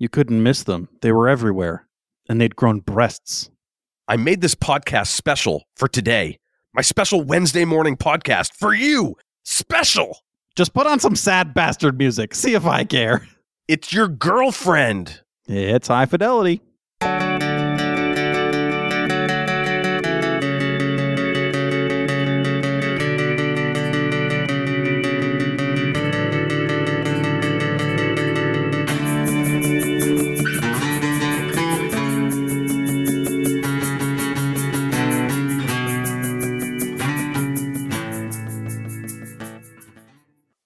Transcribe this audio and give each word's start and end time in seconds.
You 0.00 0.08
couldn't 0.08 0.42
miss 0.42 0.62
them. 0.62 0.88
They 1.02 1.12
were 1.12 1.28
everywhere. 1.28 1.86
And 2.26 2.40
they'd 2.40 2.56
grown 2.56 2.80
breasts. 2.80 3.50
I 4.08 4.16
made 4.16 4.40
this 4.40 4.54
podcast 4.54 5.08
special 5.08 5.64
for 5.76 5.88
today. 5.88 6.38
My 6.72 6.80
special 6.80 7.22
Wednesday 7.22 7.66
morning 7.66 7.98
podcast 7.98 8.54
for 8.54 8.72
you. 8.72 9.16
Special. 9.44 10.20
Just 10.56 10.72
put 10.72 10.86
on 10.86 11.00
some 11.00 11.14
sad 11.14 11.52
bastard 11.52 11.98
music. 11.98 12.34
See 12.34 12.54
if 12.54 12.64
I 12.64 12.84
care. 12.84 13.28
It's 13.68 13.92
your 13.92 14.08
girlfriend. 14.08 15.20
It's 15.46 15.88
high 15.88 16.06
fidelity. 16.06 16.62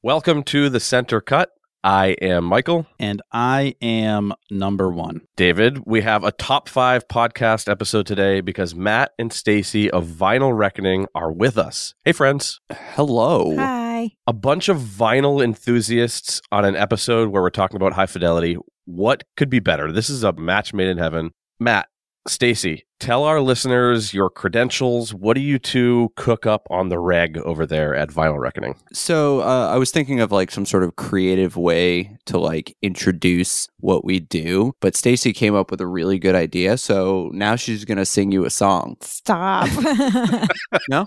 Welcome 0.04 0.42
to 0.42 0.68
the 0.68 0.80
Center 0.80 1.22
Cut. 1.22 1.48
I 1.82 2.08
am 2.20 2.44
Michael. 2.44 2.86
And 3.00 3.22
I 3.32 3.74
am 3.80 4.34
number 4.50 4.90
one. 4.90 5.22
David, 5.34 5.86
we 5.86 6.02
have 6.02 6.24
a 6.24 6.32
top 6.32 6.68
five 6.68 7.08
podcast 7.08 7.70
episode 7.70 8.04
today 8.06 8.42
because 8.42 8.74
Matt 8.74 9.12
and 9.18 9.32
Stacy 9.32 9.90
of 9.90 10.06
Vinyl 10.06 10.54
Reckoning 10.54 11.06
are 11.14 11.32
with 11.32 11.56
us. 11.56 11.94
Hey, 12.04 12.12
friends. 12.12 12.60
Hello. 12.70 13.56
Hi. 13.56 14.10
A 14.26 14.34
bunch 14.34 14.68
of 14.68 14.76
vinyl 14.76 15.42
enthusiasts 15.42 16.42
on 16.52 16.66
an 16.66 16.76
episode 16.76 17.30
where 17.30 17.40
we're 17.40 17.48
talking 17.48 17.76
about 17.76 17.94
high 17.94 18.04
fidelity. 18.04 18.58
What 18.84 19.24
could 19.38 19.48
be 19.48 19.58
better? 19.58 19.90
This 19.90 20.10
is 20.10 20.22
a 20.22 20.34
match 20.34 20.74
made 20.74 20.88
in 20.88 20.98
heaven. 20.98 21.30
Matt, 21.58 21.88
Stacy, 22.28 22.84
tell 23.04 23.24
our 23.24 23.40
listeners 23.42 24.14
your 24.14 24.30
credentials. 24.30 25.12
What 25.12 25.34
do 25.34 25.40
you 25.42 25.58
two 25.58 26.10
cook 26.16 26.46
up 26.46 26.66
on 26.70 26.88
the 26.88 26.98
reg 26.98 27.36
over 27.38 27.66
there 27.66 27.94
at 27.94 28.08
Vinyl 28.08 28.38
Reckoning? 28.40 28.74
So 28.94 29.40
uh, 29.42 29.68
I 29.68 29.76
was 29.76 29.90
thinking 29.90 30.20
of 30.20 30.32
like 30.32 30.50
some 30.50 30.64
sort 30.64 30.84
of 30.84 30.96
creative 30.96 31.56
way 31.56 32.16
to 32.26 32.38
like 32.38 32.74
introduce 32.80 33.68
what 33.80 34.04
we 34.06 34.20
do, 34.20 34.74
but 34.80 34.96
Stacy 34.96 35.32
came 35.34 35.54
up 35.54 35.70
with 35.70 35.80
a 35.82 35.86
really 35.86 36.18
good 36.18 36.34
idea. 36.34 36.78
So 36.78 37.30
now 37.34 37.56
she's 37.56 37.84
gonna 37.84 38.06
sing 38.06 38.32
you 38.32 38.46
a 38.46 38.50
song. 38.50 38.96
Stop. 39.02 39.68
No? 40.88 41.06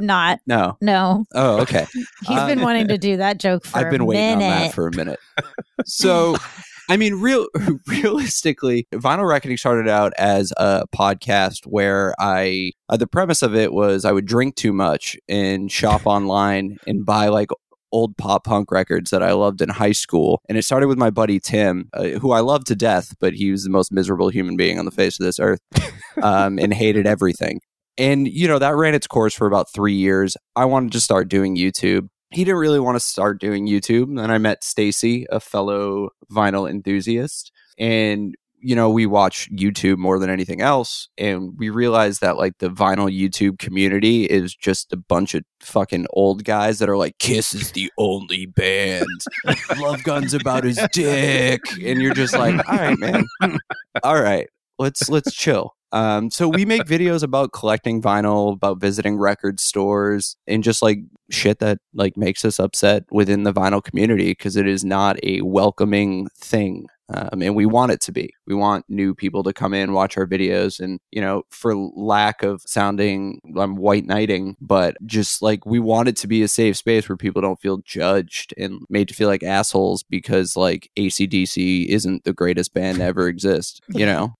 Not. 0.00 0.40
No. 0.46 0.76
No. 0.80 1.24
Oh, 1.34 1.60
okay. 1.62 1.86
He's 2.26 2.38
Uh, 2.38 2.46
been 2.46 2.60
wanting 2.62 2.88
to 2.88 2.96
do 2.98 3.16
that 3.18 3.38
joke 3.38 3.64
for 3.66 3.78
I've 3.78 3.90
been 3.90 4.00
a 4.00 4.04
waiting 4.04 4.38
minute. 4.38 4.44
on 4.54 4.60
that 4.62 4.74
for 4.74 4.86
a 4.86 4.96
minute. 4.96 5.18
So, 5.84 6.36
I 6.92 6.98
mean, 6.98 7.14
real 7.22 7.46
realistically, 7.86 8.86
Vinyl 8.92 9.26
Reckoning 9.26 9.56
started 9.56 9.88
out 9.88 10.12
as 10.18 10.52
a 10.58 10.84
podcast 10.94 11.64
where 11.64 12.14
I 12.18 12.72
uh, 12.90 12.98
the 12.98 13.06
premise 13.06 13.40
of 13.40 13.54
it 13.54 13.72
was 13.72 14.04
I 14.04 14.12
would 14.12 14.26
drink 14.26 14.56
too 14.56 14.74
much 14.74 15.16
and 15.26 15.72
shop 15.72 16.02
online 16.06 16.76
and 16.86 17.06
buy 17.06 17.28
like 17.28 17.48
old 17.92 18.18
pop 18.18 18.44
punk 18.44 18.70
records 18.70 19.10
that 19.10 19.22
I 19.22 19.32
loved 19.32 19.62
in 19.62 19.70
high 19.70 19.92
school. 19.92 20.42
And 20.50 20.58
it 20.58 20.64
started 20.64 20.88
with 20.88 20.98
my 20.98 21.08
buddy 21.08 21.40
Tim, 21.40 21.88
uh, 21.94 22.18
who 22.20 22.32
I 22.32 22.40
loved 22.40 22.66
to 22.66 22.76
death, 22.76 23.14
but 23.20 23.32
he 23.32 23.50
was 23.50 23.64
the 23.64 23.70
most 23.70 23.90
miserable 23.90 24.28
human 24.28 24.58
being 24.58 24.78
on 24.78 24.84
the 24.84 24.90
face 24.90 25.18
of 25.18 25.24
this 25.24 25.40
earth 25.40 25.60
um, 26.22 26.58
and 26.58 26.74
hated 26.74 27.06
everything. 27.06 27.60
And, 27.96 28.28
you 28.28 28.48
know, 28.48 28.58
that 28.58 28.76
ran 28.76 28.94
its 28.94 29.06
course 29.06 29.32
for 29.32 29.46
about 29.46 29.72
three 29.72 29.94
years. 29.94 30.36
I 30.56 30.66
wanted 30.66 30.92
to 30.92 31.00
start 31.00 31.28
doing 31.28 31.56
YouTube. 31.56 32.08
He 32.32 32.44
didn't 32.44 32.60
really 32.60 32.80
want 32.80 32.96
to 32.96 33.00
start 33.00 33.40
doing 33.40 33.66
YouTube. 33.66 34.16
Then 34.16 34.30
I 34.30 34.38
met 34.38 34.64
Stacy, 34.64 35.26
a 35.30 35.40
fellow 35.40 36.10
vinyl 36.30 36.68
enthusiast. 36.68 37.52
And, 37.78 38.34
you 38.60 38.76
know, 38.76 38.90
we 38.90 39.06
watch 39.06 39.50
YouTube 39.52 39.98
more 39.98 40.18
than 40.18 40.30
anything 40.30 40.60
else. 40.60 41.08
And 41.18 41.52
we 41.58 41.70
realized 41.70 42.20
that, 42.20 42.36
like, 42.36 42.58
the 42.58 42.70
vinyl 42.70 43.10
YouTube 43.10 43.58
community 43.58 44.24
is 44.24 44.54
just 44.54 44.92
a 44.92 44.96
bunch 44.96 45.34
of 45.34 45.44
fucking 45.60 46.06
old 46.10 46.44
guys 46.44 46.78
that 46.78 46.88
are 46.88 46.96
like, 46.96 47.18
Kiss 47.18 47.54
is 47.54 47.72
the 47.72 47.90
only 47.98 48.46
band. 48.46 49.06
Love 49.78 50.02
Gun's 50.04 50.34
about 50.34 50.64
his 50.64 50.80
dick. 50.92 51.60
And 51.82 52.00
you're 52.00 52.14
just 52.14 52.34
like, 52.34 52.56
all 52.68 52.76
right, 52.76 52.98
man. 52.98 53.26
All 54.02 54.20
right 54.22 54.48
let's 54.82 55.08
let's 55.08 55.32
chill. 55.34 55.74
Um, 55.92 56.30
so 56.30 56.48
we 56.48 56.64
make 56.64 56.84
videos 56.84 57.22
about 57.22 57.52
collecting 57.52 58.00
vinyl, 58.00 58.54
about 58.54 58.80
visiting 58.80 59.18
record 59.18 59.60
stores, 59.60 60.36
and 60.46 60.64
just 60.64 60.82
like 60.82 61.00
shit 61.30 61.58
that 61.58 61.78
like 61.94 62.16
makes 62.16 62.44
us 62.44 62.58
upset 62.58 63.04
within 63.10 63.42
the 63.42 63.52
vinyl 63.52 63.82
community 63.82 64.30
because 64.30 64.56
it 64.56 64.66
is 64.66 64.84
not 64.84 65.16
a 65.22 65.42
welcoming 65.42 66.28
thing. 66.36 66.86
Um, 67.14 67.42
and 67.42 67.54
we 67.54 67.66
want 67.66 67.92
it 67.92 68.00
to 68.02 68.12
be. 68.12 68.32
We 68.46 68.54
want 68.54 68.86
new 68.88 69.14
people 69.14 69.42
to 69.42 69.52
come 69.52 69.74
in, 69.74 69.92
watch 69.92 70.16
our 70.16 70.26
videos, 70.26 70.80
and 70.80 70.98
you 71.10 71.20
know, 71.20 71.42
for 71.50 71.76
lack 71.76 72.42
of 72.42 72.62
sounding, 72.64 73.38
I'm 73.58 73.76
white 73.76 74.06
knighting, 74.06 74.56
but 74.62 74.96
just 75.04 75.42
like 75.42 75.66
we 75.66 75.78
want 75.78 76.08
it 76.08 76.16
to 76.18 76.26
be 76.26 76.42
a 76.42 76.48
safe 76.48 76.78
space 76.78 77.08
where 77.08 77.18
people 77.18 77.42
don't 77.42 77.60
feel 77.60 77.78
judged 77.84 78.54
and 78.56 78.80
made 78.88 79.08
to 79.08 79.14
feel 79.14 79.28
like 79.28 79.42
assholes 79.42 80.02
because 80.04 80.56
like 80.56 80.90
ACDC 80.96 81.86
isn't 81.86 82.24
the 82.24 82.32
greatest 82.32 82.72
band 82.72 82.98
to 82.98 83.04
ever 83.04 83.28
exist. 83.28 83.82
You 83.88 84.06
know, 84.06 84.34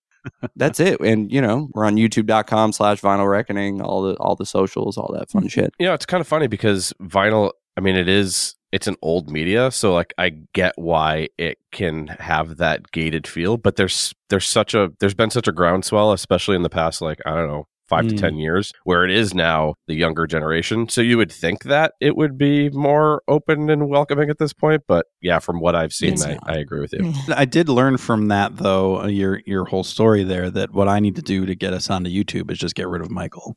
that's 0.57 0.81
it. 0.81 1.01
And 1.01 1.33
you 1.33 1.41
know, 1.41 1.69
we're 1.75 1.85
on 1.85 1.97
youtube.com 1.97 2.73
slash 2.73 3.01
vinyl 3.01 3.31
reckoning, 3.31 3.81
all 3.81 4.03
the 4.03 4.15
all 4.17 4.37
the 4.37 4.47
socials, 4.47 4.97
all 4.97 5.13
that 5.15 5.31
fun 5.31 5.45
mm, 5.45 5.51
shit. 5.51 5.75
You 5.79 5.87
know, 5.87 5.95
it's 5.95 6.07
kind 6.07 6.21
of 6.21 6.29
funny 6.29 6.47
because 6.47 6.93
vinyl, 7.03 7.53
I 7.77 7.81
mean, 7.81 7.97
it 7.97 8.09
is, 8.09 8.55
it's 8.71 8.87
an 8.87 8.97
old 9.03 9.31
media. 9.31 9.71
So, 9.71 9.93
like, 9.93 10.15
I 10.19 10.31
get 10.53 10.73
why 10.77 11.29
it 11.39 11.59
can 11.73 12.07
have 12.07 12.57
that 12.59 12.91
gated 12.93 13.27
feel, 13.27 13.57
but 13.57 13.77
there's, 13.77 14.15
there's 14.31 14.47
such 14.47 14.75
a, 14.75 14.93
there's 15.01 15.15
been 15.15 15.31
such 15.31 15.49
a 15.49 15.53
groundswell, 15.53 16.13
especially 16.13 16.57
in 16.57 16.63
the 16.63 16.71
past, 16.71 17.03
like, 17.03 17.21
I 17.27 17.35
don't 17.35 17.49
know, 17.49 17.67
five 17.89 18.09
to 18.09 18.15
Mm. 18.15 18.21
10 18.21 18.37
years, 18.37 18.73
where 18.85 19.05
it 19.05 19.11
is 19.11 19.35
now 19.35 19.75
the 19.87 19.95
younger 19.95 20.27
generation. 20.27 20.89
So, 20.89 21.01
you 21.01 21.17
would 21.19 21.33
think 21.33 21.65
that 21.65 21.93
it 22.01 22.17
would 22.17 22.39
be 22.39 22.71
more 22.71 23.23
open 23.29 23.69
and 23.71 23.89
welcoming 23.89 24.31
at 24.31 24.39
this 24.39 24.53
point. 24.53 24.83
But 24.87 25.07
yeah, 25.21 25.39
from 25.39 25.61
what 25.61 25.75
I've 25.75 25.93
seen, 25.93 26.21
I. 26.23 26.39
I 26.47 26.55
agree 26.57 26.81
with 26.81 26.93
you. 26.93 27.13
I 27.35 27.45
did 27.45 27.69
learn 27.69 27.97
from 27.97 28.29
that 28.29 28.57
though, 28.57 29.03
uh, 29.03 29.07
your 29.09 29.41
your 29.47 29.65
whole 29.65 29.85
story 29.85 30.23
there 30.25 30.51
that 30.51 30.73
what 30.73 30.89
I 30.89 31.01
need 31.01 31.17
to 31.17 31.23
do 31.23 31.45
to 31.47 31.55
get 31.55 31.73
us 31.73 31.91
onto 31.91 32.11
YouTube 32.11 32.51
is 32.51 32.59
just 32.59 32.75
get 32.75 32.89
rid 32.89 33.03
of 33.03 33.11
Michael. 33.11 33.57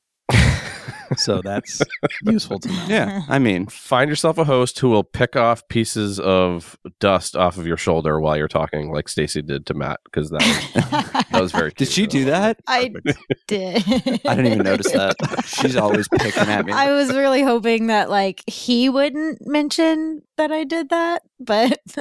So 1.18 1.42
that's 1.42 1.82
useful 2.24 2.60
to 2.60 2.68
know. 2.70 2.86
Yeah. 2.88 3.22
I 3.30 3.40
mean, 3.40 3.68
Find 3.68 4.10
yourself 4.10 4.38
a 4.38 4.44
host 4.44 4.80
who 4.80 4.90
will 4.90 5.04
pick 5.04 5.36
off 5.36 5.68
pieces 5.70 6.20
of 6.20 6.78
dust 7.00 7.36
off 7.36 7.58
of 7.58 7.68
your 7.68 7.78
shoulder 7.78 8.20
while 8.20 8.36
you're 8.38 8.48
talking, 8.48 8.92
like 8.92 9.08
Stacy 9.10 9.42
did 9.42 9.66
to 9.68 9.74
Matt, 9.74 10.00
because 10.06 10.30
that 10.32 10.42
was, 10.42 11.26
that 11.32 11.42
was 11.42 11.52
very. 11.52 11.72
did 11.78 11.88
she 11.88 12.08
do 12.08 12.26
that? 12.26 12.60
I 12.68 12.92
did. 13.48 13.78
I 14.26 14.36
didn't 14.36 14.46
even 14.48 14.64
notice 14.64 14.92
that. 14.92 15.16
She's 15.46 15.76
always 15.76 16.08
picking 16.08 16.44
at 16.44 16.66
me. 16.66 16.74
I 16.74 16.92
was 16.92 17.10
really 17.16 17.42
hoping 17.44 17.88
that 17.88 18.10
like 18.10 18.44
he 18.48 18.90
wouldn't 18.90 19.46
mention 19.48 20.22
that 20.38 20.52
I 20.52 20.64
did 20.64 20.90
that, 20.90 21.22
but 21.40 21.80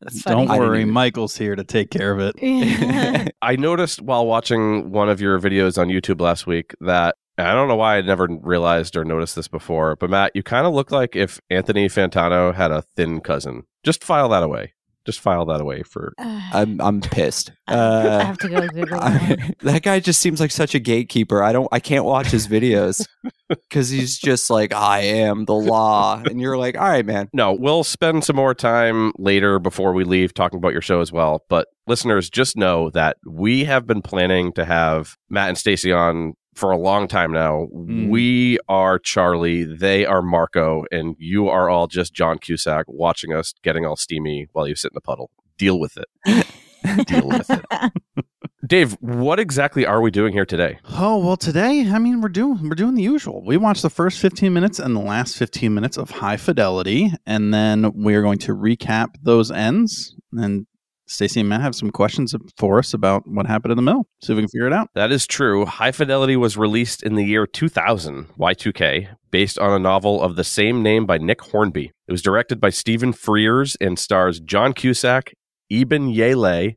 that's 0.00 0.22
funny. 0.22 0.46
Don't 0.46 0.58
worry, 0.58 0.80
even- 0.82 0.92
Michael's 0.92 1.36
here 1.36 1.56
to 1.56 1.64
take 1.64 1.90
care 1.90 2.12
of 2.12 2.20
it. 2.20 2.34
Yeah. 2.40 3.28
I 3.42 3.56
noticed 3.56 4.00
while 4.02 4.26
watching 4.26 4.90
one 4.90 5.08
of 5.08 5.20
your 5.20 5.38
videos 5.40 5.78
on 5.78 5.88
YouTube 5.88 6.20
last 6.20 6.46
week 6.46 6.74
that 6.80 7.16
and 7.16 7.23
I 7.38 7.52
don't 7.54 7.68
know 7.68 7.76
why 7.76 7.96
I 7.96 8.02
never 8.02 8.28
realized 8.42 8.96
or 8.96 9.04
noticed 9.04 9.34
this 9.36 9.48
before, 9.48 9.96
but 9.96 10.10
Matt, 10.10 10.32
you 10.34 10.42
kind 10.42 10.66
of 10.66 10.74
look 10.74 10.90
like 10.92 11.16
if 11.16 11.40
Anthony 11.50 11.88
Fantano 11.88 12.54
had 12.54 12.70
a 12.70 12.82
thin 12.96 13.20
cousin. 13.20 13.64
Just 13.82 14.04
file 14.04 14.28
that 14.28 14.42
away. 14.42 14.72
Just 15.04 15.20
file 15.20 15.44
that 15.46 15.60
away 15.60 15.82
for. 15.82 16.14
I'm 16.18 16.80
I'm 16.80 17.00
pissed. 17.02 17.52
I 17.66 17.74
Uh, 17.74 18.24
have 18.24 18.38
to 18.38 18.48
go 18.48 18.66
Google 18.68 18.98
that. 19.00 19.54
That 19.60 19.82
guy 19.82 20.00
just 20.00 20.20
seems 20.20 20.40
like 20.40 20.50
such 20.50 20.74
a 20.74 20.78
gatekeeper. 20.78 21.42
I 21.42 21.52
don't. 21.52 21.68
I 21.72 21.80
can't 21.80 22.04
watch 22.06 22.28
his 22.28 22.46
videos 22.48 23.04
because 23.48 23.90
he's 23.90 24.16
just 24.18 24.48
like, 24.48 24.72
I 24.72 25.00
am 25.00 25.44
the 25.44 25.54
law, 25.54 26.22
and 26.24 26.40
you're 26.40 26.56
like, 26.56 26.78
all 26.78 26.88
right, 26.88 27.04
man. 27.04 27.28
No, 27.34 27.52
we'll 27.52 27.84
spend 27.84 28.24
some 28.24 28.36
more 28.36 28.54
time 28.54 29.12
later 29.18 29.58
before 29.58 29.92
we 29.92 30.04
leave 30.04 30.32
talking 30.32 30.56
about 30.58 30.72
your 30.72 30.80
show 30.82 31.00
as 31.00 31.12
well. 31.12 31.42
But 31.50 31.66
listeners, 31.86 32.30
just 32.30 32.56
know 32.56 32.88
that 32.90 33.16
we 33.26 33.64
have 33.64 33.86
been 33.86 34.00
planning 34.02 34.52
to 34.54 34.64
have 34.64 35.16
Matt 35.28 35.48
and 35.50 35.58
Stacy 35.58 35.92
on 35.92 36.34
for 36.54 36.70
a 36.70 36.76
long 36.76 37.08
time 37.08 37.32
now. 37.32 37.68
Mm. 37.74 38.08
We 38.08 38.58
are 38.68 38.98
Charlie, 38.98 39.64
they 39.64 40.04
are 40.04 40.22
Marco, 40.22 40.84
and 40.90 41.16
you 41.18 41.48
are 41.48 41.68
all 41.68 41.86
just 41.86 42.14
John 42.14 42.38
Cusack 42.38 42.86
watching 42.88 43.32
us 43.32 43.54
getting 43.62 43.84
all 43.84 43.96
steamy 43.96 44.48
while 44.52 44.68
you 44.68 44.74
sit 44.74 44.92
in 44.92 44.94
the 44.94 45.00
puddle. 45.00 45.30
Deal 45.58 45.78
with 45.78 45.96
it. 45.96 46.08
Deal 47.06 47.28
with 47.28 47.50
it. 47.50 48.24
Dave, 48.66 48.92
what 49.00 49.38
exactly 49.38 49.84
are 49.84 50.00
we 50.00 50.10
doing 50.10 50.32
here 50.32 50.46
today? 50.46 50.78
Oh 50.90 51.18
well, 51.18 51.36
today 51.36 51.90
I 51.90 51.98
mean 51.98 52.20
we're 52.22 52.30
doing 52.30 52.60
we're 52.62 52.74
doing 52.74 52.94
the 52.94 53.02
usual. 53.02 53.44
We 53.44 53.56
watch 53.58 53.82
the 53.82 53.90
first 53.90 54.18
fifteen 54.18 54.54
minutes 54.54 54.78
and 54.78 54.96
the 54.96 55.00
last 55.00 55.36
fifteen 55.36 55.74
minutes 55.74 55.98
of 55.98 56.10
High 56.10 56.38
Fidelity, 56.38 57.12
and 57.26 57.52
then 57.52 57.92
we 57.94 58.14
are 58.14 58.22
going 58.22 58.38
to 58.38 58.54
recap 58.54 59.16
those 59.22 59.50
ends. 59.50 60.14
And 60.32 60.66
Stacy 61.06 61.40
and 61.40 61.48
Matt 61.48 61.60
have 61.60 61.74
some 61.74 61.90
questions 61.90 62.34
for 62.56 62.78
us 62.78 62.94
about 62.94 63.26
what 63.26 63.46
happened 63.46 63.72
in 63.72 63.76
the 63.76 63.82
mill. 63.82 64.06
See 64.22 64.32
if 64.32 64.36
we 64.36 64.42
can 64.42 64.48
figure 64.48 64.66
it 64.66 64.72
out. 64.72 64.88
That 64.94 65.12
is 65.12 65.26
true. 65.26 65.66
High 65.66 65.92
Fidelity 65.92 66.36
was 66.36 66.56
released 66.56 67.02
in 67.02 67.14
the 67.14 67.24
year 67.24 67.46
2000, 67.46 68.28
Y2K, 68.38 69.08
based 69.30 69.58
on 69.58 69.70
a 69.72 69.78
novel 69.78 70.22
of 70.22 70.36
the 70.36 70.44
same 70.44 70.82
name 70.82 71.04
by 71.06 71.18
Nick 71.18 71.42
Hornby. 71.42 71.92
It 72.08 72.12
was 72.12 72.22
directed 72.22 72.60
by 72.60 72.70
Stephen 72.70 73.12
Frears 73.12 73.76
and 73.80 73.98
stars 73.98 74.40
John 74.40 74.72
Cusack, 74.72 75.34
Iben 75.70 76.14
Hjejle, 76.14 76.76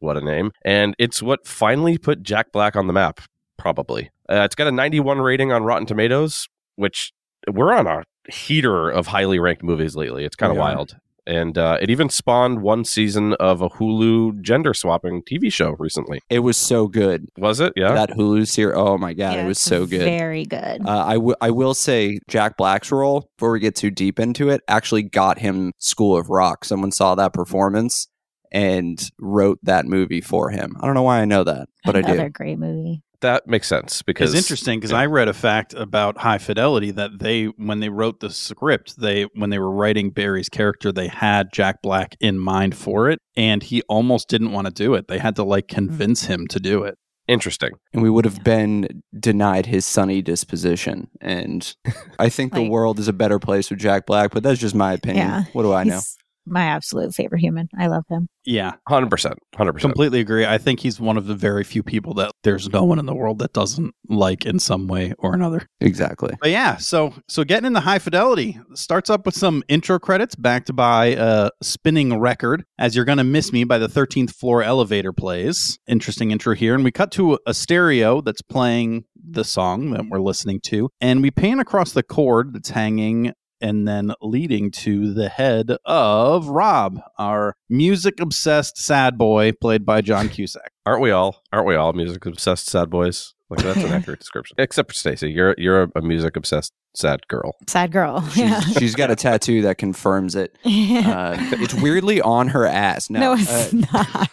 What 0.00 0.16
a 0.16 0.20
name. 0.20 0.50
And 0.64 0.94
it's 0.98 1.22
what 1.22 1.46
finally 1.46 1.98
put 1.98 2.22
Jack 2.22 2.52
Black 2.52 2.74
on 2.74 2.86
the 2.86 2.92
map, 2.92 3.20
probably. 3.56 4.10
Uh, 4.28 4.42
it's 4.42 4.54
got 4.54 4.66
a 4.66 4.72
91 4.72 5.20
rating 5.20 5.52
on 5.52 5.62
Rotten 5.62 5.86
Tomatoes, 5.86 6.48
which 6.76 7.12
we're 7.50 7.72
on 7.72 7.86
a 7.86 8.02
heater 8.30 8.90
of 8.90 9.06
highly 9.06 9.38
ranked 9.38 9.62
movies 9.62 9.96
lately. 9.96 10.24
It's 10.24 10.36
kind 10.36 10.50
of 10.50 10.58
wild. 10.58 10.96
And 11.28 11.58
uh, 11.58 11.76
it 11.80 11.90
even 11.90 12.08
spawned 12.08 12.62
one 12.62 12.84
season 12.84 13.34
of 13.34 13.60
a 13.60 13.68
Hulu 13.68 14.40
gender 14.40 14.72
swapping 14.72 15.22
TV 15.22 15.52
show 15.52 15.76
recently. 15.78 16.20
It 16.30 16.38
was 16.38 16.56
so 16.56 16.88
good. 16.88 17.28
Was 17.36 17.60
it? 17.60 17.74
Yeah. 17.76 17.92
That 17.92 18.10
Hulu 18.10 18.48
series. 18.48 18.74
Oh 18.74 18.96
my 18.96 19.12
god, 19.12 19.34
Yeah, 19.34 19.44
it 19.44 19.46
was 19.46 19.58
so 19.58 19.84
good. 19.84 20.04
Very 20.04 20.46
good. 20.46 20.86
Uh, 20.86 21.04
I, 21.06 21.14
w- 21.14 21.36
I 21.42 21.50
will 21.50 21.74
say 21.74 22.18
Jack 22.28 22.56
Black's 22.56 22.90
role, 22.90 23.30
before 23.36 23.52
we 23.52 23.60
get 23.60 23.76
too 23.76 23.90
deep 23.90 24.18
into 24.18 24.48
it, 24.48 24.62
actually 24.68 25.02
got 25.02 25.38
him 25.38 25.72
School 25.76 26.16
of 26.16 26.30
Rock. 26.30 26.64
Someone 26.64 26.92
saw 26.92 27.14
that 27.16 27.34
performance 27.34 28.08
and 28.50 29.10
wrote 29.18 29.58
that 29.64 29.84
movie 29.84 30.22
for 30.22 30.48
him. 30.48 30.76
I 30.80 30.86
don't 30.86 30.94
know 30.94 31.02
why 31.02 31.20
I 31.20 31.26
know 31.26 31.44
that, 31.44 31.68
but 31.84 31.94
I 31.94 32.00
do. 32.00 32.12
Another 32.12 32.28
do. 32.28 32.32
great 32.32 32.58
movie. 32.58 33.02
That 33.20 33.46
makes 33.46 33.66
sense 33.66 34.02
because 34.02 34.34
It's 34.34 34.42
interesting 34.42 34.78
because 34.78 34.92
yeah. 34.92 35.00
I 35.00 35.06
read 35.06 35.28
a 35.28 35.34
fact 35.34 35.74
about 35.74 36.18
High 36.18 36.38
Fidelity 36.38 36.90
that 36.92 37.18
they, 37.18 37.46
when 37.46 37.80
they 37.80 37.88
wrote 37.88 38.20
the 38.20 38.30
script, 38.30 39.00
they 39.00 39.24
when 39.34 39.50
they 39.50 39.58
were 39.58 39.70
writing 39.70 40.10
Barry's 40.10 40.48
character, 40.48 40.92
they 40.92 41.08
had 41.08 41.52
Jack 41.52 41.82
Black 41.82 42.16
in 42.20 42.38
mind 42.38 42.76
for 42.76 43.10
it, 43.10 43.18
and 43.36 43.62
he 43.62 43.82
almost 43.82 44.28
didn't 44.28 44.52
want 44.52 44.66
to 44.66 44.72
do 44.72 44.94
it. 44.94 45.08
They 45.08 45.18
had 45.18 45.36
to 45.36 45.42
like 45.42 45.70
hmm. 45.70 45.74
convince 45.74 46.24
him 46.24 46.46
to 46.48 46.60
do 46.60 46.84
it. 46.84 46.96
interesting. 47.26 47.72
And 47.92 48.02
we 48.02 48.10
would 48.10 48.24
have 48.24 48.42
been 48.42 49.02
denied 49.18 49.66
his 49.66 49.84
sunny 49.84 50.22
disposition. 50.22 51.08
And 51.20 51.74
I 52.18 52.28
think 52.28 52.54
the 52.54 52.68
world 52.68 52.98
is 52.98 53.08
a 53.08 53.12
better 53.12 53.38
place 53.38 53.70
with 53.70 53.78
Jack 53.78 54.06
Black, 54.06 54.30
but 54.32 54.42
that's 54.42 54.60
just 54.60 54.74
my 54.74 54.92
opinion. 54.94 55.28
Yeah. 55.28 55.44
What 55.52 55.62
do 55.62 55.72
I 55.72 55.84
know? 55.84 56.00
He's 56.48 56.52
my 56.52 56.64
absolute 56.64 57.14
favorite 57.14 57.40
human. 57.40 57.68
I 57.78 57.88
love 57.88 58.04
him. 58.08 58.28
Yeah, 58.44 58.72
100%. 58.88 59.34
100%. 59.54 59.78
completely 59.78 60.20
agree. 60.20 60.46
I 60.46 60.56
think 60.56 60.80
he's 60.80 60.98
one 60.98 61.18
of 61.18 61.26
the 61.26 61.34
very 61.34 61.64
few 61.64 61.82
people 61.82 62.14
that 62.14 62.30
there's 62.44 62.70
no 62.70 62.82
one 62.82 62.98
in 62.98 63.04
the 63.04 63.14
world 63.14 63.40
that 63.40 63.52
doesn't 63.52 63.94
like 64.08 64.46
in 64.46 64.58
some 64.58 64.86
way 64.86 65.12
or 65.18 65.34
another. 65.34 65.66
Exactly. 65.80 66.34
But 66.40 66.50
yeah, 66.50 66.76
so 66.76 67.12
so 67.28 67.44
getting 67.44 67.66
into 67.66 67.80
high 67.80 67.98
fidelity 67.98 68.58
starts 68.74 69.10
up 69.10 69.26
with 69.26 69.34
some 69.34 69.62
intro 69.68 69.98
credits 69.98 70.34
backed 70.34 70.74
by 70.74 71.06
a 71.18 71.50
spinning 71.62 72.18
record 72.18 72.64
as 72.78 72.96
you're 72.96 73.04
gonna 73.04 73.24
miss 73.24 73.52
me 73.52 73.64
by 73.64 73.76
the 73.76 73.88
13th 73.88 74.34
floor 74.34 74.62
elevator 74.62 75.12
plays. 75.12 75.78
Interesting 75.86 76.30
intro 76.30 76.54
here, 76.54 76.74
and 76.74 76.84
we 76.84 76.90
cut 76.90 77.10
to 77.12 77.38
a 77.46 77.52
stereo 77.52 78.22
that's 78.22 78.42
playing 78.42 79.04
the 79.30 79.44
song 79.44 79.90
that 79.90 80.06
we're 80.08 80.20
listening 80.20 80.60
to, 80.64 80.88
and 81.02 81.20
we 81.20 81.30
pan 81.30 81.60
across 81.60 81.92
the 81.92 82.02
cord 82.02 82.54
that's 82.54 82.70
hanging. 82.70 83.32
And 83.60 83.88
then 83.88 84.12
leading 84.22 84.70
to 84.70 85.12
the 85.12 85.28
head 85.28 85.76
of 85.84 86.46
Rob, 86.48 87.00
our 87.18 87.56
music 87.68 88.20
obsessed 88.20 88.78
sad 88.78 89.18
boy, 89.18 89.52
played 89.52 89.84
by 89.84 90.00
John 90.00 90.28
Cusack. 90.28 90.72
Aren't 90.86 91.02
we 91.02 91.10
all? 91.10 91.42
Aren't 91.52 91.66
we 91.66 91.74
all 91.74 91.92
music 91.92 92.24
obsessed 92.26 92.66
sad 92.66 92.88
boys? 92.88 93.34
Like 93.50 93.60
that's 93.60 93.78
an 93.82 93.86
accurate 93.92 94.20
description. 94.20 94.54
Except 94.58 94.90
for 94.90 94.94
Stacy, 94.94 95.30
you're 95.32 95.54
you're 95.58 95.82
a, 95.84 95.88
a 95.96 96.02
music 96.02 96.36
obsessed 96.36 96.72
sad 96.94 97.26
girl. 97.28 97.56
Sad 97.66 97.90
girl. 97.92 98.20
She's, 98.28 98.38
Yeah. 98.38 98.60
she's 98.60 98.94
got 98.94 99.10
a 99.10 99.16
tattoo 99.16 99.62
that 99.62 99.78
confirms 99.78 100.34
it. 100.36 100.56
Uh, 100.64 101.36
it's 101.52 101.74
weirdly 101.74 102.20
on 102.20 102.48
her 102.48 102.66
ass. 102.66 103.08
No, 103.10 103.20
no, 103.20 103.32
uh, 103.32 103.36
it's 103.40 103.72
not. 103.72 104.28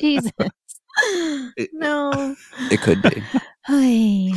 Jesus. 0.00 0.30
It- 1.56 1.70
no. 1.72 2.36
it 2.70 2.80
could 2.80 3.02
be. 3.02 3.22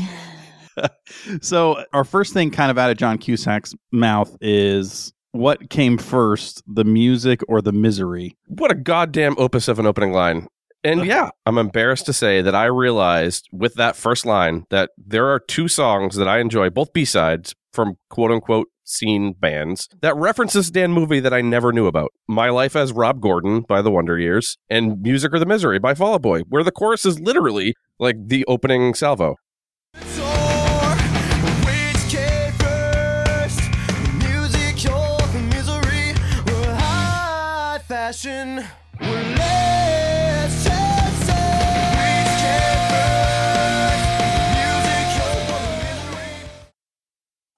So 1.41 1.83
our 1.93 2.03
first 2.03 2.33
thing 2.33 2.51
kind 2.51 2.71
of 2.71 2.77
out 2.77 2.89
of 2.89 2.97
John 2.97 3.17
Cusack's 3.17 3.73
mouth 3.91 4.35
is 4.41 5.13
what 5.31 5.69
came 5.69 5.97
first, 5.97 6.63
the 6.67 6.83
music 6.83 7.41
or 7.47 7.61
the 7.61 7.71
misery? 7.71 8.37
What 8.47 8.71
a 8.71 8.75
goddamn 8.75 9.35
opus 9.37 9.67
of 9.67 9.79
an 9.79 9.85
opening 9.85 10.11
line. 10.11 10.47
And 10.83 11.05
yeah, 11.05 11.29
I'm 11.45 11.57
embarrassed 11.57 12.05
to 12.05 12.13
say 12.13 12.41
that 12.41 12.55
I 12.55 12.65
realized 12.65 13.49
with 13.51 13.73
that 13.75 13.95
first 13.95 14.25
line 14.25 14.65
that 14.69 14.91
there 14.97 15.27
are 15.27 15.39
two 15.39 15.67
songs 15.67 16.15
that 16.15 16.27
I 16.27 16.39
enjoy, 16.39 16.69
both 16.69 16.93
B-sides 16.93 17.55
from 17.73 17.97
quote 18.09 18.31
unquote 18.31 18.69
scene 18.83 19.33
bands 19.33 19.89
that 20.01 20.15
references 20.15 20.71
Dan 20.71 20.93
movie 20.93 21.19
that 21.19 21.33
I 21.33 21.41
never 21.41 21.73
knew 21.73 21.87
about. 21.87 22.13
My 22.27 22.49
Life 22.49 22.75
as 22.75 22.93
Rob 22.93 23.19
Gordon 23.19 23.61
by 23.61 23.81
the 23.81 23.91
Wonder 23.91 24.17
Years 24.17 24.57
and 24.69 25.01
Music 25.01 25.33
or 25.33 25.39
the 25.39 25.45
Misery 25.45 25.77
by 25.77 25.93
Fall 25.93 26.13
Out 26.13 26.21
Boy, 26.21 26.41
where 26.41 26.63
the 26.63 26.71
chorus 26.71 27.05
is 27.05 27.19
literally 27.19 27.75
like 27.99 28.15
the 28.27 28.45
opening 28.45 28.93
salvo. 28.93 29.35
The 38.07 38.63
misery? 45.83 46.39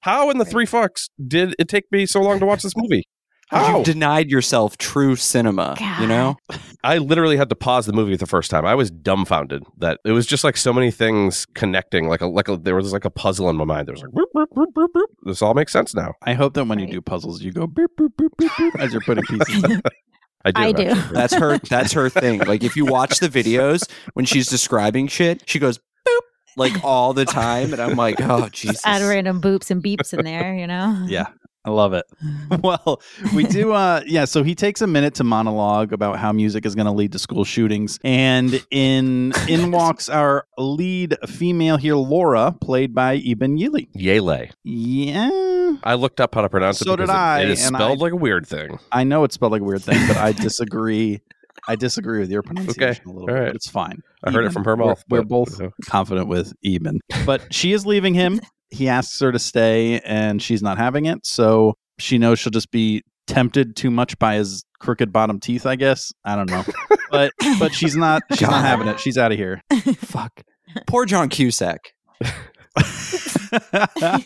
How 0.01 0.30
in 0.31 0.40
the 0.40 0.46
three 0.46 0.66
fucks 0.66 1.10
did 1.28 1.56
it 1.60 1.68
take 1.68 1.92
me 1.92 2.07
so 2.07 2.22
long 2.22 2.40
to 2.40 2.48
watch 2.48 2.63
this 2.63 2.74
movie? 2.75 3.04
How? 3.50 3.78
You've 3.78 3.86
denied 3.86 4.30
yourself 4.30 4.78
true 4.78 5.16
cinema. 5.16 5.75
You 6.00 6.07
know, 6.07 6.38
I 6.84 7.00
literally 7.00 7.36
had 7.36 7.50
to 7.50 7.56
pause 7.56 7.88
the 7.88 7.94
movie 7.94 8.16
the 8.16 8.28
first 8.28 8.52
time. 8.52 8.63
I 8.63 8.75
was 8.75 8.92
dumbfounded 8.92 9.63
that 9.80 10.00
it 10.06 10.12
was 10.12 10.28
just 10.28 10.44
like 10.44 10.56
so 10.56 10.72
many 10.72 10.92
things 10.92 11.48
connecting. 11.56 12.07
Like 12.07 12.22
a 12.22 12.28
like 12.28 12.48
a 12.48 12.57
there 12.57 12.75
was 12.75 12.94
like 12.94 13.06
a 13.06 13.10
puzzle 13.10 13.50
in 13.50 13.56
my 13.56 13.66
mind. 13.66 13.88
There 13.88 13.94
was 13.94 14.04
like 14.04 14.12
boop, 14.12 14.25
boop, 14.36 14.45
boop, 14.56 14.68
boop, 14.75 14.88
boop. 14.95 15.07
This 15.24 15.42
all 15.42 15.56
makes 15.56 15.72
sense 15.72 15.95
now. 15.95 16.13
I 16.24 16.34
hope 16.34 16.54
that 16.54 16.66
when 16.66 16.78
you 16.78 16.86
do 16.86 17.02
puzzles, 17.02 17.42
you 17.42 17.52
go 17.52 17.66
boop, 17.66 17.88
boop, 18.00 18.10
boop, 18.19 18.30
boop, 18.40 18.50
boop, 18.50 18.80
as 18.80 18.94
you're 18.94 19.02
putting 19.02 19.24
pieces. 19.25 19.81
in. 20.46 20.52
I 20.56 20.72
do. 20.72 20.90
I 20.90 20.94
do. 20.94 21.02
that's 21.12 21.34
her. 21.34 21.58
That's 21.70 21.94
her 21.94 22.10
thing. 22.10 22.40
Like 22.40 22.64
if 22.64 22.76
you 22.76 22.86
watch 22.86 23.20
the 23.20 23.30
videos 23.30 23.90
when 24.14 24.26
she's 24.26 24.48
describing 24.48 25.08
shit, 25.08 25.44
she 25.48 25.60
goes 25.60 25.78
boop 25.78 26.20
like 26.58 26.84
all 26.84 27.14
the 27.14 27.26
time, 27.26 27.74
and 27.74 27.82
I'm 27.82 27.96
like, 27.96 28.20
oh 28.22 28.50
Jesus. 28.50 28.86
Add 28.86 29.02
random 29.02 29.42
boops 29.42 29.72
and 29.72 29.84
beeps 29.84 30.14
in 30.18 30.26
there, 30.26 30.56
you 30.56 30.68
know? 30.68 31.06
Yeah. 31.08 31.28
I 31.69 31.71
love 31.71 31.94
it. 31.94 32.06
Well, 32.63 33.00
we 33.36 33.44
do 33.45 33.71
uh 33.74 34.01
yeah, 34.07 34.25
so 34.25 34.44
he 34.44 34.56
takes 34.56 34.81
a 34.81 34.88
minute 34.88 35.13
to 35.16 35.24
monologue 35.24 35.94
about 35.94 36.18
how 36.18 36.31
music 36.31 36.66
is 36.66 36.74
going 36.75 36.88
to 36.88 36.92
lead 36.92 37.12
to 37.12 37.19
school 37.19 37.44
shootings 37.45 38.00
and 38.04 38.63
in 38.71 39.33
in 39.48 39.71
walks 39.71 40.10
our 40.10 40.45
lead 40.57 41.16
female 41.27 41.77
here 41.77 41.95
Laura 41.95 42.51
played 42.60 42.94
by 42.95 43.19
Iben 43.19 43.60
Yili. 43.60 43.88
Hjejle. 43.95 44.51
Yeah. 44.63 45.74
I 45.83 45.94
looked 45.94 46.19
up 46.19 46.33
how 46.36 46.42
to 46.42 46.50
pronounce 46.50 46.81
it. 46.81 46.86
So 46.86 46.95
did 46.95 47.04
because 47.04 47.10
it- 47.16 47.19
I, 47.19 47.42
It 47.44 47.50
is 47.51 47.66
and 47.68 47.75
spelled 47.75 48.00
I- 48.00 48.04
like 48.04 48.13
a 48.13 48.18
weird 48.18 48.48
thing. 48.48 48.80
I 48.92 49.04
know 49.04 49.24
it's 49.24 49.36
spelled 49.36 49.51
like 49.51 49.62
a 49.62 49.66
weird 49.66 49.83
thing, 49.83 50.00
but 50.07 50.18
I 50.18 50.31
disagree. 50.31 51.21
I 51.69 51.75
disagree 51.75 52.19
with 52.19 52.30
your 52.31 52.42
pronunciation 52.44 53.06
a 53.07 53.12
little 53.13 53.21
all 53.21 53.27
bit. 53.27 53.33
right. 53.33 53.45
but 53.48 53.56
It's 53.56 53.69
fine. 53.69 53.99
I 54.23 54.31
heard 54.31 54.44
it 54.45 54.52
from 54.52 54.64
her 54.66 54.76
We're- 54.76 54.88
mouth. 54.90 55.04
We're, 55.09 55.23
both 55.23 55.54
so- 55.54 55.71
confident 55.85 56.28
with 56.28 56.52
Iben. 56.66 56.97
But 57.26 57.54
she 57.54 57.71
is 57.73 57.85
leaving 57.85 58.14
him. 58.14 58.42
He 58.71 58.88
asks 58.90 59.19
her 59.21 59.31
to 59.31 59.40
stay 59.40 59.99
and 60.02 60.42
she's 60.42 60.61
not 60.61 60.78
having 60.78 61.06
it. 61.06 61.26
So 61.26 61.76
she 61.97 62.18
knows 62.18 62.40
she'll 62.40 62.52
just 62.52 62.71
be 62.71 63.04
tempted 63.28 63.76
too 63.76 63.92
much 63.92 64.18
by 64.19 64.35
his 64.35 64.64
crooked 64.80 65.11
bottom 65.14 65.40
teeth, 65.40 65.66
I 65.66 65.76
guess. 65.76 66.11
I 66.26 66.35
don't 66.35 66.49
know. 66.49 66.64
But 67.11 67.31
but 67.59 67.73
she's 67.73 67.95
not 67.95 68.21
she's 68.31 68.42
God. 68.42 68.52
not 68.52 68.66
having 68.66 68.88
it. 68.88 68.99
She's 68.99 69.18
out 69.18 69.31
of 69.31 69.38
here. 69.40 69.61
Fuck. 69.97 70.42
Poor 70.88 71.06
John 71.06 71.30
Cusack 71.30 71.80
with 72.21 72.35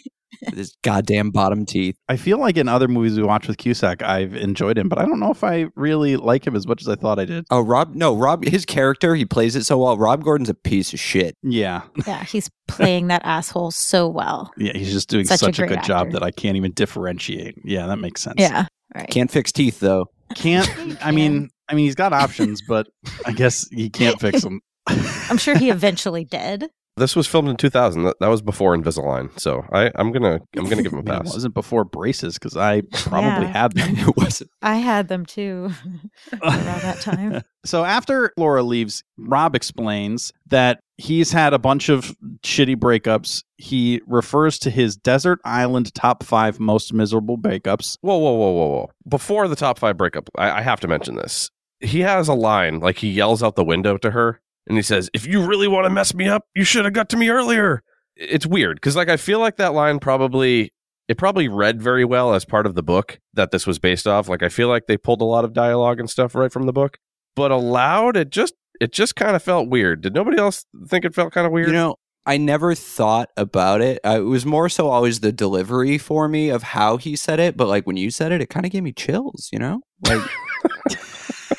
his 0.53 0.75
goddamn 0.81 1.31
bottom 1.31 1.65
teeth. 1.65 1.95
I 2.09 2.17
feel 2.17 2.37
like 2.37 2.57
in 2.57 2.67
other 2.67 2.87
movies 2.87 3.17
we 3.17 3.23
watch 3.23 3.47
with 3.47 3.57
Cusack, 3.57 4.01
I've 4.01 4.35
enjoyed 4.35 4.77
him, 4.77 4.89
but 4.89 4.99
I 4.99 5.05
don't 5.05 5.19
know 5.19 5.31
if 5.31 5.43
I 5.43 5.67
really 5.75 6.15
like 6.15 6.45
him 6.45 6.55
as 6.55 6.67
much 6.67 6.81
as 6.81 6.89
I 6.89 6.95
thought 6.95 7.19
I 7.19 7.25
did. 7.25 7.45
Oh, 7.49 7.61
Rob. 7.61 7.95
No, 7.95 8.15
Rob. 8.15 8.45
His 8.45 8.65
character, 8.65 9.15
he 9.15 9.25
plays 9.25 9.55
it 9.55 9.63
so 9.63 9.77
well. 9.77 9.97
Rob 9.97 10.23
Gordon's 10.23 10.49
a 10.49 10.53
piece 10.53 10.93
of 10.93 10.99
shit. 10.99 11.37
Yeah. 11.41 11.81
Yeah, 12.05 12.23
he's 12.25 12.49
playing 12.67 13.07
that 13.07 13.21
asshole 13.23 13.71
so 13.71 14.09
well. 14.09 14.51
Yeah, 14.57 14.73
he's 14.73 14.91
just 14.91 15.07
doing 15.09 15.25
Such 15.25 15.39
such, 15.39 15.59
a 15.59 15.63
a, 15.63 15.67
great 15.67 15.77
good 15.77 15.85
job 15.85 16.11
that 16.11 16.21
I 16.21 16.31
can't 16.31 16.57
even 16.57 16.73
differentiate. 16.73 17.55
Yeah, 17.63 17.87
that 17.87 17.97
makes 17.97 18.21
sense. 18.21 18.35
Yeah. 18.37 18.65
Right. 18.93 19.09
Can't 19.09 19.31
fix 19.31 19.51
teeth 19.51 19.79
though. 19.79 20.07
Can't 20.35 20.67
You 20.85 20.97
I 21.01 21.11
mean 21.11 21.49
I 21.69 21.75
mean 21.75 21.85
he's 21.85 21.95
got 21.95 22.11
options, 22.13 22.61
but 22.67 22.87
I 23.25 23.31
guess 23.31 23.67
he 23.69 23.89
can't 23.89 24.19
fix 24.19 24.41
them. 24.41 24.59
I'm 24.87 25.37
sure 25.37 25.57
he 25.57 25.69
eventually 25.69 26.25
did. 26.25 26.69
This 26.95 27.15
was 27.15 27.25
filmed 27.25 27.49
in 27.49 27.57
2000. 27.57 28.03
That, 28.03 28.15
that 28.19 28.27
was 28.27 28.41
before 28.43 28.77
Invisalign. 28.77 29.37
So 29.39 29.65
I, 29.73 29.91
I'm 29.95 30.11
gonna 30.11 30.39
I'm 30.55 30.69
gonna 30.69 30.83
give 30.83 30.91
him 30.93 30.99
a 30.99 31.01
It 31.01 31.05
pass. 31.07 31.33
wasn't 31.33 31.53
before 31.55 31.83
braces 31.85 32.35
because 32.35 32.55
I 32.55 32.81
probably 32.91 33.47
Yeah. 33.47 33.51
had 33.61 33.71
them. 33.73 33.95
it 33.97 34.15
wasn't. 34.15 34.51
I 34.61 34.75
had 34.75 35.07
them 35.07 35.25
too 35.25 35.71
around 36.43 36.81
that 36.81 37.01
time. 37.01 37.41
So 37.65 37.83
after 37.83 38.31
Laura 38.37 38.61
leaves, 38.61 39.03
Rob 39.17 39.55
explains 39.55 40.31
that 40.47 40.81
he's 40.97 41.31
had 41.31 41.53
a 41.53 41.59
bunch 41.59 41.89
of 41.89 42.15
shitty 42.43 42.75
breakups. 42.75 43.43
He 43.57 44.01
refers 44.05 44.59
to 44.59 44.69
his 44.69 44.95
desert 44.95 45.39
island 45.45 45.93
top 45.95 46.23
five 46.23 46.59
most 46.59 46.93
miserable 46.93 47.37
breakups. 47.39 47.97
Whoa, 48.01 48.17
whoa, 48.17 48.33
whoa, 48.33 48.51
whoa, 48.51 48.67
whoa! 48.67 48.89
Before 49.07 49.47
the 49.47 49.55
top 49.55 49.79
five 49.79 49.97
breakup, 49.97 50.29
I, 50.37 50.59
I 50.59 50.61
have 50.61 50.79
to 50.81 50.87
mention 50.87 51.15
this. 51.15 51.49
He 51.79 52.01
has 52.01 52.27
a 52.27 52.33
line 52.33 52.79
like 52.79 52.97
he 52.99 53.09
yells 53.09 53.41
out 53.43 53.55
the 53.55 53.63
window 53.63 53.97
to 53.97 54.11
her, 54.11 54.39
and 54.67 54.77
he 54.77 54.81
says, 54.81 55.09
"If 55.13 55.25
you 55.27 55.45
really 55.45 55.67
want 55.67 55.85
to 55.85 55.89
mess 55.89 56.13
me 56.13 56.27
up, 56.27 56.45
you 56.55 56.63
should 56.63 56.85
have 56.85 56.93
got 56.93 57.09
to 57.09 57.17
me 57.17 57.29
earlier." 57.29 57.83
It's 58.15 58.45
weird 58.45 58.77
because 58.77 58.95
like 58.95 59.09
I 59.09 59.17
feel 59.17 59.39
like 59.39 59.57
that 59.57 59.73
line 59.73 59.99
probably 59.99 60.71
it 61.07 61.17
probably 61.17 61.47
read 61.47 61.81
very 61.81 62.05
well 62.05 62.33
as 62.33 62.45
part 62.45 62.65
of 62.65 62.75
the 62.75 62.83
book 62.83 63.19
that 63.33 63.51
this 63.51 63.67
was 63.67 63.79
based 63.79 64.07
off. 64.07 64.29
Like 64.29 64.43
I 64.43 64.49
feel 64.49 64.67
like 64.67 64.87
they 64.87 64.97
pulled 64.97 65.21
a 65.21 65.25
lot 65.25 65.43
of 65.45 65.53
dialogue 65.53 65.99
and 65.99 66.09
stuff 66.09 66.35
right 66.35 66.51
from 66.51 66.65
the 66.65 66.73
book. 66.73 66.97
but 67.35 67.51
aloud, 67.51 68.15
it 68.15 68.29
just 68.29 68.53
it 68.79 68.91
just 68.91 69.15
kind 69.15 69.35
of 69.35 69.43
felt 69.43 69.69
weird. 69.69 70.01
Did 70.01 70.13
nobody 70.13 70.37
else 70.37 70.65
think 70.87 71.05
it 71.05 71.13
felt 71.15 71.33
kind 71.33 71.45
of 71.45 71.51
weird? 71.53 71.67
You 71.67 71.73
know, 71.73 71.95
I 72.25 72.37
never 72.37 72.73
thought 72.73 73.29
about 73.35 73.81
it. 73.81 73.99
Uh, 74.05 74.17
it 74.19 74.25
was 74.25 74.45
more 74.45 74.69
so 74.69 74.87
always 74.89 75.19
the 75.19 75.31
delivery 75.31 75.97
for 75.97 76.27
me 76.27 76.49
of 76.49 76.63
how 76.63 76.97
he 76.97 77.15
said 77.15 77.39
it. 77.39 77.57
But 77.57 77.67
like 77.67 77.85
when 77.85 77.97
you 77.97 78.09
said 78.09 78.31
it, 78.31 78.41
it 78.41 78.49
kind 78.49 78.65
of 78.65 78.71
gave 78.71 78.83
me 78.83 78.93
chills. 78.93 79.49
You 79.51 79.59
know, 79.59 79.81
like 80.07 80.21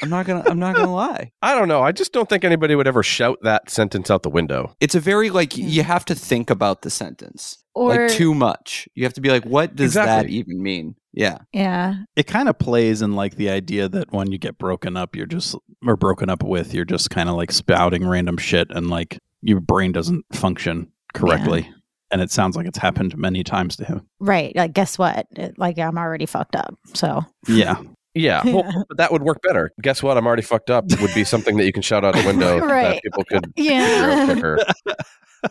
I'm 0.02 0.10
not 0.10 0.26
gonna 0.26 0.42
I'm 0.46 0.58
not 0.58 0.76
gonna 0.76 0.92
lie. 0.92 1.32
I 1.42 1.54
don't 1.54 1.68
know. 1.68 1.82
I 1.82 1.92
just 1.92 2.12
don't 2.12 2.28
think 2.28 2.44
anybody 2.44 2.74
would 2.74 2.86
ever 2.86 3.02
shout 3.02 3.38
that 3.42 3.70
sentence 3.70 4.10
out 4.10 4.22
the 4.22 4.30
window. 4.30 4.74
It's 4.80 4.94
a 4.94 5.00
very 5.00 5.30
like 5.30 5.54
hmm. 5.54 5.62
you 5.62 5.82
have 5.82 6.04
to 6.06 6.14
think 6.14 6.50
about 6.50 6.82
the 6.82 6.90
sentence 6.90 7.58
or 7.74 7.88
like 7.90 8.10
too 8.10 8.34
much. 8.34 8.88
You 8.94 9.04
have 9.04 9.14
to 9.14 9.20
be 9.20 9.30
like, 9.30 9.44
what 9.44 9.74
does 9.76 9.94
that 9.94 10.28
even 10.28 10.62
mean? 10.62 10.96
Yeah, 11.16 11.38
yeah, 11.52 11.94
It 12.16 12.26
kind 12.26 12.48
of 12.48 12.58
plays 12.58 13.00
in 13.00 13.12
like 13.12 13.36
the 13.36 13.48
idea 13.48 13.88
that 13.88 14.12
when 14.12 14.32
you 14.32 14.38
get 14.38 14.58
broken 14.58 14.96
up, 14.96 15.14
you're 15.14 15.26
just 15.26 15.54
or 15.86 15.96
broken 15.96 16.28
up 16.28 16.42
with, 16.42 16.74
you're 16.74 16.84
just 16.84 17.08
kind 17.10 17.28
of 17.28 17.36
like 17.36 17.52
spouting 17.52 18.06
random 18.06 18.36
shit, 18.36 18.68
and 18.70 18.90
like 18.90 19.18
your 19.40 19.60
brain 19.60 19.92
doesn't 19.92 20.24
function 20.32 20.90
correctly. 21.14 21.70
And 22.10 22.20
it 22.20 22.30
sounds 22.30 22.56
like 22.56 22.66
it's 22.66 22.78
happened 22.78 23.16
many 23.16 23.42
times 23.42 23.76
to 23.76 23.84
him. 23.84 24.06
right. 24.20 24.54
Like, 24.54 24.72
guess 24.72 24.98
what? 24.98 25.26
It- 25.32 25.58
like, 25.58 25.78
I'm 25.78 25.98
already 25.98 26.26
fucked 26.26 26.54
up. 26.54 26.78
So 26.94 27.24
Yeah. 27.48 27.76
Yeah, 28.14 28.42
well, 28.46 28.84
but 28.88 28.96
that 28.98 29.12
would 29.12 29.22
work 29.22 29.42
better. 29.42 29.70
Guess 29.82 30.02
what? 30.02 30.16
I'm 30.16 30.26
already 30.26 30.42
fucked 30.42 30.70
up. 30.70 30.84
Would 31.00 31.14
be 31.14 31.24
something 31.24 31.56
that 31.56 31.64
you 31.66 31.72
can 31.72 31.82
shout 31.82 32.04
out 32.04 32.14
the 32.14 32.24
window 32.24 32.60
that 32.68 33.02
people 33.02 33.24
could 33.24 33.52
yeah, 33.56 34.24
quicker. 34.26 34.58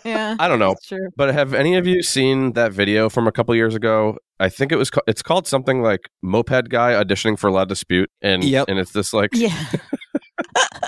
yeah, 0.05 0.35
I 0.39 0.47
don't 0.47 0.59
know. 0.59 0.75
True. 0.85 1.09
But 1.15 1.33
have 1.33 1.53
any 1.53 1.75
of 1.75 1.85
you 1.85 2.01
seen 2.03 2.53
that 2.53 2.71
video 2.71 3.09
from 3.09 3.27
a 3.27 3.31
couple 3.31 3.53
years 3.55 3.75
ago? 3.75 4.17
I 4.39 4.49
think 4.49 4.71
it 4.71 4.77
was 4.77 4.89
ca- 4.89 5.01
it's 5.07 5.21
called 5.21 5.45
something 5.47 5.81
like 5.81 6.09
moped 6.21 6.69
guy 6.69 6.93
auditioning 6.93 7.37
for 7.37 7.51
La 7.51 7.65
Dispute, 7.65 8.09
and 8.21 8.43
Yep. 8.43 8.65
and 8.69 8.79
it's 8.79 8.91
this 8.91 9.13
like 9.13 9.29
Yeah, 9.33 9.55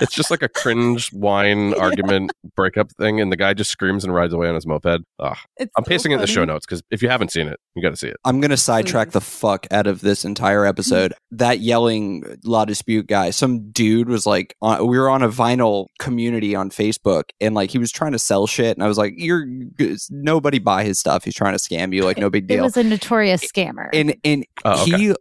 it's 0.00 0.14
just 0.14 0.30
like 0.30 0.42
a 0.42 0.48
cringe 0.48 1.12
wine 1.12 1.74
argument 1.80 2.32
breakup 2.54 2.90
thing, 2.92 3.20
and 3.20 3.30
the 3.32 3.36
guy 3.36 3.54
just 3.54 3.70
screams 3.70 4.04
and 4.04 4.14
rides 4.14 4.32
away 4.32 4.48
on 4.48 4.54
his 4.54 4.66
moped. 4.66 4.86
Ugh. 5.18 5.36
It's 5.56 5.72
I'm 5.76 5.84
so 5.84 5.88
pasting 5.88 6.12
it 6.12 6.16
in 6.16 6.20
the 6.20 6.26
show 6.26 6.44
notes 6.44 6.66
because 6.66 6.82
if 6.90 7.02
you 7.02 7.08
haven't 7.08 7.32
seen 7.32 7.48
it, 7.48 7.58
you 7.74 7.82
got 7.82 7.90
to 7.90 7.96
see 7.96 8.08
it. 8.08 8.16
I'm 8.24 8.40
gonna 8.40 8.56
sidetrack 8.56 9.08
Please. 9.08 9.12
the 9.14 9.20
fuck 9.20 9.66
out 9.70 9.86
of 9.86 10.00
this 10.00 10.24
entire 10.24 10.64
episode. 10.66 11.14
that 11.30 11.60
yelling 11.60 12.24
La 12.44 12.64
Dispute 12.64 13.06
guy, 13.06 13.30
some 13.30 13.70
dude 13.70 14.08
was 14.08 14.26
like, 14.26 14.54
on, 14.62 14.86
we 14.86 14.98
were 14.98 15.08
on 15.10 15.22
a 15.22 15.28
vinyl 15.28 15.86
community 15.98 16.54
on 16.54 16.70
Facebook, 16.70 17.24
and 17.40 17.54
like 17.54 17.70
he 17.70 17.78
was 17.78 17.90
trying 17.92 18.12
to 18.12 18.18
sell 18.18 18.46
shit, 18.46 18.76
and 18.76 18.82
I 18.84 18.88
was 18.88 18.98
like, 18.98 19.14
you're 19.16 19.46
nobody 20.10 20.58
buy 20.58 20.84
his 20.84 20.98
stuff. 20.98 21.24
He's 21.24 21.34
trying 21.34 21.56
to 21.56 21.62
scam 21.62 21.94
you, 21.94 22.02
like 22.04 22.18
no 22.18 22.30
big 22.30 22.46
deal. 22.46 22.54
It 22.54 22.58
deal. 22.58 22.64
was 22.64 22.76
a 22.76 22.84
notorious 22.84 23.44
scammer. 23.50 23.88
and 23.92 24.14
and 24.24 24.44
Oh, 24.64 24.82
okay. 24.82 24.96
he 24.96 25.14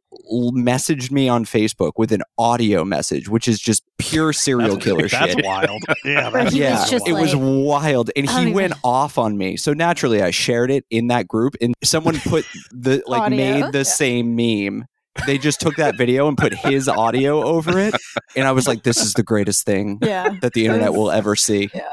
messaged 0.53 1.11
me 1.11 1.27
on 1.29 1.45
Facebook 1.45 1.93
with 1.97 2.11
an 2.11 2.21
audio 2.37 2.83
message, 2.85 3.29
which 3.29 3.47
is 3.47 3.59
just 3.59 3.83
pure 3.97 4.33
serial 4.33 4.64
killer 4.77 5.07
That's 5.09 5.33
shit. 5.33 5.45
wild. 5.45 5.81
Yeah. 6.03 6.29
That's 6.29 6.53
he 6.53 6.61
was 6.61 6.69
yeah, 6.69 6.85
just 6.89 7.07
it 7.07 7.13
was 7.13 7.33
like- 7.35 7.43
wild, 7.43 8.11
and 8.15 8.29
he 8.29 8.51
went 8.51 8.71
even- 8.71 8.79
off 8.83 9.17
on 9.17 9.37
me. 9.37 9.57
So 9.57 9.73
naturally, 9.73 10.21
I 10.21 10.31
shared 10.31 10.71
it 10.71 10.85
in 10.89 11.07
that 11.07 11.27
group, 11.27 11.55
and 11.61 11.73
someone 11.83 12.19
put 12.19 12.45
the 12.71 13.03
like 13.07 13.21
Audio? 13.23 13.37
made 13.37 13.71
the 13.71 13.79
Yeah. 13.79 13.83
same 13.83 14.35
meme. 14.35 14.85
They 15.25 15.37
just 15.37 15.61
took 15.61 15.77
that 15.77 15.97
video 15.97 16.27
and 16.27 16.37
put 16.37 16.53
his 16.53 16.89
audio 16.89 17.41
over 17.41 17.79
it, 17.79 17.95
and 18.35 18.45
I 18.45 18.51
was 18.51 18.67
like, 18.67 18.83
"This 18.83 18.97
is 18.97 19.13
the 19.13 19.23
greatest 19.23 19.65
thing 19.65 19.97
yeah, 20.03 20.27
that 20.41 20.51
the 20.53 20.65
internet 20.65 20.93
will 20.93 21.09
ever 21.09 21.37
see." 21.37 21.69
Yeah. 21.73 21.87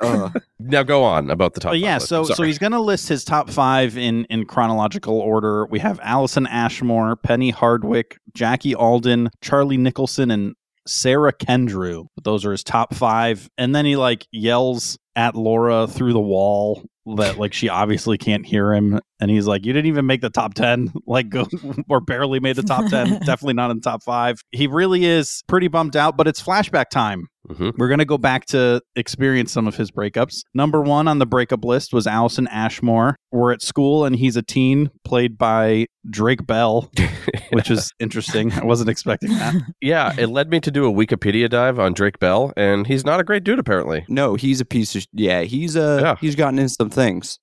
Ugh. 0.00 0.40
Now 0.60 0.82
go 0.84 1.02
on 1.04 1.28
about 1.30 1.54
the 1.54 1.60
top. 1.60 1.72
But 1.72 1.80
yeah, 1.80 1.94
list. 1.94 2.08
so 2.08 2.22
so 2.24 2.42
he's 2.44 2.58
going 2.58 2.70
to 2.72 2.80
list 2.80 3.08
his 3.08 3.24
top 3.24 3.50
five 3.50 3.96
in 3.98 4.24
in 4.26 4.46
chronological 4.46 5.18
order. 5.18 5.66
We 5.66 5.80
have 5.80 5.98
Allison 6.04 6.46
Ashmore, 6.46 7.16
Penny 7.16 7.50
Hardwick, 7.50 8.18
Jackie 8.32 8.74
Alden, 8.76 9.30
Charlie 9.40 9.76
Nicholson, 9.76 10.30
and 10.30 10.54
Sarah 10.86 11.32
Kendrew. 11.32 12.06
Those 12.22 12.44
are 12.44 12.52
his 12.52 12.64
top 12.64 12.94
five, 12.94 13.48
and 13.58 13.74
then 13.74 13.84
he 13.84 13.96
like 13.96 14.26
yells 14.30 14.98
at 15.14 15.34
Laura 15.34 15.86
through 15.86 16.12
the 16.12 16.20
wall 16.20 16.82
that 17.16 17.38
like 17.38 17.52
she 17.52 17.68
obviously 17.68 18.18
can't 18.18 18.46
hear 18.46 18.72
him, 18.72 19.00
and 19.20 19.30
he's 19.30 19.46
like, 19.46 19.64
"You 19.66 19.72
didn't 19.72 19.86
even 19.86 20.06
make 20.06 20.20
the 20.20 20.30
top 20.30 20.54
ten, 20.54 20.92
like 21.06 21.28
go, 21.28 21.46
or 21.88 22.00
barely 22.00 22.40
made 22.40 22.56
the 22.56 22.62
top 22.62 22.88
ten. 22.90 23.18
Definitely 23.26 23.54
not 23.54 23.70
in 23.70 23.78
the 23.78 23.82
top 23.82 24.02
five. 24.02 24.40
He 24.50 24.66
really 24.66 25.04
is 25.04 25.42
pretty 25.46 25.68
bummed 25.68 25.96
out, 25.96 26.16
but 26.16 26.28
it's 26.28 26.42
flashback 26.42 26.90
time. 26.90 27.28
Mhm. 27.50 27.72
We're 27.76 27.88
going 27.88 27.98
to 27.98 28.04
go 28.04 28.18
back 28.18 28.46
to 28.46 28.80
experience 28.94 29.50
some 29.52 29.66
of 29.66 29.76
his 29.76 29.90
breakups. 29.90 30.42
Number 30.54 30.80
one 30.80 31.08
on 31.08 31.18
the 31.18 31.26
breakup 31.26 31.64
list 31.64 31.92
was 31.92 32.06
Allison 32.06 32.46
Ashmore. 32.48 33.16
We're 33.32 33.52
at 33.52 33.62
school 33.62 34.04
and 34.04 34.14
he's 34.14 34.36
a 34.36 34.42
teen, 34.42 34.90
played 35.04 35.36
by 35.38 35.86
Drake 36.08 36.46
Bell, 36.46 36.90
which 37.52 37.70
is 37.70 37.90
interesting. 37.98 38.52
I 38.52 38.64
wasn't 38.64 38.90
expecting 38.90 39.30
that. 39.30 39.54
yeah, 39.80 40.14
it 40.18 40.28
led 40.28 40.50
me 40.50 40.60
to 40.60 40.70
do 40.70 40.86
a 40.86 40.92
Wikipedia 40.92 41.48
dive 41.50 41.78
on 41.78 41.94
Drake 41.94 42.18
Bell, 42.20 42.52
and 42.56 42.86
he's 42.86 43.04
not 43.04 43.18
a 43.20 43.24
great 43.24 43.42
dude 43.44 43.58
apparently. 43.58 44.04
No, 44.08 44.34
he's 44.36 44.60
a 44.60 44.64
piece 44.64 44.94
of 44.94 45.04
yeah. 45.12 45.42
He's 45.42 45.74
a 45.76 45.98
Yeah. 46.00 46.16
he's 46.20 46.36
gotten 46.36 46.58
in 46.58 46.68
some 46.68 46.90
things. 46.90 47.38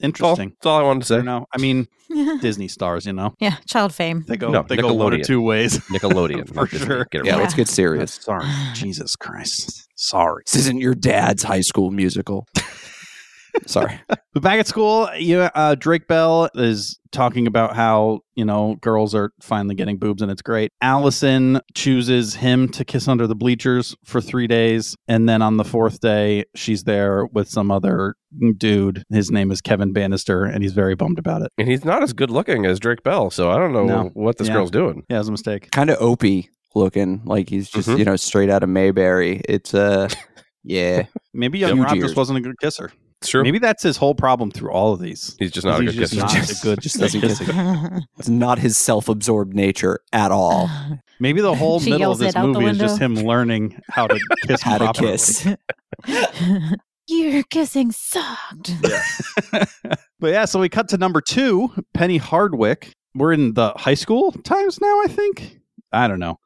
That's 0.00 0.20
all, 0.20 0.30
Interesting. 0.30 0.50
that's 0.50 0.66
all 0.66 0.78
I 0.78 0.82
wanted 0.82 1.00
to 1.00 1.06
say. 1.06 1.22
No, 1.22 1.46
I 1.52 1.58
mean, 1.58 1.88
Disney 2.40 2.68
stars, 2.68 3.04
you 3.06 3.12
know, 3.12 3.34
yeah, 3.40 3.56
child 3.66 3.92
fame. 3.94 4.24
they 4.28 4.36
go 4.36 4.50
No, 4.50 4.62
they 4.62 4.76
go 4.76 4.92
one 4.94 5.12
or 5.12 5.16
Nickelodeon. 5.18 5.26
two 5.26 5.40
ways. 5.42 5.78
Nickelodeon 5.90 6.48
For 6.48 6.54
not 6.54 6.70
Disney. 6.70 6.86
sure. 6.86 7.06
Get 7.10 7.20
it 7.22 7.26
Yeah, 7.26 7.32
right. 7.34 7.40
let's 7.42 7.54
get 7.54 7.68
serious. 7.68 8.12
Sorry, 8.14 8.46
Jesus 8.74 9.16
Christ. 9.16 9.88
Sorry. 9.96 10.42
This 10.46 10.54
isn't 10.56 10.80
your 10.80 10.94
dad's 10.94 11.42
high 11.42 11.60
school 11.62 11.90
musical. 11.90 12.46
Sorry. 13.66 14.00
But 14.34 14.42
back 14.42 14.60
at 14.60 14.68
school, 14.68 15.08
you, 15.16 15.40
uh, 15.40 15.74
Drake 15.74 16.06
Bell 16.06 16.48
is 16.54 17.00
talking 17.10 17.48
about 17.48 17.74
how, 17.74 18.20
you 18.36 18.44
know, 18.44 18.76
girls 18.82 19.12
are 19.12 19.32
finally 19.40 19.74
getting 19.74 19.96
boobs 19.98 20.22
and 20.22 20.30
it's 20.30 20.42
great. 20.42 20.70
Allison 20.80 21.60
chooses 21.74 22.34
him 22.36 22.68
to 22.68 22.84
kiss 22.84 23.08
under 23.08 23.26
the 23.26 23.34
bleachers 23.34 23.96
for 24.04 24.20
three 24.20 24.46
days. 24.46 24.94
And 25.08 25.28
then 25.28 25.42
on 25.42 25.56
the 25.56 25.64
fourth 25.64 25.98
day, 26.00 26.44
she's 26.54 26.84
there 26.84 27.26
with 27.26 27.48
some 27.48 27.70
other 27.72 28.14
dude. 28.58 29.02
His 29.10 29.30
name 29.32 29.50
is 29.50 29.60
Kevin 29.60 29.92
Bannister, 29.92 30.44
and 30.44 30.62
he's 30.62 30.74
very 30.74 30.94
bummed 30.94 31.18
about 31.18 31.42
it. 31.42 31.50
And 31.58 31.66
he's 31.66 31.84
not 31.84 32.04
as 32.04 32.12
good 32.12 32.30
looking 32.30 32.64
as 32.64 32.78
Drake 32.78 33.02
Bell, 33.02 33.30
so 33.30 33.50
I 33.50 33.56
don't 33.56 33.72
know 33.72 33.86
No. 33.86 34.10
what 34.12 34.36
this 34.38 34.46
Yeah. 34.48 34.54
girl's 34.54 34.70
doing. 34.70 35.02
Yeah, 35.08 35.16
it 35.16 35.20
was 35.20 35.28
a 35.28 35.32
mistake. 35.32 35.70
kind 35.72 35.90
of 35.90 35.96
opie 36.00 36.50
looking, 36.76 37.22
like 37.24 37.48
he's 37.48 37.68
just 37.70 37.88
Mhm. 37.88 37.98
you 37.98 38.04
know 38.04 38.14
straight 38.16 38.50
out 38.50 38.62
of 38.62 38.68
Mayberry. 38.68 39.40
It's 39.48 39.74
uh, 39.74 40.08
yeah, 40.62 41.06
Maybe 41.34 41.58
young 41.58 41.76
Huge 41.78 41.86
Rob 41.86 41.98
just 42.00 42.14
wasn't 42.16 42.38
a 42.38 42.42
good 42.42 42.60
kisser. 42.60 42.92
It's 43.20 43.30
true. 43.30 43.42
Maybe 43.42 43.58
that's 43.58 43.82
his 43.82 43.96
whole 43.96 44.14
problem 44.14 44.50
through 44.52 44.70
all 44.70 44.92
of 44.92 45.00
these. 45.00 45.34
He's 45.40 45.50
just 45.50 45.66
not 45.66 45.80
a 45.80 45.84
good 45.84 45.94
just 45.94 46.12
kisser. 46.12 46.22
not 46.24 46.30
Just- 46.32 46.62
a 46.62 46.66
good 46.66 46.80
just 46.80 46.98
doesn't 47.00 47.20
kiss. 47.20 47.40
it's 48.18 48.28
not 48.28 48.58
his 48.60 48.76
self-absorbed 48.76 49.54
nature 49.54 49.98
at 50.12 50.30
all. 50.30 50.70
Maybe 51.20 51.40
the 51.40 51.54
whole 51.54 51.80
She 51.80 51.90
middle 51.90 52.12
of 52.12 52.18
yells 52.18 52.18
this 52.20 52.34
it 52.34 52.36
out 52.36 52.42
the 52.52 52.60
movie 52.60 52.66
is 52.70 52.78
just 52.78 53.00
him 53.00 53.16
learning 53.16 53.80
how 53.90 54.06
to 54.06 54.20
kiss 54.46 54.62
How 54.62 54.78
to 54.78 54.84
properly. 54.84 55.10
kiss. 55.12 55.46
Your 57.08 57.42
kissing 57.44 57.90
sucked. 57.90 58.70
But 60.20 60.28
yeah, 60.30 60.44
so 60.44 60.60
we 60.60 60.68
cut 60.68 60.88
to 60.90 60.98
number 60.98 61.20
two, 61.20 61.70
Penny 61.94 62.18
Hardwick. 62.18 62.92
We're 63.14 63.32
in 63.32 63.54
the 63.54 63.72
high 63.76 63.94
school 63.94 64.30
times 64.32 64.80
now, 64.80 65.00
I 65.02 65.06
think. 65.08 65.58
I 65.92 66.06
don't 66.06 66.18
know. 66.20 66.38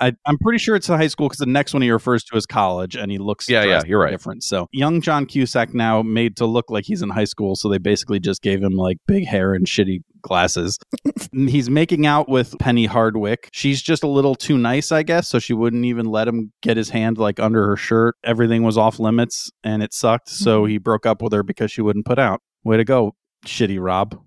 I, 0.00 0.12
I'm 0.26 0.38
pretty 0.38 0.58
sure 0.58 0.76
it's 0.76 0.86
the 0.86 0.96
high 0.96 1.06
school 1.08 1.28
because 1.28 1.38
the 1.38 1.46
next 1.46 1.72
one 1.72 1.82
he 1.82 1.90
refers 1.90 2.22
to 2.24 2.36
as 2.36 2.46
college, 2.46 2.96
and 2.96 3.10
he 3.10 3.18
looks 3.18 3.48
Yeah, 3.48 3.60
yeah, 3.60 3.66
drastically 3.66 3.90
you're 3.90 4.00
right. 4.00 4.10
different. 4.10 4.44
So 4.44 4.68
young 4.72 5.00
John 5.00 5.26
Cusack 5.26 5.74
now 5.74 6.02
made 6.02 6.36
to 6.36 6.46
look 6.46 6.70
like 6.70 6.84
he's 6.84 7.02
in 7.02 7.10
high 7.10 7.24
school, 7.24 7.56
so 7.56 7.68
they 7.68 7.78
basically 7.78 8.20
just 8.20 8.42
gave 8.42 8.62
him 8.62 8.72
like 8.72 8.98
big 9.06 9.26
hair 9.26 9.54
and 9.54 9.66
shitty 9.66 10.00
glasses. 10.22 10.78
He's 11.32 11.70
making 11.70 12.04
out 12.04 12.28
with 12.28 12.58
Penny 12.58 12.86
Hardwick. 12.86 13.48
She's 13.52 13.80
just 13.80 14.02
a 14.02 14.08
little 14.08 14.34
too 14.34 14.58
nice, 14.58 14.90
I 14.90 15.04
guess, 15.04 15.28
so 15.28 15.38
she 15.38 15.52
wouldn't 15.52 15.84
even 15.84 16.06
let 16.06 16.26
him 16.26 16.52
get 16.62 16.76
his 16.76 16.90
hand 16.90 17.16
like 17.16 17.38
under 17.38 17.66
her 17.68 17.76
shirt. 17.76 18.16
Everything 18.24 18.64
was 18.64 18.76
off 18.76 18.98
limits, 18.98 19.50
and 19.62 19.82
it 19.82 19.94
sucked. 19.94 20.28
So 20.28 20.62
mm-hmm. 20.62 20.70
he 20.70 20.78
broke 20.78 21.06
up 21.06 21.22
with 21.22 21.32
her 21.32 21.42
because 21.42 21.70
she 21.70 21.80
wouldn't 21.80 22.06
put 22.06 22.18
out. 22.18 22.40
Way 22.64 22.76
to 22.78 22.84
go, 22.84 23.14
shitty 23.46 23.78
Rob. 23.80 24.20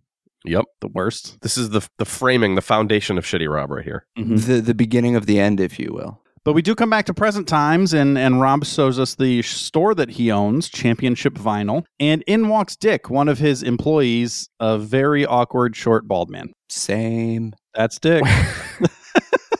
Yep. 0.45 0.65
The 0.81 0.87
worst. 0.87 1.41
This 1.41 1.57
is 1.57 1.71
the 1.71 1.87
the 1.97 2.05
framing, 2.05 2.55
the 2.55 2.61
foundation 2.61 3.17
of 3.17 3.25
Shitty 3.25 3.51
Rob 3.51 3.71
right 3.71 3.83
here. 3.83 4.05
Mm-hmm. 4.17 4.35
the 4.37 4.61
the 4.61 4.73
beginning 4.73 5.15
of 5.15 5.25
the 5.25 5.39
end, 5.39 5.59
if 5.59 5.79
you 5.79 5.91
will. 5.93 6.21
But 6.45 6.53
we 6.53 6.61
do 6.61 6.73
come 6.73 6.89
back 6.89 7.05
to 7.07 7.13
present 7.13 7.47
times, 7.47 7.93
and, 7.93 8.17
and 8.17 8.39
Rob 8.39 8.65
shows 8.65 8.97
us 8.97 9.15
the 9.15 9.41
store 9.41 9.93
that 9.95 10.09
he 10.11 10.31
owns, 10.31 10.69
Championship 10.69 11.33
Vinyl. 11.33 11.83
And 11.99 12.23
in 12.27 12.47
walks 12.47 12.75
Dick, 12.75 13.09
one 13.09 13.27
of 13.27 13.39
his 13.39 13.61
employees, 13.61 14.49
a 14.59 14.77
very 14.77 15.25
awkward, 15.25 15.75
short, 15.75 16.07
bald 16.07 16.29
man. 16.29 16.53
Same. 16.69 17.53
That's 17.75 17.99
Dick. 17.99 18.23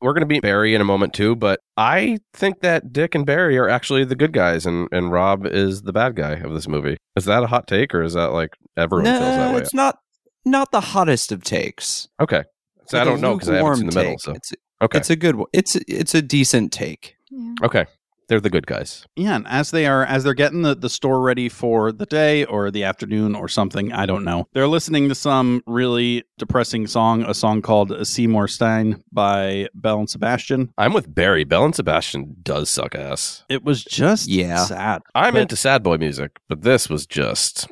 We're 0.00 0.12
going 0.12 0.20
to 0.22 0.26
beat 0.26 0.42
Barry 0.42 0.74
in 0.74 0.80
a 0.80 0.84
moment 0.84 1.14
too, 1.14 1.36
but 1.36 1.60
I 1.76 2.18
think 2.34 2.60
that 2.60 2.92
Dick 2.92 3.14
and 3.14 3.24
Barry 3.24 3.56
are 3.58 3.68
actually 3.68 4.04
the 4.04 4.16
good 4.16 4.32
guys, 4.32 4.66
and, 4.66 4.88
and 4.92 5.12
Rob 5.12 5.46
is 5.46 5.82
the 5.82 5.92
bad 5.92 6.16
guy 6.16 6.32
of 6.32 6.52
this 6.52 6.66
movie. 6.66 6.96
Is 7.16 7.24
that 7.26 7.42
a 7.42 7.46
hot 7.46 7.66
take, 7.68 7.94
or 7.94 8.02
is 8.02 8.14
that 8.14 8.32
like 8.32 8.50
everyone 8.76 9.04
feels 9.06 9.20
that 9.20 9.36
No, 9.50 9.52
way? 9.52 9.58
it's 9.62 9.74
not 9.74 9.98
not 10.44 10.72
the 10.72 10.80
hottest 10.80 11.32
of 11.32 11.44
takes. 11.44 12.08
Okay, 12.20 12.42
so 12.86 12.98
I 12.98 13.02
Like 13.02 13.08
a 13.08 13.10
don't 13.12 13.20
know 13.20 13.34
because 13.34 13.50
I 13.50 13.56
haven't 13.56 13.76
seen 13.76 13.86
the 13.86 13.90
lukewarm 13.90 14.04
middle. 14.04 14.12
take. 14.18 14.20
So 14.24 14.32
it's 14.32 14.52
okay, 14.82 14.98
it's 14.98 15.10
a 15.10 15.16
good 15.16 15.36
one. 15.36 15.46
It's 15.52 15.76
it's 15.86 16.14
a 16.14 16.22
decent 16.22 16.72
take. 16.72 17.14
Yeah. 17.30 17.54
okay, 17.62 17.86
They're 18.30 18.40
the 18.40 18.48
good 18.48 18.68
guys. 18.68 19.04
Yeah, 19.16 19.34
and 19.34 19.46
as 19.48 19.72
they 19.72 19.86
are 19.86 20.04
as 20.04 20.22
they're 20.22 20.34
getting 20.34 20.62
the, 20.62 20.76
the 20.76 20.88
store 20.88 21.20
ready 21.20 21.48
for 21.48 21.90
the 21.90 22.06
day 22.06 22.44
or 22.44 22.70
the 22.70 22.84
afternoon 22.84 23.34
or 23.34 23.48
something, 23.48 23.92
I 23.92 24.06
don't 24.06 24.22
know. 24.24 24.46
They're 24.52 24.68
listening 24.68 25.08
to 25.08 25.16
some 25.16 25.62
really 25.66 26.22
depressing 26.38 26.86
song, 26.86 27.22
a 27.24 27.34
song 27.34 27.60
called 27.60 28.06
Seymour 28.06 28.46
Stein 28.46 29.02
by 29.10 29.66
Belle 29.74 29.98
and 29.98 30.08
Sebastian. 30.08 30.72
I'm 30.78 30.92
with 30.92 31.12
Barry. 31.12 31.42
Belle 31.42 31.64
and 31.64 31.74
Sebastian 31.74 32.36
does 32.44 32.70
suck 32.70 32.94
ass. 32.94 33.42
It 33.48 33.64
was 33.64 33.82
just 33.82 34.28
Yeah. 34.28 34.64
sad. 34.64 35.02
I'm 35.14 35.32
But- 35.34 35.42
into 35.42 35.56
sad 35.56 35.82
boy 35.82 35.96
music, 35.96 36.38
but 36.48 36.62
this 36.62 36.88
was 36.88 37.06
just 37.06 37.66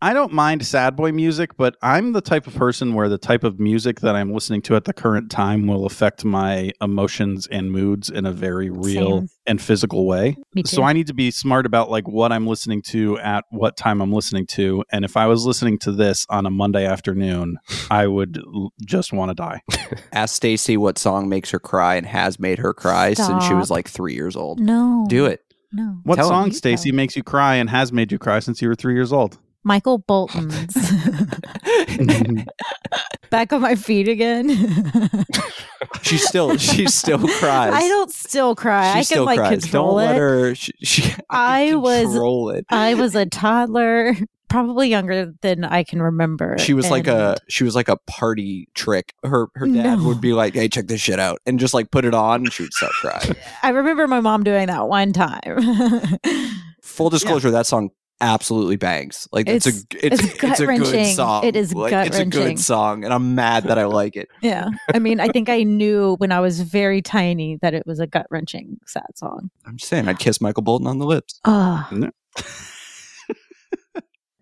I 0.00 0.12
don't 0.12 0.32
mind 0.32 0.64
sad 0.64 0.94
boy 0.94 1.10
music, 1.12 1.56
but 1.56 1.76
I'm 1.82 2.12
the 2.12 2.20
type 2.20 2.46
of 2.46 2.54
person 2.54 2.94
where 2.94 3.08
the 3.08 3.18
type 3.18 3.42
of 3.42 3.58
music 3.58 4.00
that 4.00 4.14
I'm 4.14 4.32
listening 4.32 4.62
to 4.62 4.76
at 4.76 4.84
the 4.84 4.92
current 4.92 5.30
time 5.30 5.66
will 5.66 5.86
affect 5.86 6.24
my 6.24 6.70
emotions 6.80 7.48
and 7.50 7.72
moods 7.72 8.08
in 8.08 8.24
a 8.24 8.30
very 8.32 8.70
real 8.70 9.18
Same. 9.20 9.28
and 9.46 9.60
physical 9.60 10.06
way. 10.06 10.36
So 10.66 10.84
I 10.84 10.92
need 10.92 11.08
to 11.08 11.14
be 11.14 11.30
smart 11.32 11.66
about 11.66 11.90
like 11.90 12.06
what 12.06 12.30
I'm 12.30 12.46
listening 12.46 12.80
to 12.82 13.18
at 13.18 13.44
what 13.50 13.76
time 13.76 14.00
I'm 14.00 14.12
listening 14.12 14.46
to. 14.48 14.84
And 14.92 15.04
if 15.04 15.16
I 15.16 15.26
was 15.26 15.44
listening 15.44 15.78
to 15.80 15.92
this 15.92 16.26
on 16.30 16.46
a 16.46 16.50
Monday 16.50 16.86
afternoon, 16.86 17.58
I 17.90 18.06
would 18.06 18.38
l- 18.38 18.72
just 18.86 19.12
want 19.12 19.30
to 19.30 19.34
die. 19.34 19.62
Ask 20.12 20.36
Stacy 20.36 20.76
what 20.76 20.96
song 20.98 21.28
makes 21.28 21.50
her 21.50 21.58
cry 21.58 21.96
and 21.96 22.06
has 22.06 22.38
made 22.38 22.58
her 22.58 22.72
cry 22.72 23.14
since 23.14 23.44
she 23.44 23.54
was 23.54 23.68
like 23.70 23.88
three 23.88 24.14
years 24.14 24.36
old. 24.36 24.60
no. 24.60 25.06
Do 25.08 25.24
it. 25.26 25.40
No. 25.72 25.98
What 26.04 26.16
Tell 26.16 26.26
'em. 26.28 26.30
song, 26.32 26.46
You 26.46 26.52
Stacy, 26.54 26.92
makes 26.92 27.14
you 27.16 27.22
cry 27.22 27.56
and 27.56 27.68
has 27.68 27.92
made 27.92 28.10
you 28.12 28.18
cry 28.18 28.38
since 28.38 28.62
you 28.62 28.68
were 28.68 28.74
three 28.74 28.94
years 28.94 29.12
old? 29.12 29.38
Michael 29.64 29.98
Bolton's. 30.06 30.74
Back 33.30 33.52
on 33.52 33.60
my 33.60 33.74
feet 33.74 34.08
again. 34.08 34.48
She 36.02 36.16
still 36.18 36.56
she 36.56 36.86
still 36.86 37.18
cries. 37.18 37.72
I 37.72 37.80
don't 37.80 38.10
still 38.10 38.54
cry. 38.54 38.84
She 38.84 38.90
I 38.90 38.94
can 38.94 39.04
still 39.04 39.24
like 39.24 39.38
cries. 39.38 39.62
control 39.62 39.96
don't 39.98 40.02
it. 40.04 40.06
let 40.06 40.16
her. 40.16 40.54
She, 40.54 40.72
she, 40.82 41.14
I 41.30 41.74
was- 41.74 42.04
control 42.06 42.50
it. 42.50 42.66
I 42.68 42.94
was 42.94 43.14
a 43.14 43.26
toddler, 43.26 44.14
probably 44.48 44.88
younger 44.88 45.32
than 45.42 45.64
I 45.64 45.84
can 45.84 46.00
remember. 46.02 46.56
She 46.58 46.72
was 46.74 46.90
like 46.90 47.06
a 47.06 47.36
she 47.48 47.64
was 47.64 47.74
like 47.74 47.88
a 47.88 47.96
party 48.06 48.68
trick. 48.74 49.12
Her 49.24 49.48
her 49.54 49.66
dad 49.66 49.98
No. 49.98 50.04
would 50.08 50.20
be 50.20 50.32
like, 50.32 50.54
"Hey, 50.54 50.68
check 50.68 50.86
this 50.88 51.00
shit 51.00 51.18
out," 51.18 51.40
and 51.46 51.58
just 51.58 51.74
like 51.74 51.90
put 51.90 52.04
it 52.04 52.14
on, 52.14 52.40
and 52.40 52.52
she 52.52 52.64
would 52.64 52.74
start 52.74 52.92
crying. 52.92 53.34
I 53.62 53.70
remember 53.70 54.06
my 54.08 54.20
mom 54.20 54.44
doing 54.44 54.66
that 54.68 54.88
one 54.88 55.12
time. 55.12 55.58
Full 56.82 57.10
disclosure, 57.10 57.50
that 57.52 57.66
song 57.66 57.90
absolutely 58.20 58.76
bangs. 58.76 59.28
Like 59.32 59.48
it's, 59.48 59.66
It's- 59.66 59.84
a 60.02 60.06
it's, 60.06 60.22
it's 60.22 60.42
it's, 60.44 60.60
a 60.60 60.66
good 60.66 61.06
song. 61.14 61.44
It 61.44 61.54
is 61.56 61.74
like, 61.74 61.92
It's 61.92 62.16
a 62.16 62.24
gut-wrenching. 62.24 62.30
good 62.56 62.58
song, 62.60 63.04
and 63.04 63.12
I'm 63.12 63.34
mad 63.34 63.64
that 63.64 63.78
I 63.78 63.84
like 63.86 64.16
it. 64.16 64.28
yeah. 64.42 64.68
I 64.92 64.98
mean, 64.98 65.20
I 65.20 65.28
think 65.28 65.48
I 65.48 65.62
knew 65.62 66.16
when 66.18 66.32
I 66.32 66.40
was 66.40 66.60
very 66.60 67.00
tiny 67.02 67.58
that 67.62 67.74
it 67.74 67.86
was 67.86 68.00
a 68.00 68.06
gut 68.06 68.26
wrenching 68.30 68.78
sad 68.86 69.06
song. 69.16 69.50
I'm 69.66 69.76
just 69.76 69.88
saying, 69.88 70.08
I'd 70.08 70.18
kiss 70.18 70.40
Michael 70.40 70.62
Bolton 70.62 70.86
on 70.86 70.98
the 70.98 71.06
lips. 71.06 71.40
Oh, 71.44 71.88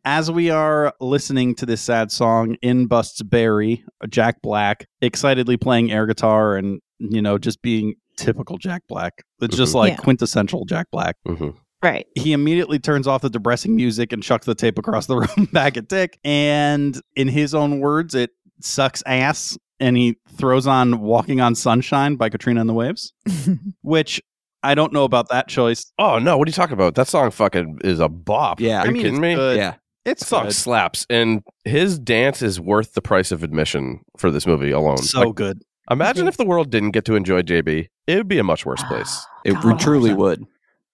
As 0.05 0.31
we 0.31 0.51
are 0.51 0.95
listening 1.01 1.57
to 1.57 1.67
this 1.67 1.81
sad 1.81 2.13
song, 2.13 2.55
in 2.63 2.87
busts 2.87 3.23
Barry, 3.23 3.83
Jack 4.09 4.41
Black, 4.41 4.87
excitedly 5.03 5.57
playing 5.57 5.91
air 5.91 6.07
guitar 6.07 6.57
and, 6.57 6.81
you 7.01 7.21
know, 7.21 7.39
just 7.39 7.61
being 7.61 7.97
typical 8.17 8.57
Jack 8.57 8.83
Black. 8.89 9.25
It's 9.41 9.57
just 9.57 9.73
Mhm. 9.73 9.79
like 9.79 9.91
Yeah. 9.95 9.97
quintessential 9.97 10.65
Jack 10.65 10.87
Black. 10.93 11.17
mhm. 11.27 11.57
Right. 11.91 12.07
He 12.15 12.33
immediately 12.33 12.79
turns 12.79 13.07
off 13.07 13.23
the 13.23 13.31
depressing 13.31 13.75
music 13.77 14.13
and 14.13 14.23
chucks 14.23 14.47
the 14.47 14.55
tape 14.55 14.79
across 14.79 15.07
the 15.07 15.17
room 15.17 15.49
back 15.53 15.77
at 15.77 15.89
Dick. 15.89 16.19
And 16.25 17.01
in 17.15 17.29
his 17.29 17.55
own 17.55 17.81
words, 17.81 18.15
it 18.15 18.31
sucks 18.61 19.03
ass. 19.07 19.57
And 19.79 19.97
he 19.97 20.17
throws 20.37 20.67
on 20.67 21.01
Walking 21.01 21.41
on 21.41 21.55
Sunshine 21.55 22.17
by 22.17 22.31
Katrina 22.31 22.61
and 22.61 22.69
the 22.69 22.73
Waves, 22.75 23.13
which 23.83 24.23
I 24.63 24.75
don't 24.75 24.93
know 24.93 25.05
about 25.05 25.29
that 25.29 25.49
choice. 25.49 25.93
Oh 25.99 26.19
no, 26.19 26.39
what 26.39 26.49
are 26.49 26.51
you 26.51 26.55
talking 26.55 26.73
about? 26.75 26.95
That 26.95 27.09
song 27.09 27.31
fucking 27.31 27.81
is 27.85 28.01
a 28.01 28.09
bop. 28.09 28.59
Yeah. 28.61 28.81
Are 28.81 28.85
you 28.85 28.91
I 28.91 28.93
mean, 28.93 29.03
kidding 29.03 29.15
it's 29.17 29.21
me? 29.21 29.35
good. 29.35 29.57
yeah, 29.59 29.75
It 30.07 30.19
That 30.19 30.27
song 30.27 30.51
slaps, 30.51 31.07
and 31.11 31.43
his 31.67 31.99
dance 31.99 32.41
is 32.41 32.59
worth 32.59 32.95
the 32.95 33.03
price 33.03 33.33
of 33.33 33.43
admission 33.43 34.01
for 34.17 34.31
this 34.31 34.47
movie 34.47 34.71
alone. 34.71 34.97
so 34.99 35.21
Like, 35.21 35.35
good. 35.35 35.63
imagine 35.91 36.27
if 36.27 36.39
the 36.39 36.47
world 36.47 36.71
didn't 36.71 36.93
get 36.93 37.05
to 37.05 37.15
enjoy 37.15 37.43
JB, 37.43 37.89
it 38.07 38.17
would 38.17 38.29
be 38.29 38.39
a 38.39 38.45
much 38.45 38.65
worse 38.65 38.83
place. 38.85 39.27
it 39.45 39.53
God. 39.61 39.79
truly 39.79 40.15
would. 40.15 40.47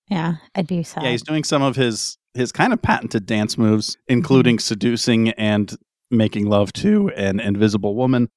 Yeah, 0.09 0.35
I'd 0.54 0.66
be 0.66 0.82
sad. 0.82 1.04
Yeah, 1.04 1.11
he's 1.11 1.23
doing 1.23 1.44
some 1.44 1.62
of 1.62 1.76
his 1.76 2.18
his 2.35 2.52
kind 2.52 2.72
of 2.72 2.81
patented 2.81 3.27
dance 3.27 3.59
moves, 3.59 3.96
mm-hmm. 3.96 4.14
including 4.14 4.59
seducing 4.59 5.31
and 5.31 5.77
making 6.11 6.46
love 6.46 6.72
to 6.74 7.09
an 7.11 7.40
invisible 7.40 7.94
woman. 7.94 8.29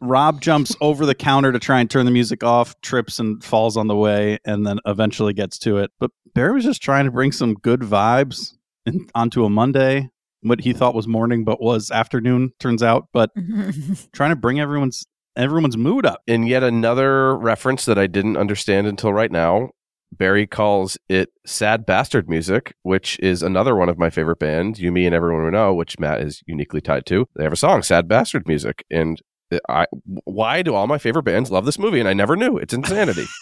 Rob 0.00 0.40
jumps 0.40 0.76
over 0.80 1.06
the 1.06 1.14
counter 1.14 1.52
to 1.52 1.58
try 1.58 1.80
and 1.80 1.90
turn 1.90 2.04
the 2.04 2.12
music 2.12 2.44
off, 2.44 2.78
trips 2.82 3.18
and 3.18 3.42
falls 3.42 3.76
on 3.76 3.86
the 3.86 3.96
way, 3.96 4.38
and 4.44 4.66
then 4.66 4.78
eventually 4.86 5.32
gets 5.32 5.58
to 5.60 5.78
it. 5.78 5.90
But 5.98 6.10
Barry 6.34 6.54
was 6.54 6.64
just 6.64 6.82
trying 6.82 7.06
to 7.06 7.10
bring 7.10 7.32
some 7.32 7.54
good 7.54 7.80
vibes 7.80 8.54
in, 8.86 9.08
onto 9.14 9.44
a 9.44 9.50
Monday, 9.50 10.10
what 10.42 10.60
he 10.60 10.72
thought 10.72 10.94
was 10.94 11.08
morning 11.08 11.44
but 11.44 11.60
was 11.60 11.90
afternoon, 11.90 12.52
turns 12.60 12.82
out. 12.82 13.08
But 13.12 13.30
trying 14.12 14.30
to 14.30 14.36
bring 14.36 14.60
everyone's 14.60 15.06
everyone's 15.36 15.76
mood 15.76 16.04
up. 16.04 16.22
In 16.26 16.46
yet 16.46 16.62
another 16.62 17.36
reference 17.36 17.84
that 17.84 17.98
I 17.98 18.06
didn't 18.06 18.36
understand 18.36 18.86
until 18.86 19.12
right 19.12 19.30
now, 19.30 19.70
Barry 20.12 20.46
calls 20.46 20.98
it 21.08 21.30
sad 21.46 21.86
bastard 21.86 22.28
music, 22.28 22.74
which 22.82 23.18
is 23.20 23.42
another 23.42 23.76
one 23.76 23.88
of 23.88 23.98
my 23.98 24.10
favorite 24.10 24.38
bands, 24.38 24.80
You, 24.80 24.90
Me, 24.90 25.06
and 25.06 25.14
Everyone 25.14 25.44
We 25.44 25.50
Know, 25.50 25.74
which 25.74 25.98
Matt 25.98 26.20
is 26.20 26.42
uniquely 26.46 26.80
tied 26.80 27.06
to. 27.06 27.28
They 27.36 27.44
have 27.44 27.52
a 27.52 27.56
song, 27.56 27.82
Sad 27.82 28.08
Bastard 28.08 28.48
Music. 28.48 28.84
And 28.90 29.20
I, 29.68 29.86
why 30.24 30.62
do 30.62 30.74
all 30.74 30.86
my 30.86 30.98
favorite 30.98 31.24
bands 31.24 31.50
love 31.50 31.64
this 31.64 31.78
movie? 31.78 32.00
And 32.00 32.08
I 32.08 32.14
never 32.14 32.36
knew. 32.36 32.56
It's 32.56 32.74
insanity. 32.74 33.26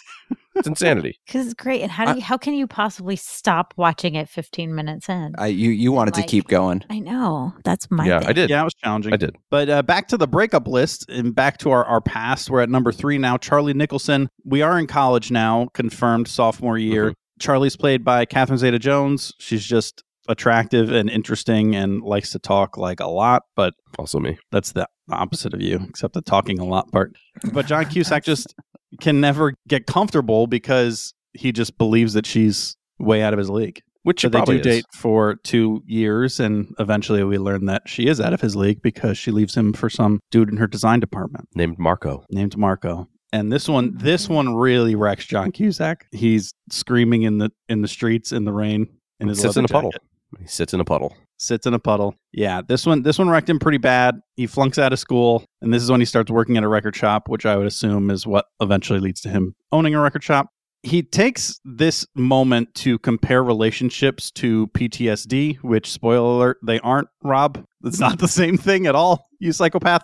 it's 0.57 0.67
insanity. 0.67 1.19
Because 1.27 1.45
it's 1.45 1.53
great. 1.53 1.81
And 1.81 1.91
how 1.91 2.11
do 2.11 2.19
you, 2.19 2.23
how 2.23 2.37
can 2.37 2.53
you 2.53 2.67
possibly 2.67 3.15
stop 3.15 3.73
watching 3.75 4.15
it 4.15 4.29
15 4.29 4.73
minutes 4.73 5.09
in? 5.09 5.33
I 5.37 5.47
you 5.47 5.71
you 5.71 5.91
wanted 5.91 6.13
to 6.15 6.23
keep 6.23 6.47
going. 6.47 6.83
I 6.89 6.99
know. 6.99 7.53
That's 7.65 7.89
my 7.91 8.05
yeah, 8.05 8.19
thing. 8.19 8.29
I 8.29 8.33
did. 8.33 8.49
Yeah, 8.49 8.61
it 8.61 8.63
was 8.63 8.73
challenging. 8.75 9.13
I 9.13 9.17
did. 9.17 9.35
But 9.49 9.69
uh, 9.69 9.83
back 9.83 10.07
to 10.09 10.17
the 10.17 10.27
breakup 10.27 10.67
list 10.67 11.09
and 11.09 11.35
back 11.35 11.57
to 11.59 11.71
our, 11.71 11.83
our 11.85 12.01
past. 12.01 12.49
We're 12.49 12.61
at 12.61 12.69
number 12.69 12.91
three 12.91 13.17
now. 13.17 13.37
Charlie 13.37 13.73
Nicholson. 13.73 14.29
We 14.45 14.61
are 14.61 14.79
in 14.79 14.87
college 14.87 15.31
now, 15.31 15.67
confirmed 15.73 16.27
sophomore 16.27 16.77
year. 16.77 17.11
Mhm. 17.11 17.13
Charlie's 17.39 17.75
played 17.75 18.03
by 18.03 18.25
Catherine 18.25 18.57
Zeta 18.57 18.79
Jones. 18.79 19.33
She's 19.39 19.65
just 19.65 20.03
attractive 20.29 20.91
and 20.91 21.09
interesting 21.09 21.75
and 21.75 22.01
likes 22.01 22.31
to 22.31 22.39
talk 22.39 22.77
like 22.77 22.99
a 22.99 23.07
lot, 23.07 23.43
but 23.55 23.73
Also 23.97 24.19
me. 24.19 24.37
that's 24.51 24.73
the 24.73 24.87
opposite 25.09 25.53
of 25.53 25.61
you, 25.61 25.79
except 25.87 26.13
the 26.13 26.21
talking 26.21 26.59
a 26.59 26.65
lot 26.65 26.91
part. 26.91 27.13
But 27.53 27.65
John 27.65 27.85
Cusack 27.89 28.23
just 28.23 28.53
can 29.01 29.19
never 29.21 29.53
get 29.67 29.85
comfortable 29.87 30.47
because 30.47 31.13
he 31.33 31.51
just 31.51 31.77
believes 31.77 32.13
that 32.13 32.25
she's 32.25 32.75
way 32.99 33.21
out 33.21 33.33
of 33.33 33.39
his 33.39 33.49
league. 33.49 33.81
Which 34.03 34.21
So 34.21 34.29
they 34.29 34.41
do 34.43 34.53
is. 34.53 34.61
date 34.61 34.85
for 34.93 35.35
two 35.43 35.83
years, 35.85 36.39
and 36.39 36.73
eventually 36.79 37.23
we 37.25 37.37
learn 37.37 37.65
that 37.65 37.89
she 37.89 38.07
is 38.07 38.21
out 38.21 38.31
of 38.33 38.39
his 38.39 38.55
league 38.55 38.81
because 38.81 39.17
she 39.17 39.31
leaves 39.31 39.55
him 39.55 39.73
for 39.73 39.89
some 39.89 40.21
dude 40.31 40.49
in 40.49 40.55
her 40.57 40.67
design 40.67 41.01
department 41.01 41.49
named 41.55 41.77
Marco. 41.77 42.23
named 42.31 42.55
Marco. 42.57 43.09
And 43.33 43.51
this 43.51 43.67
one, 43.67 43.97
this 43.97 44.29
one 44.29 44.55
really 44.55 44.95
wrecks 44.95 45.25
John 45.25 45.51
Cusack. 45.51 46.07
He's 46.13 46.53
screaming 46.69 47.23
in 47.23 47.39
the 47.39 47.51
in 47.67 47.81
the 47.81 47.89
streets 47.89 48.31
in 48.31 48.45
the 48.45 48.53
rain 48.53 48.87
in 49.19 49.27
his 49.27 49.41
sits 49.41 49.57
in 49.57 49.65
a 49.65 49.67
leather 49.67 49.73
puddle. 49.73 49.93
He 50.39 50.47
sits 50.47 50.73
in 50.73 50.79
a 50.79 50.85
puddle. 50.85 51.15
Sits 51.39 51.67
in 51.67 51.73
a 51.73 51.79
puddle. 51.79 52.15
Yeah, 52.31 52.61
this 52.67 52.85
one 52.85 53.03
this 53.03 53.19
one 53.19 53.29
wrecked 53.29 53.49
him 53.49 53.59
pretty 53.59 53.77
bad. 53.77 54.19
He 54.35 54.47
flunks 54.47 54.79
out 54.79 54.93
of 54.93 54.99
school, 54.99 55.45
and 55.61 55.73
this 55.73 55.83
is 55.83 55.91
when 55.91 55.99
he 56.01 56.05
starts 56.05 56.31
working 56.31 56.57
at 56.57 56.63
a 56.63 56.67
record 56.67 56.95
shop, 56.95 57.29
which 57.29 57.45
I 57.45 57.55
would 57.55 57.67
assume 57.67 58.09
is 58.09 58.25
what 58.25 58.45
eventually 58.59 58.99
leads 58.99 59.21
to 59.21 59.29
him 59.29 59.55
owning 59.71 59.93
a 59.93 60.01
record 60.01 60.23
shop. 60.23 60.49
He 60.83 61.03
takes 61.03 61.59
this 61.65 62.05
moment 62.15 62.73
to 62.75 62.97
compare 62.99 63.43
relationships 63.43 64.31
to 64.31 64.67
PTSD, 64.67 65.57
which 65.57 65.91
spoiler 65.91 66.35
alert, 66.35 66.57
they 66.63 66.79
aren't, 66.79 67.09
Rob. 67.23 67.63
It's 67.83 67.99
not 67.99 68.19
the 68.19 68.27
same 68.27 68.57
thing 68.57 68.87
at 68.87 68.95
all, 68.95 69.27
you 69.39 69.51
psychopath. 69.51 70.03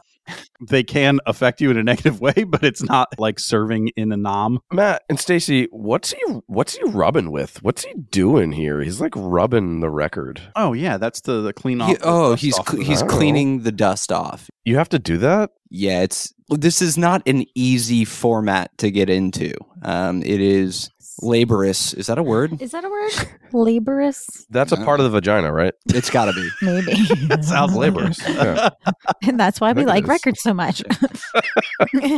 They 0.66 0.84
can 0.84 1.20
affect 1.26 1.60
you 1.60 1.70
in 1.72 1.78
a 1.78 1.84
negative 1.84 2.22
way, 2.22 2.46
but 2.48 2.64
it's 2.64 2.82
not 2.84 3.10
like 3.20 3.40
serving 3.40 3.90
in 3.98 4.12
a 4.12 4.18
'Nam. 4.18 4.60
Matt 4.72 5.04
and 5.10 5.20
Stacy, 5.20 5.68
what's 5.72 6.14
he 6.14 6.22
what's 6.48 6.76
he 6.78 6.84
rubbing 6.86 7.32
with? 7.32 7.62
What's 7.64 7.84
he 7.84 7.94
doing 7.94 8.54
here? 8.54 8.82
He's 8.82 9.02
like 9.02 9.14
rubbing 9.16 9.82
the 9.82 9.90
record. 9.90 10.42
Oh 10.56 10.74
yeah, 10.74 10.98
that's 10.98 11.22
the, 11.22 11.42
the 11.42 11.52
clean 11.54 11.82
off. 11.82 11.90
He- 11.90 11.96
the 11.96 12.02
oh, 12.06 12.36
he's 12.36 12.58
off 12.58 12.70
cl- 12.70 12.84
he's 12.84 13.00
the- 13.00 13.06
know. 13.08 13.12
cleaning 13.14 13.64
the 13.64 13.72
dust 13.74 14.12
off. 14.12 14.50
You 14.64 14.78
have 14.78 14.90
to 14.90 15.00
do 15.00 15.18
that? 15.18 15.52
Yeah, 15.70 16.02
it's 16.02 16.34
this 16.50 16.82
is 16.82 16.98
not 16.98 17.22
an 17.28 17.46
easy 17.56 18.06
format 18.06 18.78
to 18.78 18.92
get 18.92 19.10
into. 19.10 19.54
Um, 19.82 20.22
it 20.24 20.40
is 20.40 20.90
laborious. 21.24 21.94
Is 21.94 22.08
that 22.08 22.18
a 22.18 22.24
word? 22.24 22.62
Is 22.62 22.72
that 22.72 22.84
a 22.84 22.90
word? 22.90 23.12
Laborious? 23.54 24.46
That's 24.50 24.72
a 24.72 24.78
part 24.78 25.00
of 25.00 25.06
the 25.06 25.10
vagina, 25.10 25.52
right? 25.52 25.74
It's 25.88 26.10
got 26.10 26.26
to 26.26 26.34
be. 26.34 26.50
Maybe. 26.66 26.94
That 27.28 27.44
sounds 27.46 27.74
Laborious. 27.76 28.20
Yeah. 28.28 28.70
and 29.24 29.40
that's 29.40 29.62
why 29.62 29.72
we 29.74 29.86
like 29.86 30.04
is. 30.04 30.10
records 30.10 30.42
so 30.42 30.54
much. 30.54 30.84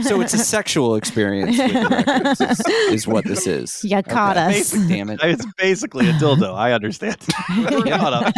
So 0.03 0.21
it's 0.21 0.33
a 0.33 0.37
sexual 0.39 0.95
experience 0.95 1.57
with 1.57 1.73
the 1.73 2.03
records, 2.05 2.41
is, 2.41 2.59
is 2.93 3.07
what 3.07 3.25
this 3.25 3.45
is. 3.47 3.83
You 3.83 4.01
caught 4.03 4.37
Okay. 4.37 4.59
us. 4.61 4.71
Damn 4.71 5.09
it. 5.09 5.19
It's 5.23 5.45
basically 5.57 6.09
a 6.09 6.13
dildo. 6.13 6.53
I 6.55 6.73
understand. 6.73 7.17
We're 7.57 7.83
caught 7.83 8.13
up. 8.13 8.33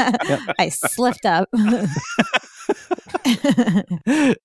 I 0.60 0.70
slipped 0.70 1.26
up. 1.26 1.48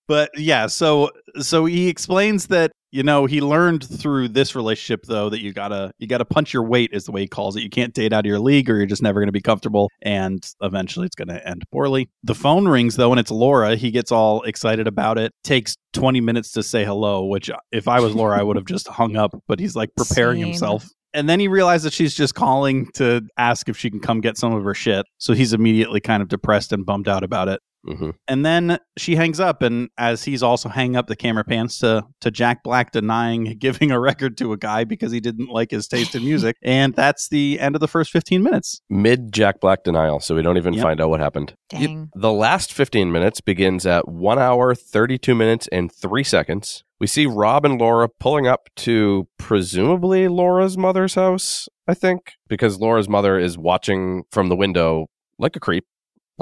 but 0.08 0.30
yeah, 0.36 0.66
so 0.66 1.10
so 1.40 1.64
he 1.64 1.88
explains 1.88 2.46
that 2.48 2.72
you 2.92 3.02
know 3.02 3.26
he 3.26 3.40
learned 3.40 3.82
through 3.82 4.28
this 4.28 4.54
relationship 4.54 5.06
though 5.06 5.28
that 5.30 5.40
you 5.40 5.52
gotta 5.52 5.92
you 5.98 6.06
gotta 6.06 6.24
punch 6.24 6.52
your 6.52 6.62
weight 6.62 6.90
is 6.92 7.04
the 7.04 7.12
way 7.12 7.22
he 7.22 7.26
calls 7.26 7.56
it. 7.56 7.62
You 7.62 7.70
can't 7.70 7.92
date 7.94 8.12
out 8.12 8.20
of 8.20 8.26
your 8.26 8.38
league 8.38 8.70
or 8.70 8.76
you're 8.76 8.86
just 8.86 9.02
never 9.02 9.20
gonna 9.20 9.32
be 9.32 9.40
comfortable, 9.40 9.90
and 10.02 10.46
eventually 10.60 11.06
it's 11.06 11.16
gonna 11.16 11.40
end 11.44 11.64
poorly. 11.72 12.08
The 12.22 12.34
phone 12.34 12.68
rings 12.68 12.96
though, 12.96 13.10
and 13.10 13.18
it's 13.18 13.30
Laura. 13.30 13.74
He 13.74 13.90
gets 13.90 14.12
all 14.12 14.42
excited 14.42 14.86
about 14.86 15.18
it. 15.18 15.32
Takes 15.42 15.76
20 15.94 16.20
minutes 16.20 16.52
to 16.52 16.62
say 16.62 16.84
hello, 16.84 17.24
which 17.24 17.50
if 17.72 17.88
I 17.88 18.00
was 18.00 18.14
Laura, 18.14 18.38
I 18.38 18.42
would 18.42 18.56
have 18.56 18.66
just 18.66 18.86
hung 18.86 19.16
up. 19.16 19.34
But 19.48 19.58
he's 19.58 19.74
like 19.74 19.90
preparing 19.96 20.40
Same. 20.40 20.48
himself. 20.48 20.86
And 21.14 21.28
then 21.28 21.40
he 21.40 21.48
realizes 21.48 21.84
that 21.84 21.92
she's 21.92 22.14
just 22.14 22.34
calling 22.34 22.88
to 22.94 23.20
ask 23.36 23.68
if 23.68 23.76
she 23.76 23.90
can 23.90 24.00
come 24.00 24.20
get 24.20 24.38
some 24.38 24.54
of 24.54 24.64
her 24.64 24.74
shit. 24.74 25.04
So 25.18 25.34
he's 25.34 25.52
immediately 25.52 26.00
kind 26.00 26.22
of 26.22 26.28
depressed 26.28 26.72
and 26.72 26.86
bummed 26.86 27.08
out 27.08 27.22
about 27.22 27.48
it. 27.48 27.60
Hmm 27.86 28.10
And 28.28 28.44
then 28.46 28.78
she 28.96 29.16
hangs 29.16 29.40
up, 29.40 29.62
and 29.62 29.88
as 29.98 30.24
he's 30.24 30.42
also 30.42 30.68
hanging 30.68 30.96
up, 30.96 31.06
the 31.06 31.16
camera 31.16 31.44
pans 31.44 31.78
to 31.78 32.04
to 32.20 32.30
Jack 32.30 32.62
Black 32.62 32.92
denying 32.92 33.44
giving 33.58 33.90
a 33.90 33.98
record 34.00 34.36
to 34.38 34.52
a 34.52 34.56
guy 34.56 34.84
because 34.84 35.10
he 35.12 35.20
didn't 35.20 35.48
like 35.48 35.70
his 35.70 35.88
taste 35.88 36.14
in 36.14 36.24
music, 36.24 36.56
and 36.62 36.94
that's 36.94 37.28
the 37.28 37.58
end 37.60 37.74
of 37.74 37.80
the 37.80 37.88
first 37.88 38.10
fifteen 38.12 38.42
minutes. 38.42 38.80
Mid 38.88 39.32
Jack 39.32 39.60
Black 39.60 39.84
denial, 39.84 40.20
so 40.20 40.34
we 40.34 40.42
don't 40.42 40.56
even 40.56 40.74
Yep. 40.74 40.82
find 40.82 41.00
out 41.00 41.10
what 41.10 41.20
happened. 41.20 41.54
Dang. 41.68 42.10
The 42.14 42.32
last 42.32 42.72
15 42.72 43.10
minutes 43.10 43.40
begins 43.40 43.86
at 43.86 44.06
1 44.06 44.38
hour, 44.38 44.74
32 44.74 45.34
minutes, 45.34 45.68
and 45.72 45.90
3 45.90 46.22
seconds. 46.22 46.84
We 47.00 47.06
see 47.06 47.26
Rob 47.26 47.64
and 47.64 47.80
Laura 47.80 48.08
pulling 48.20 48.46
up 48.46 48.68
to 48.76 49.26
presumably 49.38 50.28
Laura's 50.28 50.76
mother's 50.78 51.14
house, 51.14 51.68
I 51.88 51.94
think, 51.94 52.32
because 52.48 52.78
Laura's 52.78 53.08
mother 53.08 53.38
is 53.38 53.56
watching 53.58 54.22
from 54.30 54.48
the 54.48 54.56
window 54.56 55.06
like 55.38 55.56
a 55.56 55.60
creep, 55.60 55.84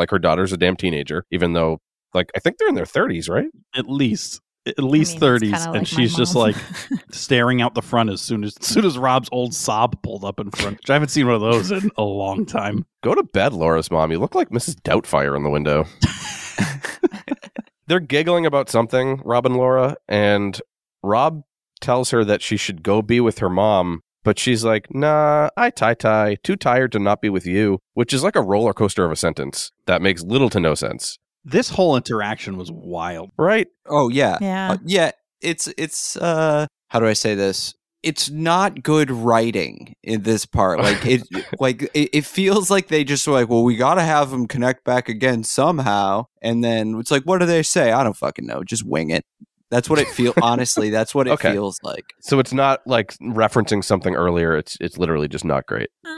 like 0.01 0.11
her 0.11 0.19
daughter's 0.19 0.53
a 0.53 0.57
damn 0.57 0.77
teenager, 0.77 1.27
even 1.31 1.53
though, 1.53 1.79
like, 2.15 2.31
I 2.35 2.41
think 2.41 2.57
they're 2.57 2.69
in 2.69 2.75
their 2.75 2.87
30s, 2.87 3.29
right? 3.29 3.49
At 3.77 3.87
least, 3.87 4.41
at 4.67 4.83
least 4.83 5.13
I 5.13 5.15
mean, 5.15 5.21
thirties, 5.21 5.65
and 5.67 5.75
like 5.75 5.87
she's 5.87 6.17
just 6.17 6.35
like 6.35 6.57
staring 7.13 7.61
out 7.61 7.75
the 7.75 7.83
front 7.83 8.09
as 8.09 8.23
soon 8.23 8.43
as, 8.43 8.57
as 8.59 8.67
soon 8.67 8.87
as 8.87 8.97
Rob's 8.97 9.29
old 9.31 9.53
Saab 9.53 10.03
pulled 10.03 10.25
up 10.25 10.41
in 10.41 10.51
front. 10.51 10.79
Which 10.79 10.89
I 10.89 10.95
haven't 10.95 11.11
seen 11.11 11.27
one 11.27 11.35
of 11.35 11.43
those 11.43 11.71
in 11.71 11.91
a 11.97 12.03
long 12.03 12.47
time. 12.47 12.87
Go 13.03 13.15
to 13.15 13.23
bed, 13.23 13.53
Laura's 13.53 13.91
mom. 13.91 14.11
You 14.11 14.19
look 14.19 14.35
like 14.35 14.49
Mrs. 14.49 14.77
Doubtfire 14.77 15.37
in 15.37 15.43
the 15.43 15.51
window. 15.51 15.85
They're 17.87 18.01
giggling 18.01 18.47
about 18.47 18.71
something, 18.71 19.21
Rob 19.23 19.45
and 19.45 19.57
Laura, 19.57 19.97
and 20.09 20.59
Rob 21.03 21.43
tells 21.83 22.11
her 22.11 22.25
that 22.25 22.41
she 22.41 22.57
should 22.57 22.83
go 22.83 23.03
be 23.03 23.21
with 23.21 23.41
her 23.41 23.51
mom, 23.51 24.03
but 24.23 24.39
she's 24.39 24.65
like, 24.65 24.95
nah, 24.95 25.51
I 25.57 25.71
tie 25.71 25.95
tie, 25.95 26.37
too 26.43 26.57
tired 26.57 26.93
to 26.93 26.99
not 26.99 27.23
be 27.23 27.29
with 27.29 27.47
you, 27.47 27.79
which 27.95 28.13
is 28.13 28.23
like 28.23 28.37
a 28.37 28.43
roller 28.43 28.73
coaster 28.73 29.05
of 29.05 29.13
a 29.13 29.17
sentence 29.17 29.73
that 29.87 30.03
makes 30.03 30.23
little 30.23 30.51
to 30.51 30.61
no 30.61 30.75
sense. 30.75 31.19
This 31.45 31.71
whole 31.71 31.97
interaction 31.97 32.57
was 32.57 32.71
wild. 32.71 33.31
Right? 33.39 33.69
Oh 33.87 34.09
yeah. 34.09 34.39
Yeah. 34.41 34.73
Uh, 34.73 34.77
yeah, 34.85 35.11
it's 35.41 35.73
it's 35.79 36.17
uh 36.17 36.67
how 36.89 37.01
do 37.01 37.07
I 37.07 37.15
say 37.15 37.35
this? 37.35 37.75
It's 38.03 38.31
not 38.31 38.83
good 38.83 39.11
writing 39.11 39.95
in 40.03 40.23
this 40.23 40.47
part. 40.47 40.81
Like 40.83 41.05
it 41.07 41.23
like 41.59 41.83
it, 41.95 42.11
it 42.13 42.27
feels 42.27 42.71
like 42.71 42.89
they 42.89 43.05
just 43.05 43.27
were 43.27 43.35
like, 43.35 43.49
well, 43.49 43.63
we 43.63 43.77
got 43.77 43.95
to 43.95 44.03
have 44.03 44.31
them 44.31 44.47
connect 44.49 44.85
back 44.85 45.09
again 45.09 45.45
somehow. 45.45 46.27
And 46.43 46.63
then 46.63 46.97
it's 46.99 47.11
like, 47.11 47.23
what 47.25 47.39
do 47.39 47.47
they 47.47 47.63
say? 47.63 47.93
I 47.93 48.05
don't 48.05 48.17
fucking 48.17 48.47
know. 48.47 48.63
Just 48.63 48.87
wing 48.87 49.11
it. 49.11 49.25
That's 49.71 49.89
what 49.89 49.99
it 49.99 50.09
feels 50.09 50.35
honestly, 50.43 50.91
that's 50.91 51.15
what 51.15 51.27
it 51.29 51.33
Okay. 51.33 51.53
feels 51.53 51.79
like. 51.83 52.05
So 52.21 52.39
it's 52.39 52.53
not 52.53 52.81
like 52.87 53.15
referencing 53.19 53.85
something 53.85 54.15
earlier. 54.15 54.57
It's 54.57 54.77
it's 54.81 54.99
literally 54.99 55.29
just 55.29 55.45
not 55.45 55.67
great. 55.67 55.91
Uh, 56.05 56.09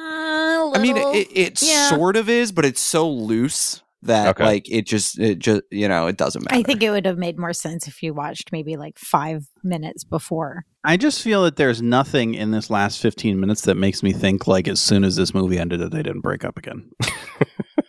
I 0.75 0.79
mean, 0.81 0.97
it, 0.97 1.29
it 1.33 1.63
yeah. 1.63 1.89
sort 1.89 2.17
of 2.17 2.29
is, 2.29 2.51
but 2.53 2.65
it's 2.65 2.81
so 2.81 3.09
loose 3.11 3.83
that 4.05 4.29
Okay. 4.31 4.45
like 4.45 4.71
it 4.71 4.87
just 4.87 5.19
it 5.19 5.39
just 5.39 5.63
you 5.71 5.87
know, 5.87 6.07
it 6.07 6.17
doesn't 6.17 6.43
matter. 6.45 6.57
I 6.59 6.63
think 6.63 6.83
it 6.83 6.91
would 6.91 7.07
have 7.07 7.19
made 7.19 7.39
more 7.39 7.53
sense 7.53 7.87
if 7.87 8.03
you 8.03 8.15
watched 8.15 8.51
maybe 8.53 8.77
like 8.77 8.99
five 8.99 9.47
minutes 9.63 10.03
before. 10.03 10.65
I 10.85 10.97
just 10.97 11.23
feel 11.23 11.45
that 11.45 11.55
there's 11.57 11.81
nothing 11.81 12.35
in 12.35 12.51
this 12.51 12.69
last 12.69 13.01
15 13.01 13.39
minutes 13.39 13.61
that 13.63 13.77
makes 13.77 14.03
me 14.03 14.13
think 14.13 14.49
like 14.49 14.67
as 14.67 14.81
soon 14.81 15.05
as 15.05 15.15
this 15.15 15.33
movie 15.33 15.59
ended 15.59 15.79
that 15.81 15.93
they 15.93 16.03
didn't 16.03 16.23
break 16.23 16.45
up 16.45 16.59
again. 16.59 16.91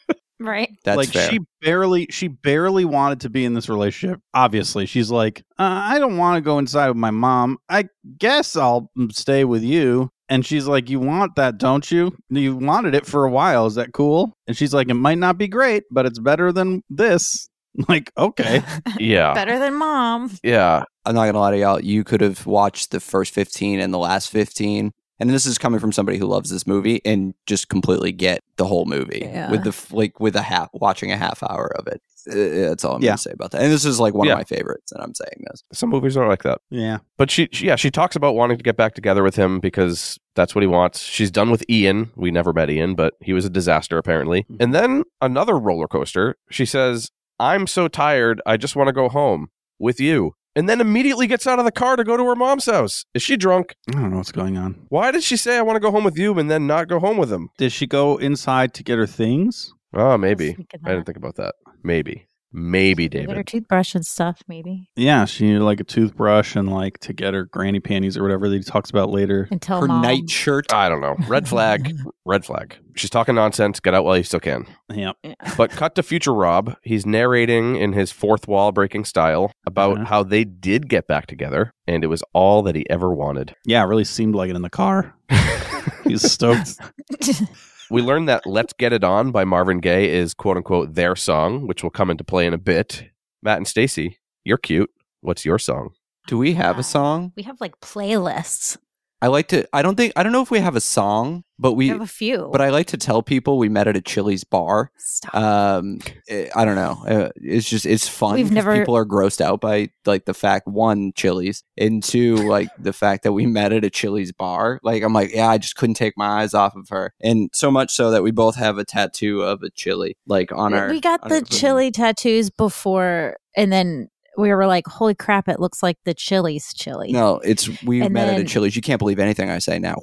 Right. 0.43 0.69
that's 0.83 0.97
like 0.97 1.09
fair. 1.09 1.29
she 1.29 1.39
barely 1.61 2.07
she 2.09 2.27
barely 2.27 2.83
wanted 2.83 3.21
to 3.21 3.29
be 3.29 3.45
in 3.45 3.53
this 3.53 3.69
relationship. 3.69 4.19
Obviously, 4.33 4.85
she's 4.85 5.09
like, 5.09 5.39
uh, 5.57 5.81
I 5.83 5.99
don't 5.99 6.17
want 6.17 6.35
to 6.35 6.41
go 6.41 6.59
inside 6.59 6.89
with 6.89 6.97
my 6.97 7.11
mom. 7.11 7.57
I 7.69 7.85
guess 8.17 8.57
I'll 8.57 8.91
mm, 8.97 9.11
stay 9.13 9.45
with 9.45 9.63
you. 9.63 10.09
And 10.29 10.45
she's 10.45 10.67
like, 10.67 10.89
You 10.89 10.99
want 10.99 11.35
that, 11.35 11.57
don't 11.57 11.89
you? 11.89 12.15
You 12.29 12.55
wanted 12.57 12.95
it 12.95 13.05
for 13.05 13.23
a 13.23 13.31
while. 13.31 13.65
Is 13.67 13.75
that 13.75 13.93
cool? 13.93 14.33
And 14.47 14.57
she's 14.57 14.73
like, 14.73 14.89
It 14.89 14.95
might 14.95 15.17
not 15.17 15.37
be 15.37 15.47
great, 15.47 15.83
but 15.91 16.05
it's 16.05 16.19
better 16.19 16.51
than 16.51 16.83
this. 16.89 17.47
Like, 17.89 18.11
okay. 18.15 18.61
Yeah. 18.99 19.33
Better 19.33 19.57
than 19.57 19.73
mom. 19.73 20.29
Yeah. 20.43 20.83
I'm 21.05 21.15
not 21.15 21.25
gonna 21.25 21.39
lie 21.39 21.51
to 21.51 21.57
y'all. 21.57 21.79
You 21.79 22.03
could 22.03 22.21
have 22.21 22.45
watched 22.45 22.91
the 22.91 22.99
first 22.99 23.33
15 23.33 23.79
and 23.79 23.91
the 23.91 23.97
last 23.97 24.29
15, 24.29 24.91
and 25.27 25.31
this 25.31 25.45
is 25.45 25.57
coming 25.57 25.79
from 25.79 25.91
somebody 25.91 26.17
who 26.17 26.25
loves 26.25 26.49
this 26.49 26.67
movie 26.67 27.01
and 27.05 27.33
just 27.47 27.69
completely 27.69 28.11
get 28.11 28.41
the 28.57 28.65
whole 28.65 28.85
movie 28.85 29.21
Yeah. 29.23 29.49
with 29.49 29.63
the 29.63 29.95
like 29.95 30.19
with 30.19 30.35
a 30.35 30.41
half 30.41 30.69
watching 30.73 31.11
a 31.11 31.17
half 31.17 31.41
hour 31.43 31.71
of 31.77 31.87
it. 31.87 32.01
That's 32.25 32.85
all 32.85 32.95
I'm 32.95 33.01
Yeah. 33.01 33.11
gonna 33.11 33.17
say 33.17 33.31
about 33.31 33.51
that. 33.51 33.61
And 33.61 33.71
this 33.71 33.85
is 33.85 33.99
like 33.99 34.13
one 34.13 34.27
Yeah. 34.27 34.33
of 34.33 34.39
my 34.39 34.43
favorites, 34.43 34.91
and 34.91 35.01
I'm 35.01 35.13
saying 35.13 35.43
this. 35.49 35.63
Some 35.73 35.89
movies 35.89 36.15
are 36.17 36.27
like 36.27 36.43
that. 36.43 36.59
Yeah. 36.69 36.99
But 37.17 37.31
she, 37.31 37.49
she, 37.51 37.67
yeah, 37.67 37.75
she 37.75 37.89
talks 37.91 38.15
about 38.15 38.35
wanting 38.35 38.57
to 38.57 38.63
get 38.63 38.77
back 38.77 38.93
together 38.95 39.23
with 39.23 39.35
him 39.35 39.59
because 39.59 40.19
that's 40.35 40.53
what 40.55 40.61
he 40.61 40.67
wants. 40.67 40.99
She's 41.01 41.31
done 41.31 41.51
with 41.51 41.63
Ian. 41.69 42.11
We 42.15 42.31
never 42.31 42.53
met 42.53 42.69
Ian, 42.69 42.95
but 42.95 43.13
he 43.21 43.33
was 43.33 43.45
a 43.45 43.49
disaster 43.49 43.97
apparently. 43.97 44.43
Mhm. 44.51 44.57
And 44.59 44.73
then 44.75 45.03
another 45.21 45.57
roller 45.57 45.87
coaster. 45.87 46.35
She 46.49 46.65
says, 46.65 47.11
"I'm 47.39 47.65
so 47.67 47.87
tired. 47.87 48.41
I 48.45 48.57
just 48.57 48.75
want 48.75 48.87
to 48.87 48.93
go 48.93 49.09
home 49.09 49.47
with 49.79 49.99
you." 49.99 50.33
And 50.55 50.69
then 50.69 50.81
immediately 50.81 51.25
gets 51.25 51.47
out 51.47 51.59
of 51.59 51.65
the 51.65 51.71
car 51.71 51.95
to 51.95 52.03
go 52.03 52.15
to 52.15 52.25
her 52.25 52.35
mom's 52.35 52.65
house. 52.67 53.05
Is 53.13 53.23
she 53.23 53.37
drunk? 53.37 53.75
I 53.89 53.93
don't 53.93 54.11
know 54.11 54.17
what's 54.17 54.31
going 54.31 54.55
on. 54.57 54.85
Why 54.89 55.11
did 55.11 55.23
she 55.23 55.35
say 55.35 55.57
I 55.57 55.63
want 55.63 55.77
to 55.77 55.79
go 55.79 55.91
home 55.91 56.03
with 56.03 56.17
you 56.17 56.37
and 56.37 56.49
then 56.49 56.67
not 56.67 56.87
go 56.87 56.99
home 56.99 57.17
with 57.17 57.31
him? 57.31 57.49
Did 57.57 57.71
she 57.71 57.87
go 57.87 58.17
inside 58.17 58.73
to 58.75 58.83
get 58.83 58.99
her 58.99 59.07
things? 59.07 59.73
Oh, 59.93 60.17
maybe. 60.17 60.53
thinking 60.53 60.81
I 60.85 60.91
didn't 60.91 61.05
think 61.05 61.17
about 61.17 61.35
that. 61.35 61.55
Maybe. 61.83 62.27
Maybe, 62.55 63.09
Get 63.09 63.29
her 63.29 63.41
toothbrush 63.43 63.95
and 63.95 64.05
stuff, 64.05 64.43
maybe. 64.47 64.87
Yeah, 64.95 65.25
she 65.25 65.45
needed 65.47 65.63
like 65.63 65.79
a 65.79 65.83
toothbrush 65.83 66.55
and 66.55 66.71
like 66.71 66.99
to 66.99 67.11
get 67.11 67.33
her 67.33 67.45
granny 67.45 67.79
panties 67.79 68.15
or 68.15 68.21
whatever 68.21 68.47
that 68.47 68.55
he 68.55 68.61
talks 68.63 68.91
about 68.91 69.09
later. 69.09 69.47
Until 69.49 69.81
Her 69.81 69.87
mom. 69.87 70.01
night 70.03 70.29
shirt. 70.29 70.71
I 70.71 70.87
don't 70.87 71.01
know. 71.01 71.15
Red 71.27 71.47
flag. 71.47 71.95
Red 72.25 72.45
flag. 72.45 72.77
She's 72.95 73.09
talking 73.09 73.33
nonsense. 73.33 73.79
Get 73.79 73.95
out 73.95 74.05
while 74.05 74.15
you 74.17 74.23
still 74.23 74.39
can. 74.39 74.67
Yeah. 74.93 75.13
But 75.57 75.71
cut 75.71 75.95
to 75.95 76.03
future 76.03 76.33
Rob. 76.33 76.75
He's 76.83 77.07
narrating 77.07 77.75
in 77.75 77.93
his 77.93 78.11
fourth 78.11 78.47
wall 78.47 78.71
breaking 78.71 79.05
style 79.05 79.51
about 79.65 79.97
Uh-huh. 79.97 80.05
how 80.05 80.23
they 80.23 80.43
did 80.43 80.87
get 80.89 81.07
back 81.07 81.25
together 81.25 81.73
and 81.87 82.03
it 82.03 82.07
was 82.07 82.23
all 82.33 82.61
that 82.63 82.75
he 82.75 82.87
ever 82.89 83.11
wanted. 83.11 83.55
Yeah, 83.65 83.81
it 83.83 83.87
really 83.87 84.03
seemed 84.03 84.35
like 84.35 84.51
it 84.51 84.55
in 84.55 84.61
the 84.61 84.69
car. 84.69 85.15
He's 86.03 86.31
stoked. 86.31 86.77
We 87.89 88.01
learned 88.01 88.27
that 88.29 88.45
Let's 88.45 88.73
Get 88.73 88.93
It 88.93 89.03
On 89.03 89.31
by 89.31 89.43
Marvin 89.43 89.79
Gaye 89.79 90.09
is 90.09 90.33
quote 90.33 90.57
unquote 90.57 90.95
their 90.95 91.15
song, 91.15 91.67
which 91.67 91.83
will 91.83 91.89
come 91.89 92.09
into 92.09 92.23
play 92.23 92.45
in 92.45 92.53
a 92.53 92.57
bit. 92.57 93.09
Matt 93.41 93.57
and 93.57 93.67
Stacy, 93.67 94.17
you're 94.43 94.57
cute. 94.57 94.89
What's 95.21 95.45
your 95.45 95.59
song? 95.59 95.91
Do 96.27 96.37
we 96.37 96.53
have 96.53 96.79
a 96.79 96.83
song? 96.83 97.33
we 97.35 97.43
have 97.43 97.59
like 97.59 97.79
playlists. 97.81 98.77
I 99.23 99.27
like 99.27 99.47
to. 99.49 99.65
I 99.71 99.81
don't 99.81 99.95
think. 99.95 100.11
I 100.17 100.23
don't 100.23 100.33
know 100.33 100.41
if 100.41 100.51
we 100.51 100.59
have 100.59 100.75
a 100.75 100.81
song, 100.81 101.45
but 101.57 101.73
We 101.73 101.85
we. 101.85 101.87
have 101.87 102.01
a 102.01 102.05
few. 102.07 102.49
But 102.51 102.59
I 102.59 102.71
like 102.71 102.87
to 102.87 102.97
tell 102.97 103.23
people 103.23 103.57
we 103.57 103.69
met 103.69 103.87
at 103.87 103.95
a 103.95 104.01
Chili's 104.01 104.43
bar. 104.43 104.91
Stop. 104.97 105.33
Um, 105.33 105.99
eh, 106.27 106.49
I 106.53 106.65
don't 106.65 106.75
know. 106.75 107.01
Uh, 107.07 107.29
it's 107.37 107.69
just 107.69 107.85
it's 107.85 108.05
fun. 108.05 108.33
We've 108.33 108.51
never- 108.51 108.77
people 108.77 108.97
are 108.97 109.05
grossed 109.05 109.39
out 109.39 109.61
by 109.61 109.91
like 110.05 110.25
the 110.25 110.33
fact 110.33 110.67
one 110.67 111.13
Chili's 111.15 111.63
and 111.77 112.03
two 112.03 112.35
like 112.35 112.67
the 112.77 112.91
fact 112.91 113.23
that 113.23 113.31
we 113.31 113.45
met 113.45 113.71
at 113.71 113.85
a 113.85 113.89
Chili's 113.89 114.33
bar. 114.33 114.81
Like 114.83 115.03
I'm 115.03 115.13
like 115.13 115.33
yeah, 115.33 115.47
I 115.47 115.57
just 115.57 115.77
couldn't 115.77 115.95
take 115.95 116.17
my 116.17 116.41
eyes 116.41 116.53
off 116.53 116.75
of 116.75 116.89
her, 116.89 117.13
and 117.21 117.49
so 117.53 117.71
much 117.71 117.93
so 117.93 118.11
that 118.11 118.23
we 118.23 118.31
both 118.31 118.57
have 118.57 118.77
a 118.77 118.83
tattoo 118.83 119.41
of 119.41 119.63
a 119.63 119.69
chili 119.69 120.17
like 120.27 120.51
on 120.51 120.73
our. 120.73 120.89
we 120.89 120.99
got 120.99 121.29
the 121.29 121.41
chili 121.43 121.91
tattoos 121.91 122.49
before, 122.49 123.37
and 123.55 123.71
then 123.71 124.09
we 124.37 124.49
were 124.53 124.65
like, 124.67 124.87
"Holy 124.87 125.15
crap! 125.15 125.47
It 125.47 125.59
looks 125.59 125.81
like 125.83 125.97
the 126.05 126.13
Chili's 126.13 126.73
chili." 126.73 127.11
No, 127.11 127.39
it's 127.39 127.69
we 127.83 128.01
And 128.01 128.13
met 128.13 128.33
at 128.33 128.39
a 128.39 128.43
Chili's. 128.43 128.75
You 128.75 128.81
can't 128.81 128.99
believe 128.99 129.19
anything 129.19 129.49
I 129.49 129.59
say 129.59 129.79
now. 129.79 129.95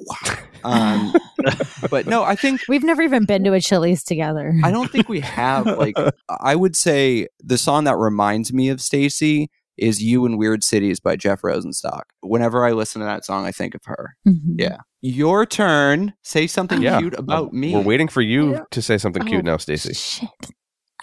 Um, 0.63 1.13
but 1.89 2.05
no, 2.07 2.23
I 2.23 2.35
think 2.35 2.61
We've 2.69 2.83
never 2.83 3.01
even 3.01 3.25
been 3.25 3.43
to 3.45 3.53
a 3.53 3.59
Chili's 3.61 4.03
together. 4.03 4.53
I 4.63 4.71
don't 4.71 4.91
think 4.91 5.09
we 5.09 5.19
have 5.21 5.65
like 5.65 5.95
I 6.29 6.55
would 6.55 6.75
say 6.75 7.27
the 7.43 7.57
song 7.57 7.85
that 7.85 7.97
reminds 7.97 8.53
me 8.53 8.69
of 8.69 8.81
Stacy 8.81 9.49
is 9.77 10.03
You 10.03 10.25
in 10.25 10.37
Weird 10.37 10.63
Cities 10.63 10.99
by 10.99 11.15
Jeff 11.15 11.41
Rosenstock. 11.41 12.03
Whenever 12.21 12.65
I 12.65 12.71
listen 12.73 12.99
to 12.99 13.05
that 13.05 13.25
song, 13.25 13.45
I 13.45 13.51
think 13.51 13.73
of 13.73 13.81
her. 13.85 14.15
Mhm. 14.27 14.55
Yeah. 14.59 14.77
Your 15.01 15.45
turn. 15.47 16.13
Say 16.21 16.45
something 16.45 16.81
Yeah. 16.81 16.99
cute 16.99 17.17
about 17.17 17.53
me. 17.53 17.73
We're 17.73 17.81
waiting 17.81 18.07
for 18.07 18.21
you 18.21 18.51
Yeah. 18.51 18.59
to 18.69 18.81
say 18.83 18.99
something 18.99 19.23
Oh, 19.23 19.25
cute 19.25 19.43
now, 19.45 19.57
Stacy. 19.57 19.93
Shit. 19.93 20.29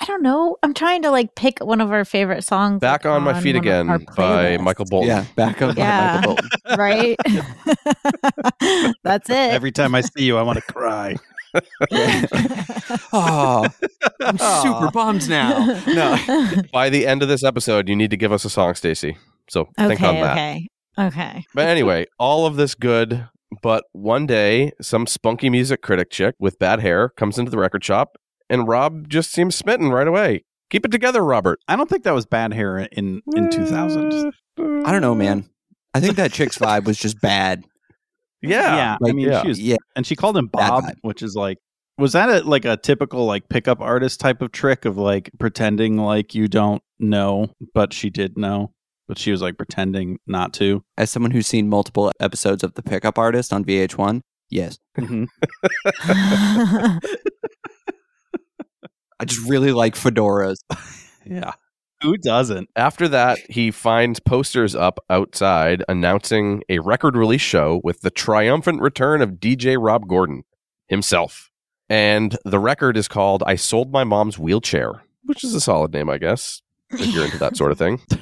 I 0.01 0.05
don't 0.05 0.23
know. 0.23 0.57
I'm 0.63 0.75
trying 0.75 1.03
to 1.03 1.11
like 1.11 1.35
pick 1.35 1.59
one 1.59 1.81
of 1.81 1.91
our 1.91 2.05
favorite 2.05 2.45
songs. 2.45 2.81
Back 2.81 3.05
like, 3.05 3.15
on 3.15 3.23
My 3.23 3.41
Feet 3.41 3.57
Again 3.57 4.07
by 4.17 4.57
Michael 4.59 4.85
Bolton. 4.85 5.09
Yeah, 5.09 5.25
back 5.35 5.61
up 5.61 5.77
Yeah. 5.77 6.15
Michael 6.15 6.35
Bolton. 6.35 6.51
Right. 6.79 7.17
That's 9.03 9.29
it. 9.31 9.51
Every 9.53 9.73
time 9.73 9.95
I 9.95 10.03
see 10.03 10.25
you, 10.25 10.37
I 10.37 10.43
want 10.43 10.59
to 10.59 10.73
cry. 10.73 11.17
oh, 13.13 13.67
I'm 14.21 14.39
super 14.39 14.91
bummed 14.93 15.29
now. 15.29 15.81
No. 15.87 16.17
By 16.73 16.91
the 16.91 17.07
end 17.07 17.23
of 17.23 17.29
this 17.29 17.43
episode, 17.43 17.89
you 17.89 17.97
need 17.97 18.11
to 18.11 18.17
give 18.17 18.33
us 18.33 18.45
a 18.45 18.51
song, 18.51 18.75
Stacy. 18.75 19.17
So 19.49 19.69
think 19.79 20.03
on 20.03 20.17
that. 20.17 20.33
okay, 20.33 20.69
okay. 20.99 21.45
But 21.55 21.69
anyway, 21.69 22.07
all 22.19 22.47
of 22.47 22.57
this 22.57 22.75
good. 22.75 23.27
But 23.63 23.85
one 23.93 24.27
day, 24.27 24.73
some 24.81 25.07
spunky 25.07 25.49
music 25.49 25.81
critic 25.81 26.11
chick 26.11 26.35
with 26.39 26.59
bad 26.59 26.81
hair 26.81 27.09
comes 27.09 27.39
into 27.39 27.51
the 27.51 27.59
record 27.59 27.83
shop, 27.83 28.19
and 28.51 28.67
Rob 28.69 29.09
just 29.09 29.31
seems 29.33 29.55
smitten 29.55 29.91
right 29.91 30.07
away. 30.07 30.45
Keep 30.71 30.85
it 30.87 30.93
together, 30.93 31.25
Robert. 31.25 31.61
I 31.67 31.77
don't 31.77 31.89
think 31.89 32.05
that 32.05 32.13
was 32.15 32.27
bad 32.27 32.53
hair 32.53 32.79
in 32.79 33.23
in 33.35 33.51
2000. 33.51 34.33
I 34.59 34.93
don't 34.93 35.01
know, 35.01 35.15
man. 35.15 35.49
I 35.95 36.01
think 36.01 36.17
that 36.17 36.33
chick's 36.33 36.59
vibe 36.59 36.85
was 36.85 36.99
just 36.99 37.21
bad. 37.21 37.65
Yeah. 38.43 38.77
yeah. 38.77 38.97
I 39.05 39.13
mean, 39.13 39.29
yeah. 39.29 39.43
she 39.43 39.49
was, 39.49 39.61
Yeah. 39.61 39.77
and 39.97 40.07
she 40.07 40.15
called 40.15 40.37
him 40.37 40.47
Bob, 40.47 40.85
which 41.03 41.23
is 41.23 41.35
like, 41.35 41.59
was 41.97 42.13
that 42.13 42.29
a, 42.29 42.47
like 42.47 42.65
a 42.65 42.77
typical 42.77 43.25
like 43.25 43.49
pickup 43.49 43.81
artist 43.81 44.21
type 44.21 44.43
of 44.43 44.53
trick 44.53 44.85
of 44.85 44.97
like 44.97 45.31
pretending 45.39 45.97
like 45.97 46.35
you 46.35 46.47
don't 46.47 46.83
know, 47.01 47.49
but 47.75 47.93
she 47.93 48.11
did 48.11 48.37
know, 48.39 48.73
but 49.09 49.19
she 49.19 49.31
was 49.33 49.43
like 49.43 49.57
pretending 49.57 50.19
not 50.27 50.53
to. 50.55 50.85
As 50.97 51.11
someone 51.11 51.33
who's 51.33 51.47
seen 51.47 51.69
multiple 51.69 52.13
episodes 52.21 52.63
of 52.63 52.75
The 52.75 52.83
Pickup 52.83 53.19
Artist 53.19 53.53
on 53.53 53.65
VH1, 53.65 54.21
yes. 54.51 54.79
Mhm. 54.97 55.27
I 59.20 59.24
just 59.24 59.48
really 59.48 59.72
like 59.72 59.94
fedoras. 59.94 60.57
Yeah. 61.31 61.52
Who 62.00 62.16
doesn't? 62.16 62.70
After 62.74 63.07
that, 63.09 63.38
he 63.50 63.70
finds 63.70 64.18
posters 64.18 64.74
up 64.74 64.98
outside 65.11 65.85
announcing 65.90 66.62
a 66.70 66.78
record 66.78 67.16
release 67.16 67.42
show 67.42 67.83
with 67.85 68.00
the 68.00 68.11
triumphant 68.11 68.81
return 68.81 69.20
of 69.20 69.33
DJ 69.33 69.76
Rob 69.78 70.09
Gordon 70.09 70.44
himself. 70.87 71.50
And 71.90 72.38
the 72.46 72.59
record 72.59 72.96
is 72.96 73.09
called 73.09 73.42
I 73.46 73.57
Sold 73.57 73.92
My 73.92 74.04
Mom's 74.04 74.38
Wheelchair, 74.38 75.02
which 75.24 75.44
is 75.44 75.54
a 75.54 75.61
solid 75.61 75.92
name, 75.92 76.09
I 76.09 76.16
guess, 76.16 76.62
if 76.90 77.12
you're 77.12 77.26
into 77.26 77.38
that 77.38 77.59
sort 77.59 77.72
of 77.72 77.78
thing. 77.78 78.00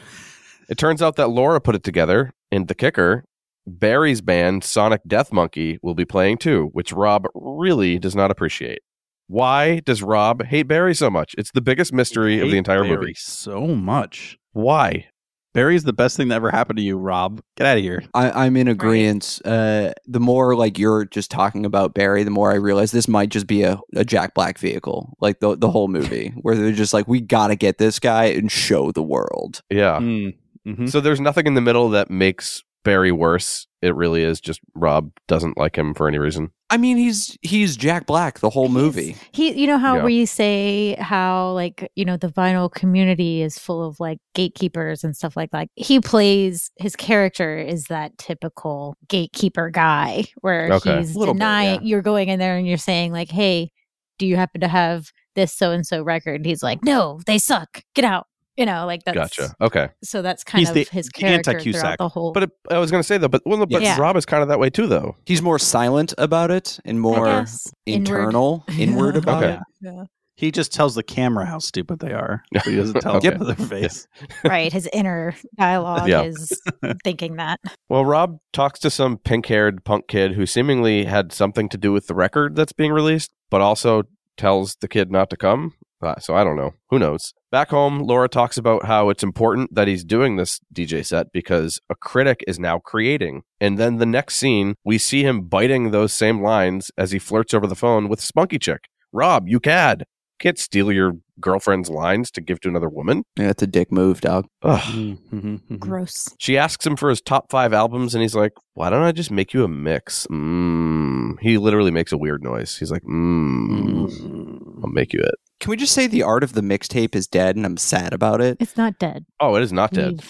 It 0.68 0.78
turns 0.78 1.00
out 1.00 1.14
that 1.14 1.28
Laura 1.28 1.60
put 1.60 1.76
it 1.76 1.84
together, 1.84 2.32
and 2.50 2.66
the 2.66 2.74
kicker, 2.74 3.24
Barry's 3.68 4.20
band 4.20 4.64
Sonic 4.64 5.00
Death 5.06 5.32
Monkey 5.32 5.78
will 5.80 5.94
be 5.94 6.04
playing 6.04 6.38
too, 6.38 6.70
which 6.72 6.92
Rob 6.92 7.26
really 7.36 8.00
does 8.00 8.16
not 8.16 8.32
appreciate. 8.32 8.80
Why 9.28 9.80
does 9.80 10.02
Rob 10.02 10.44
hate 10.44 10.64
Barry 10.68 10.94
so 10.94 11.10
much? 11.10 11.34
It's 11.36 11.50
the 11.52 11.60
biggest 11.60 11.92
mystery 11.92 12.40
of 12.40 12.50
the 12.50 12.58
entire 12.58 12.82
Barry 12.84 12.96
movie. 12.96 13.14
so 13.16 13.66
much. 13.68 14.38
Why? 14.52 15.06
Barry's 15.52 15.84
the 15.84 15.92
best 15.94 16.18
thing 16.18 16.28
that 16.28 16.34
ever 16.36 16.50
happened 16.50 16.76
to 16.76 16.82
you, 16.82 16.98
Rob. 16.98 17.40
Get 17.56 17.66
out 17.66 17.78
of 17.78 17.82
here. 17.82 18.04
I, 18.12 18.44
I'm 18.44 18.58
in 18.58 18.68
agreement. 18.68 19.40
Uh, 19.42 19.92
the 20.06 20.20
more 20.20 20.54
like 20.54 20.78
you're 20.78 21.06
just 21.06 21.30
talking 21.30 21.64
about 21.64 21.94
Barry, 21.94 22.24
the 22.24 22.30
more 22.30 22.52
I 22.52 22.56
realize 22.56 22.92
this 22.92 23.08
might 23.08 23.30
just 23.30 23.46
be 23.46 23.62
a, 23.62 23.80
a 23.94 24.04
Jack 24.04 24.34
Black 24.34 24.58
vehicle, 24.58 25.16
like 25.18 25.40
the 25.40 25.56
the 25.56 25.70
whole 25.70 25.88
movie, 25.88 26.28
where 26.42 26.54
they're 26.56 26.72
just 26.72 26.92
like, 26.92 27.08
we 27.08 27.20
got 27.22 27.46
to 27.48 27.56
get 27.56 27.78
this 27.78 27.98
guy 27.98 28.26
and 28.26 28.52
show 28.52 28.92
the 28.92 29.02
world. 29.02 29.62
Yeah. 29.70 29.98
Mm, 29.98 30.34
mhm. 30.68 30.90
So 30.90 31.00
there's 31.00 31.22
nothing 31.22 31.46
in 31.46 31.54
the 31.54 31.62
middle 31.62 31.88
that 31.88 32.10
makes 32.10 32.62
Barry 32.84 33.10
worse. 33.10 33.66
It 33.80 33.94
really 33.94 34.22
is 34.24 34.40
just 34.42 34.60
Rob 34.74 35.10
doesn't 35.26 35.56
like 35.56 35.76
him 35.76 35.94
for 35.94 36.06
any 36.06 36.18
reason. 36.18 36.50
I 36.68 36.78
mean, 36.78 36.96
he's 36.96 37.38
he's 37.42 37.76
Jack 37.76 38.06
Black 38.06 38.40
the 38.40 38.50
whole 38.50 38.68
movie. 38.68 39.14
He, 39.32 39.52
you 39.52 39.68
know 39.68 39.78
how 39.78 39.98
Yeah. 39.98 40.04
we 40.04 40.26
say 40.26 40.96
how 40.98 41.52
like 41.52 41.88
you 41.94 42.04
know 42.04 42.16
the 42.16 42.26
vinyl 42.28 42.70
community 42.72 43.40
is 43.42 43.56
full 43.58 43.84
of 43.86 44.00
like 44.00 44.18
gatekeepers 44.34 45.04
and 45.04 45.16
stuff 45.16 45.36
like 45.36 45.52
that. 45.52 45.68
He 45.76 46.00
plays 46.00 46.70
his 46.76 46.96
character 46.96 47.56
is 47.56 47.84
that 47.84 48.18
typical 48.18 48.96
gatekeeper 49.08 49.70
guy 49.70 50.24
where 50.40 50.72
Okay. 50.72 50.98
he's 50.98 51.14
Little 51.14 51.34
bit, 51.34 51.38
denying. 51.38 51.80
yeah. 51.82 51.86
You're 51.86 52.02
going 52.02 52.28
in 52.30 52.40
there 52.40 52.56
and 52.56 52.66
you're 52.66 52.78
saying 52.78 53.12
like, 53.12 53.30
"Hey, 53.30 53.70
do 54.18 54.26
you 54.26 54.34
happen 54.36 54.60
to 54.62 54.68
have 54.68 55.12
this 55.36 55.52
so 55.52 55.70
and 55.70 55.86
so 55.86 56.02
record?" 56.02 56.36
And 56.36 56.46
he's 56.46 56.64
like, 56.64 56.82
"No, 56.82 57.20
they 57.26 57.38
suck. 57.38 57.82
Get 57.94 58.04
out." 58.04 58.26
You 58.56 58.64
know, 58.66 58.86
like 58.86 59.04
that's 59.04 59.14
Gotcha. 59.14 59.54
Okay. 59.60 59.88
So 60.02 60.22
that's 60.22 60.42
kind 60.44 60.60
He's 60.60 60.68
of 60.70 60.74
the- 60.74 60.88
his 60.90 61.06
the 61.06 61.12
character 61.12 61.50
anti-Cusack. 61.50 61.80
throughout 61.82 61.98
the 61.98 62.08
whole. 62.08 62.32
But 62.32 62.44
it, 62.44 62.50
I 62.70 62.78
was 62.78 62.90
going 62.90 63.00
to 63.00 63.06
say 63.06 63.18
though, 63.18 63.28
but 63.28 63.42
well, 63.44 63.64
but 63.66 63.82
Yeah. 63.82 63.98
Rob 64.00 64.16
is 64.16 64.24
kind 64.24 64.42
of 64.42 64.48
that 64.48 64.58
way 64.58 64.70
too, 64.70 64.86
though. 64.86 65.16
He's 65.26 65.42
more 65.42 65.58
silent 65.58 66.14
about 66.16 66.50
it 66.50 66.78
and 66.84 67.00
more 67.00 67.26
guess, 67.26 67.70
inward. 67.84 67.98
internal, 67.98 68.64
inward 68.78 69.16
about 69.22 69.44
Okay. 69.44 69.58
it. 69.82 70.08
He 70.38 70.50
just 70.50 70.70
tells 70.72 70.94
the 70.94 71.02
camera 71.02 71.46
how 71.46 71.58
stupid 71.60 71.98
they 72.00 72.12
are. 72.12 72.42
But 72.52 72.62
he 72.64 72.76
doesn't 72.76 73.00
tell 73.00 73.16
Okay. 73.16 73.30
them 73.30 73.38
to 73.38 73.44
their 73.46 73.66
face. 73.66 74.06
right? 74.44 74.70
His 74.70 74.86
inner 74.92 75.34
dialogue 75.58 76.08
Yeah. 76.08 76.22
is 76.24 76.60
thinking 77.04 77.36
that. 77.36 77.58
Well, 77.88 78.04
Rob 78.04 78.38
talks 78.52 78.78
to 78.80 78.90
some 78.90 79.16
pink-haired 79.16 79.84
punk 79.84 80.08
kid 80.08 80.32
who 80.32 80.44
seemingly 80.44 81.04
had 81.06 81.32
something 81.32 81.70
to 81.70 81.78
do 81.78 81.90
with 81.90 82.06
the 82.06 82.14
record 82.14 82.54
that's 82.54 82.72
being 82.72 82.92
released, 82.92 83.32
but 83.48 83.62
also 83.62 84.02
tells 84.36 84.76
the 84.76 84.88
kid 84.88 85.10
not 85.10 85.30
to 85.30 85.36
come. 85.38 85.72
Uh, 86.02 86.14
so 86.20 86.34
I 86.36 86.44
don't 86.44 86.56
know. 86.56 86.72
Who 86.90 86.98
knows? 86.98 87.32
Back 87.50 87.70
home, 87.70 88.00
Laura 88.00 88.28
talks 88.28 88.58
about 88.58 88.84
how 88.84 89.08
it's 89.08 89.22
important 89.22 89.74
that 89.74 89.88
he's 89.88 90.04
doing 90.04 90.36
this 90.36 90.60
DJ 90.74 91.04
set 91.06 91.32
because 91.32 91.80
a 91.88 91.94
critic 91.94 92.44
is 92.46 92.58
now 92.58 92.78
creating. 92.78 93.42
And 93.60 93.78
then 93.78 93.96
the 93.96 94.04
next 94.06 94.36
scene, 94.36 94.74
we 94.84 94.98
see 94.98 95.22
him 95.22 95.42
biting 95.42 95.90
those 95.90 96.12
same 96.12 96.42
lines 96.42 96.90
as 96.98 97.12
he 97.12 97.18
flirts 97.18 97.54
over 97.54 97.66
the 97.66 97.74
phone 97.74 98.08
with 98.08 98.20
Spunky 98.20 98.58
Chick. 98.58 98.80
Rob, 99.12 99.48
you 99.48 99.58
cad. 99.58 100.04
Can't 100.38 100.58
steal 100.58 100.92
your 100.92 101.14
girlfriend's 101.40 101.88
lines 101.88 102.30
to 102.32 102.42
give 102.42 102.60
to 102.60 102.68
another 102.68 102.90
woman. 102.90 103.22
Yeah, 103.38 103.48
it's 103.48 103.62
a 103.62 103.66
dick 103.66 103.90
move, 103.90 104.20
dog. 104.20 104.44
Ugh. 104.62 104.78
Mhm, 104.82 105.18
mhm, 105.32 105.60
mhm. 105.70 105.78
Gross. 105.78 106.28
She 106.38 106.58
asks 106.58 106.84
him 106.86 106.94
for 106.96 107.08
his 107.08 107.22
top 107.22 107.50
five 107.50 107.72
albums, 107.72 108.14
and 108.14 108.20
he's 108.20 108.34
like, 108.34 108.52
"Why 108.74 108.90
don't 108.90 109.02
I 109.02 109.12
just 109.12 109.30
make 109.30 109.54
you 109.54 109.64
a 109.64 109.68
mix?" 109.68 110.26
Mm. 110.26 111.36
He 111.40 111.56
literally 111.56 111.90
makes 111.90 112.12
a 112.12 112.18
weird 112.18 112.42
noise. 112.42 112.76
He's 112.76 112.90
like, 112.90 113.02
mm, 113.04 114.10
Mm. 114.10 114.80
"I'll 114.84 114.90
make 114.90 115.14
you 115.14 115.20
it." 115.20 115.36
Can 115.60 115.70
we 115.70 115.76
just 115.76 115.92
say 115.92 116.06
the 116.06 116.22
art 116.22 116.42
of 116.44 116.52
the 116.52 116.60
mixtape 116.60 117.14
is 117.14 117.26
dead, 117.26 117.56
and 117.56 117.64
I'm 117.64 117.76
sad 117.76 118.12
about 118.12 118.40
it? 118.40 118.58
It's 118.60 118.76
not 118.76 118.98
dead. 118.98 119.24
Oh, 119.40 119.56
it 119.56 119.62
is 119.62 119.72
not 119.72 119.92
dead. 119.92 120.12
We've- 120.12 120.28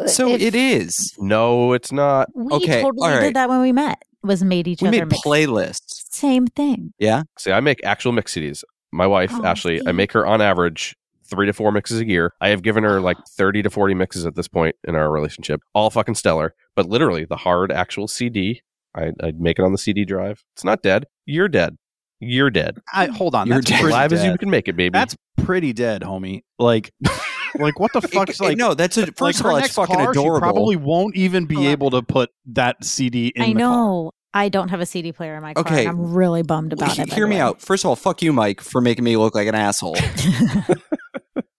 uh, 0.00 0.06
So 0.06 0.28
if- 0.30 0.40
it 0.40 0.54
is. 0.54 1.14
No, 1.18 1.72
it's 1.72 1.90
not. 1.92 2.28
We 2.34 2.52
Okay, 2.54 2.82
totally 2.82 3.08
all 3.08 3.14
right. 3.16 3.20
did 3.24 3.34
that 3.36 3.48
when 3.48 3.60
we 3.60 3.72
met. 3.72 4.02
Was 4.22 4.44
made 4.44 4.68
each 4.68 4.82
We 4.82 4.88
other 4.88 4.98
made 4.98 5.08
mix. 5.08 5.22
playlists. 5.22 6.04
Same 6.12 6.46
thing. 6.46 6.92
Yeah, 6.98 7.22
See, 7.38 7.52
I 7.52 7.60
make 7.60 7.80
actual 7.84 8.12
mix 8.12 8.34
CDs. 8.34 8.62
My 8.92 9.06
wife, 9.06 9.30
Oh, 9.34 9.44
Ashley, 9.44 9.80
I 9.86 9.92
make 9.92 10.12
her 10.12 10.26
on 10.26 10.40
average 10.42 10.94
three 11.24 11.46
to 11.46 11.52
four 11.54 11.72
mixes 11.72 12.00
a 12.00 12.06
year. 12.06 12.34
I 12.40 12.48
have 12.48 12.62
given 12.62 12.84
her 12.84 13.00
like 13.00 13.16
ah. 13.18 13.24
thirty 13.36 13.62
to 13.62 13.70
forty 13.70 13.94
mixes 13.94 14.26
at 14.26 14.34
this 14.34 14.46
point 14.48 14.76
in 14.86 14.94
our 14.94 15.10
relationship. 15.10 15.60
All 15.74 15.88
fucking 15.90 16.16
stellar. 16.16 16.54
But 16.76 16.86
literally, 16.86 17.24
the 17.24 17.36
hard 17.36 17.72
actual 17.72 18.08
CD, 18.08 18.60
I, 18.94 19.12
I'd 19.22 19.40
make 19.40 19.58
it 19.58 19.62
on 19.64 19.72
the 19.72 19.78
CD 19.78 20.04
drive. 20.04 20.42
It's 20.54 20.64
not 20.64 20.82
dead. 20.82 21.06
You're 21.24 21.48
dead. 21.48 21.76
You're 22.20 22.50
dead. 22.50 22.76
I, 22.92 23.06
hold 23.06 23.34
on. 23.34 23.46
You're 23.46 23.56
That's 23.56 23.70
dead. 23.70 23.80
pretty 23.80 23.94
Live 23.94 24.12
as 24.12 24.22
you 24.22 24.30
dead. 24.30 24.40
can 24.40 24.50
make 24.50 24.68
it, 24.68 24.76
baby. 24.76 24.92
That's 24.92 25.16
pretty 25.38 25.72
dead, 25.72 26.02
homie. 26.02 26.42
Like, 26.58 26.92
like 27.58 27.80
what 27.80 27.92
the 27.94 28.02
fuck's 28.02 28.40
It- 28.40 28.44
like? 28.44 28.56
no, 28.58 28.74
that's 28.74 28.96
a, 28.98 29.06
first 29.06 29.20
like 29.20 29.40
of 29.40 29.46
all, 29.46 29.56
it's 29.56 29.74
fucking 29.74 29.96
car, 29.96 30.10
adorable. 30.10 30.36
She 30.36 30.40
probably 30.40 30.76
won't 30.76 31.16
even 31.16 31.46
be 31.46 31.54
Hold 31.54 31.66
able 31.66 31.90
to 31.92 32.02
put 32.02 32.30
that 32.52 32.84
CD 32.84 33.32
in 33.34 33.42
I 33.42 33.46
the 33.46 33.52
car. 33.54 33.58
know. 33.60 34.12
I 34.32 34.48
don't 34.48 34.68
have 34.68 34.80
a 34.80 34.86
CD 34.86 35.10
player 35.12 35.34
in 35.34 35.42
my 35.42 35.54
car. 35.54 35.62
Okay. 35.66 35.80
and 35.86 35.88
I'm 35.88 36.12
really 36.12 36.42
bummed 36.42 36.72
about 36.72 36.92
He- 36.92 37.02
it. 37.02 37.12
Hear 37.12 37.26
me 37.26 37.36
way. 37.36 37.40
out. 37.40 37.60
First 37.60 37.84
of 37.84 37.88
all, 37.88 37.96
fuck 37.96 38.22
you, 38.22 38.32
Mike, 38.32 38.60
for 38.60 38.80
making 38.80 39.02
me 39.04 39.16
look 39.16 39.34
like 39.34 39.48
an 39.48 39.54
asshole. 39.56 39.96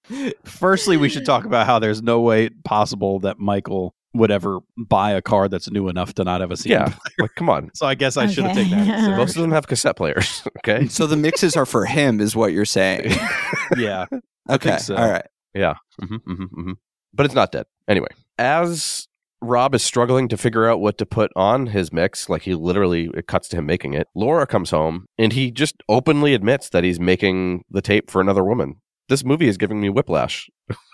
Firstly, 0.44 0.98
we 0.98 1.10
should 1.10 1.26
talk 1.26 1.46
about 1.46 1.66
how 1.66 1.80
there's 1.80 2.02
no 2.02 2.22
way 2.22 2.50
possible 2.66 3.20
that 3.22 3.40
Michael 3.40 3.96
would 4.14 4.32
ever 4.32 4.60
buy 4.78 5.12
a 5.12 5.22
car 5.22 5.48
that's 5.48 5.70
new 5.72 5.88
enough 5.88 6.14
to 6.16 6.24
not 6.24 6.42
have 6.42 6.52
a 6.52 6.58
CD. 6.58 6.74
yeah. 6.74 6.94
like, 7.20 7.34
come 7.36 7.50
on. 7.50 7.70
So 7.74 7.86
I 7.86 7.96
guess 7.96 8.18
I 8.18 8.28
should 8.28 8.44
have 8.46 8.56
taken 8.56 8.78
that. 8.86 9.00
into 9.06 9.16
Most 9.18 9.36
of 9.36 9.42
them 9.42 9.52
have 9.52 9.68
cassette 9.68 9.96
players. 9.96 10.44
Okay. 10.64 10.88
so 10.90 11.08
the 11.08 11.18
mixes 11.18 11.56
are 11.56 11.66
for 11.66 11.86
him, 11.86 12.20
is 12.22 12.36
what 12.36 12.52
you're 12.54 12.66
saying. 12.66 13.12
yeah. 13.78 14.06
Okay, 14.50 14.78
so. 14.78 14.96
all 14.96 15.10
right. 15.10 15.26
hmm 15.56 16.16
hmm 16.18 16.44
hmm 16.44 16.72
But 17.14 17.26
it's 17.26 17.34
not 17.34 17.52
dead. 17.52 17.66
Anyway, 17.88 18.10
as 18.38 19.08
Rob 19.42 19.74
is 19.74 19.82
struggling 19.82 20.28
to 20.28 20.38
figure 20.38 20.70
out 20.70 20.80
what 20.80 21.00
to 21.00 21.06
put 21.06 21.32
on 21.36 21.68
his 21.68 21.92
mix, 21.92 22.30
like 22.30 22.44
he 22.44 22.54
literally, 22.54 23.10
it 23.16 23.26
cuts 23.26 23.48
to 23.50 23.58
him 23.58 23.66
making 23.66 23.94
it. 23.96 24.08
Laura 24.14 24.46
comes 24.46 24.70
home 24.70 25.08
and 25.18 25.34
he 25.34 25.50
just 25.50 25.76
openly 25.90 26.36
admits 26.36 26.70
that 26.70 26.84
he's 26.84 27.00
making 27.00 27.64
the 27.72 27.82
tape 27.82 28.12
for 28.12 28.22
another 28.22 28.44
woman. 28.44 28.76
This 29.10 29.26
movie 29.26 29.48
is 29.48 29.58
giving 29.58 29.82
me 29.82 29.90
whiplash. 29.90 30.48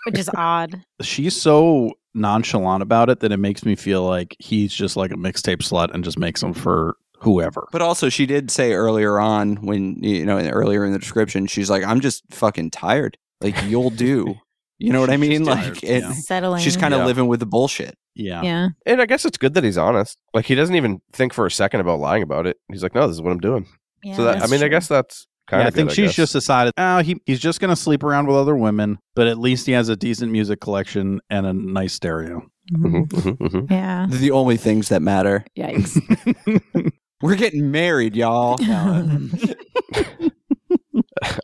which 0.06 0.18
is 0.18 0.30
odd. 0.34 0.82
She's 1.02 1.40
so 1.40 1.92
nonchalant 2.14 2.82
about 2.82 3.10
it 3.10 3.20
that 3.20 3.32
it 3.32 3.36
makes 3.38 3.64
me 3.64 3.74
feel 3.76 4.02
like 4.04 4.36
he's 4.38 4.72
just 4.72 4.96
like 4.96 5.10
a 5.10 5.16
mixtape 5.16 5.58
slut 5.58 5.92
and 5.92 6.04
just 6.04 6.18
makes 6.18 6.40
them 6.40 6.54
for 6.54 6.96
whoever. 7.20 7.66
But 7.72 7.82
also, 7.82 8.08
she 8.08 8.26
did 8.26 8.50
say 8.50 8.72
earlier 8.72 9.18
on, 9.18 9.56
when 9.56 10.02
you 10.02 10.24
know, 10.24 10.38
earlier 10.38 10.84
in 10.84 10.92
the 10.92 10.98
description, 10.98 11.46
she's 11.46 11.70
like, 11.70 11.84
"I'm 11.84 12.00
just 12.00 12.22
fucking 12.30 12.70
tired. 12.70 13.16
Like 13.40 13.54
you'll 13.64 13.90
do." 13.90 14.34
You 14.80 14.92
know 14.92 15.00
what 15.00 15.10
I 15.10 15.16
mean? 15.16 15.44
just 15.44 15.50
Like, 15.50 15.82
it, 15.82 16.02
yeah. 16.02 16.12
Settling. 16.12 16.62
she's 16.62 16.76
kind 16.76 16.94
of 16.94 17.00
Yeah. 17.00 17.06
living 17.06 17.26
with 17.26 17.40
the 17.40 17.46
bullshit. 17.46 17.96
Yeah. 18.14 18.42
yeah. 18.42 18.68
And 18.86 19.02
I 19.02 19.06
guess 19.06 19.24
it's 19.24 19.36
good 19.36 19.54
that 19.54 19.64
he's 19.64 19.76
honest. 19.76 20.16
Like 20.32 20.44
he 20.44 20.54
doesn't 20.54 20.76
even 20.76 21.00
think 21.12 21.32
for 21.32 21.46
a 21.46 21.50
second 21.50 21.80
about 21.80 21.98
lying 21.98 22.22
about 22.22 22.46
it. 22.46 22.58
He's 22.70 22.84
like, 22.84 22.94
no, 22.94 23.08
this 23.08 23.16
is 23.16 23.20
what 23.20 23.32
I'm 23.32 23.40
doing. 23.40 23.66
yeah 24.04 24.14
so 24.14 24.22
that, 24.22 24.36
I 24.36 24.38
that's 24.38 24.52
mean, 24.52 24.62
I 24.62 24.68
guess 24.68 24.86
that's 24.86 25.26
kind 25.48 25.62
Yeah, 25.62 25.68
of 25.68 25.74
I 25.74 25.76
think 25.76 25.90
she's 25.90 26.14
just 26.14 26.32
decided, 26.32 26.72
oh, 26.78 26.98
he, 26.98 27.20
he's 27.26 27.40
just 27.40 27.60
going 27.60 27.70
to 27.70 27.76
sleep 27.76 28.02
around 28.02 28.26
with 28.26 28.36
other 28.36 28.56
women, 28.56 28.98
but 29.14 29.26
at 29.26 29.38
least 29.38 29.66
he 29.66 29.72
has 29.72 29.88
a 29.88 29.96
decent 29.96 30.30
music 30.32 30.60
collection 30.60 31.20
and 31.30 31.46
a 31.46 31.52
nice 31.52 31.92
stereo. 31.94 32.42
Mhm. 32.72 33.70
Yeah. 33.70 34.06
They're 34.08 34.18
the 34.18 34.30
only 34.32 34.56
things 34.58 34.88
that 34.90 35.00
matter. 35.02 35.44
Yikes. 35.58 36.92
We're 37.22 37.36
getting 37.36 37.70
married, 37.70 38.14
y'all. 38.14 38.58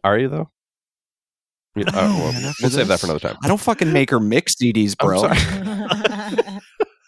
Are 0.05 0.19
you 0.19 0.29
though? 0.29 0.51
Yeah, 1.77 1.85
uh, 1.89 1.93
well, 1.93 2.33
man, 2.33 2.53
we'll 2.63 2.71
save 2.71 2.87
that 2.89 3.01
for 3.01 3.07
another 3.07 3.19
time. 3.19 3.37
I 3.43 3.49
don't 3.49 3.61
fucking 3.61 3.93
make 3.93 4.11
her 4.11 4.21
mix 4.21 4.55
CDs, 4.55 4.95
I'm 5.01 5.07
bro. 5.09 5.19
sorry. 5.19 6.61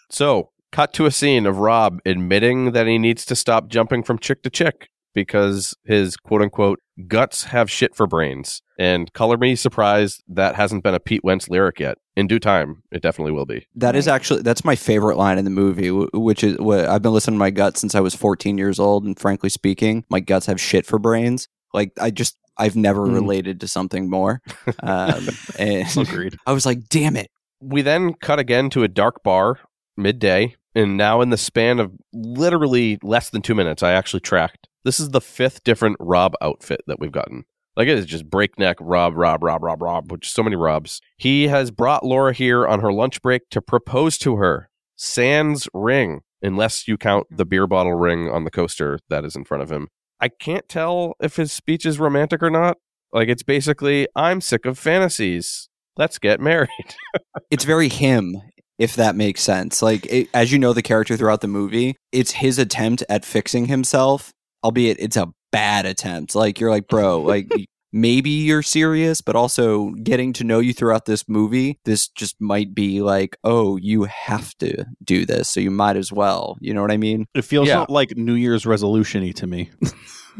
So, 0.09 0.49
cut 0.73 0.91
to 0.93 1.05
a 1.05 1.11
scene 1.11 1.45
of 1.45 1.59
Rob 1.59 1.99
admitting 2.05 2.73
that 2.73 2.85
he 2.85 2.97
needs 2.97 3.23
to 3.25 3.35
stop 3.35 3.69
jumping 3.69 4.03
from 4.03 4.19
chick 4.19 4.43
to 4.43 4.49
chick 4.49 4.89
because 5.17 5.73
his 5.83 6.15
quote 6.15 6.43
unquote 6.43 6.79
guts 7.07 7.45
have 7.45 7.71
shit 7.71 7.95
for 7.95 8.05
brains. 8.05 8.61
And 8.77 9.11
color 9.13 9.35
me 9.35 9.55
surprised 9.55 10.21
that 10.27 10.53
hasn't 10.55 10.83
been 10.83 10.93
a 10.93 10.99
Pete 10.99 11.23
Wentz 11.23 11.49
lyric 11.49 11.79
yet. 11.79 11.97
In 12.15 12.27
due 12.27 12.37
time, 12.39 12.83
it 12.91 13.01
definitely 13.01 13.31
will 13.31 13.47
be. 13.47 13.65
That 13.75 13.95
is 13.95 14.07
actually 14.07 14.43
that's 14.43 14.63
my 14.63 14.75
favorite 14.75 15.17
line 15.17 15.39
in 15.39 15.43
the 15.45 15.51
movie, 15.51 15.89
which 15.89 16.43
is 16.43 16.57
what 16.59 16.85
I've 16.85 17.01
been 17.01 17.13
listening 17.13 17.35
to 17.37 17.39
my 17.39 17.49
guts 17.49 17.81
since 17.81 17.95
I 17.95 17.99
was 17.99 18.13
14 18.13 18.57
years 18.59 18.79
old, 18.79 19.03
and 19.05 19.17
frankly 19.19 19.49
speaking, 19.49 20.05
my 20.09 20.19
guts 20.19 20.45
have 20.45 20.61
shit 20.61 20.85
for 20.85 20.99
brains. 20.99 21.47
Like 21.73 21.91
I 21.99 22.11
just 22.11 22.37
I've 22.57 22.75
never 22.75 23.07
Mm. 23.07 23.13
related 23.13 23.59
to 23.61 23.67
something 23.67 24.09
more. 24.09 24.41
Um, 24.83 25.27
and 25.59 25.97
Agreed. 25.97 26.37
I 26.45 26.51
was 26.53 26.65
like, 26.67 26.87
damn 26.89 27.15
it. 27.15 27.29
We 27.59 27.81
then 27.81 28.13
cut 28.13 28.37
again 28.37 28.69
to 28.71 28.83
a 28.83 28.87
dark 28.87 29.23
bar 29.23 29.59
midday. 29.95 30.55
And 30.75 30.95
now, 30.95 31.21
in 31.21 31.31
the 31.31 31.37
span 31.37 31.79
of 31.79 31.91
literally 32.13 32.99
less 33.01 33.31
than 33.31 33.41
two 33.41 33.55
minutes, 33.55 33.81
I 33.81 33.93
actually 33.93 34.19
tracked. 34.19 34.67
This 34.87 35.01
is 35.01 35.09
the 35.09 35.19
fifth 35.19 35.65
different 35.65 35.97
Rob 35.99 36.33
outfit 36.41 36.79
that 36.87 36.97
we've 36.97 37.11
gotten. 37.11 37.43
Like 37.75 37.89
it 37.89 37.97
is 37.97 38.05
just 38.05 38.29
breakneck 38.29 38.77
Rob, 38.79 39.17
Rob, 39.17 39.43
Rob, 39.43 39.61
Rob, 39.61 39.81
Rob, 39.81 40.09
which 40.13 40.27
is 40.27 40.31
so 40.31 40.43
many 40.43 40.55
Robs. 40.55 41.01
He 41.17 41.49
has 41.49 41.71
brought 41.71 42.05
Laura 42.05 42.31
here 42.31 42.65
on 42.65 42.79
her 42.79 42.93
lunch 42.93 43.21
break 43.21 43.49
to 43.49 43.61
propose 43.61 44.17
to 44.19 44.37
her. 44.37 44.69
Sans 44.95 45.67
ring, 45.73 46.21
unless 46.41 46.87
you 46.87 46.97
count 46.97 47.27
the 47.29 47.43
beer 47.43 47.67
bottle 47.67 47.95
ring 47.95 48.29
on 48.29 48.45
the 48.45 48.49
coaster 48.49 48.97
that 49.09 49.25
is 49.25 49.35
in 49.35 49.43
front 49.43 49.61
of 49.61 49.69
him. 49.69 49.89
I 50.21 50.29
can't 50.29 50.69
tell 50.69 51.15
if 51.21 51.35
his 51.35 51.51
speech 51.51 51.85
is 51.85 51.99
romantic 51.99 52.41
or 52.41 52.49
not. 52.49 52.77
Like 53.11 53.27
it's 53.27 53.43
basically, 53.43 54.07
I'm 54.15 54.39
sick 54.39 54.65
of 54.65 54.79
fantasies. 54.79 55.67
Let's 55.97 56.17
get 56.17 56.39
married. 56.39 56.69
It's 57.51 57.65
very 57.65 57.89
him, 57.89 58.41
if 58.79 58.95
that 58.95 59.15
makes 59.15 59.41
sense. 59.41 59.81
Like 59.81 60.05
it, 60.05 60.29
as 60.33 60.51
you 60.51 60.59
know, 60.59 60.71
the 60.71 60.81
character 60.81 61.17
throughout 61.17 61.41
the 61.41 61.47
movie, 61.47 61.95
it's 62.11 62.31
his 62.31 62.57
attempt 62.57 63.03
at 63.09 63.25
fixing 63.25 63.65
himself, 63.65 64.31
albeit 64.67 64.97
it's 64.99 65.15
a 65.17 65.27
bad 65.51 65.85
attempt. 65.85 66.35
Like 66.35 66.59
you're 66.59 66.69
like, 66.69 66.87
bro, 66.89 67.21
like 67.21 67.47
maybe 67.93 68.29
you're 68.29 68.61
serious, 68.61 69.21
but 69.21 69.35
also 69.35 69.91
getting 70.03 70.33
to 70.33 70.43
know 70.43 70.59
you 70.59 70.73
throughout 70.73 71.05
this 71.05 71.23
movie, 71.29 71.79
this 71.85 72.09
just 72.09 72.35
might 72.41 72.75
be 72.75 73.01
like, 73.01 73.37
oh, 73.45 73.77
you 73.77 74.03
have 74.03 74.53
to 74.57 74.83
do 75.03 75.25
this, 75.25 75.49
so 75.49 75.59
you 75.61 75.71
might 75.71 75.95
as 75.95 76.11
well. 76.11 76.57
You 76.59 76.73
know 76.73 76.81
what 76.81 76.91
I 76.91 76.97
mean? 76.97 77.25
It 77.33 77.43
feels 77.45 77.67
Yeah. 77.69 77.85
like 77.87 78.15
New 78.17 78.33
Year's 78.35 78.65
resolution-y 78.65 79.31
to 79.31 79.47
me. 79.47 79.69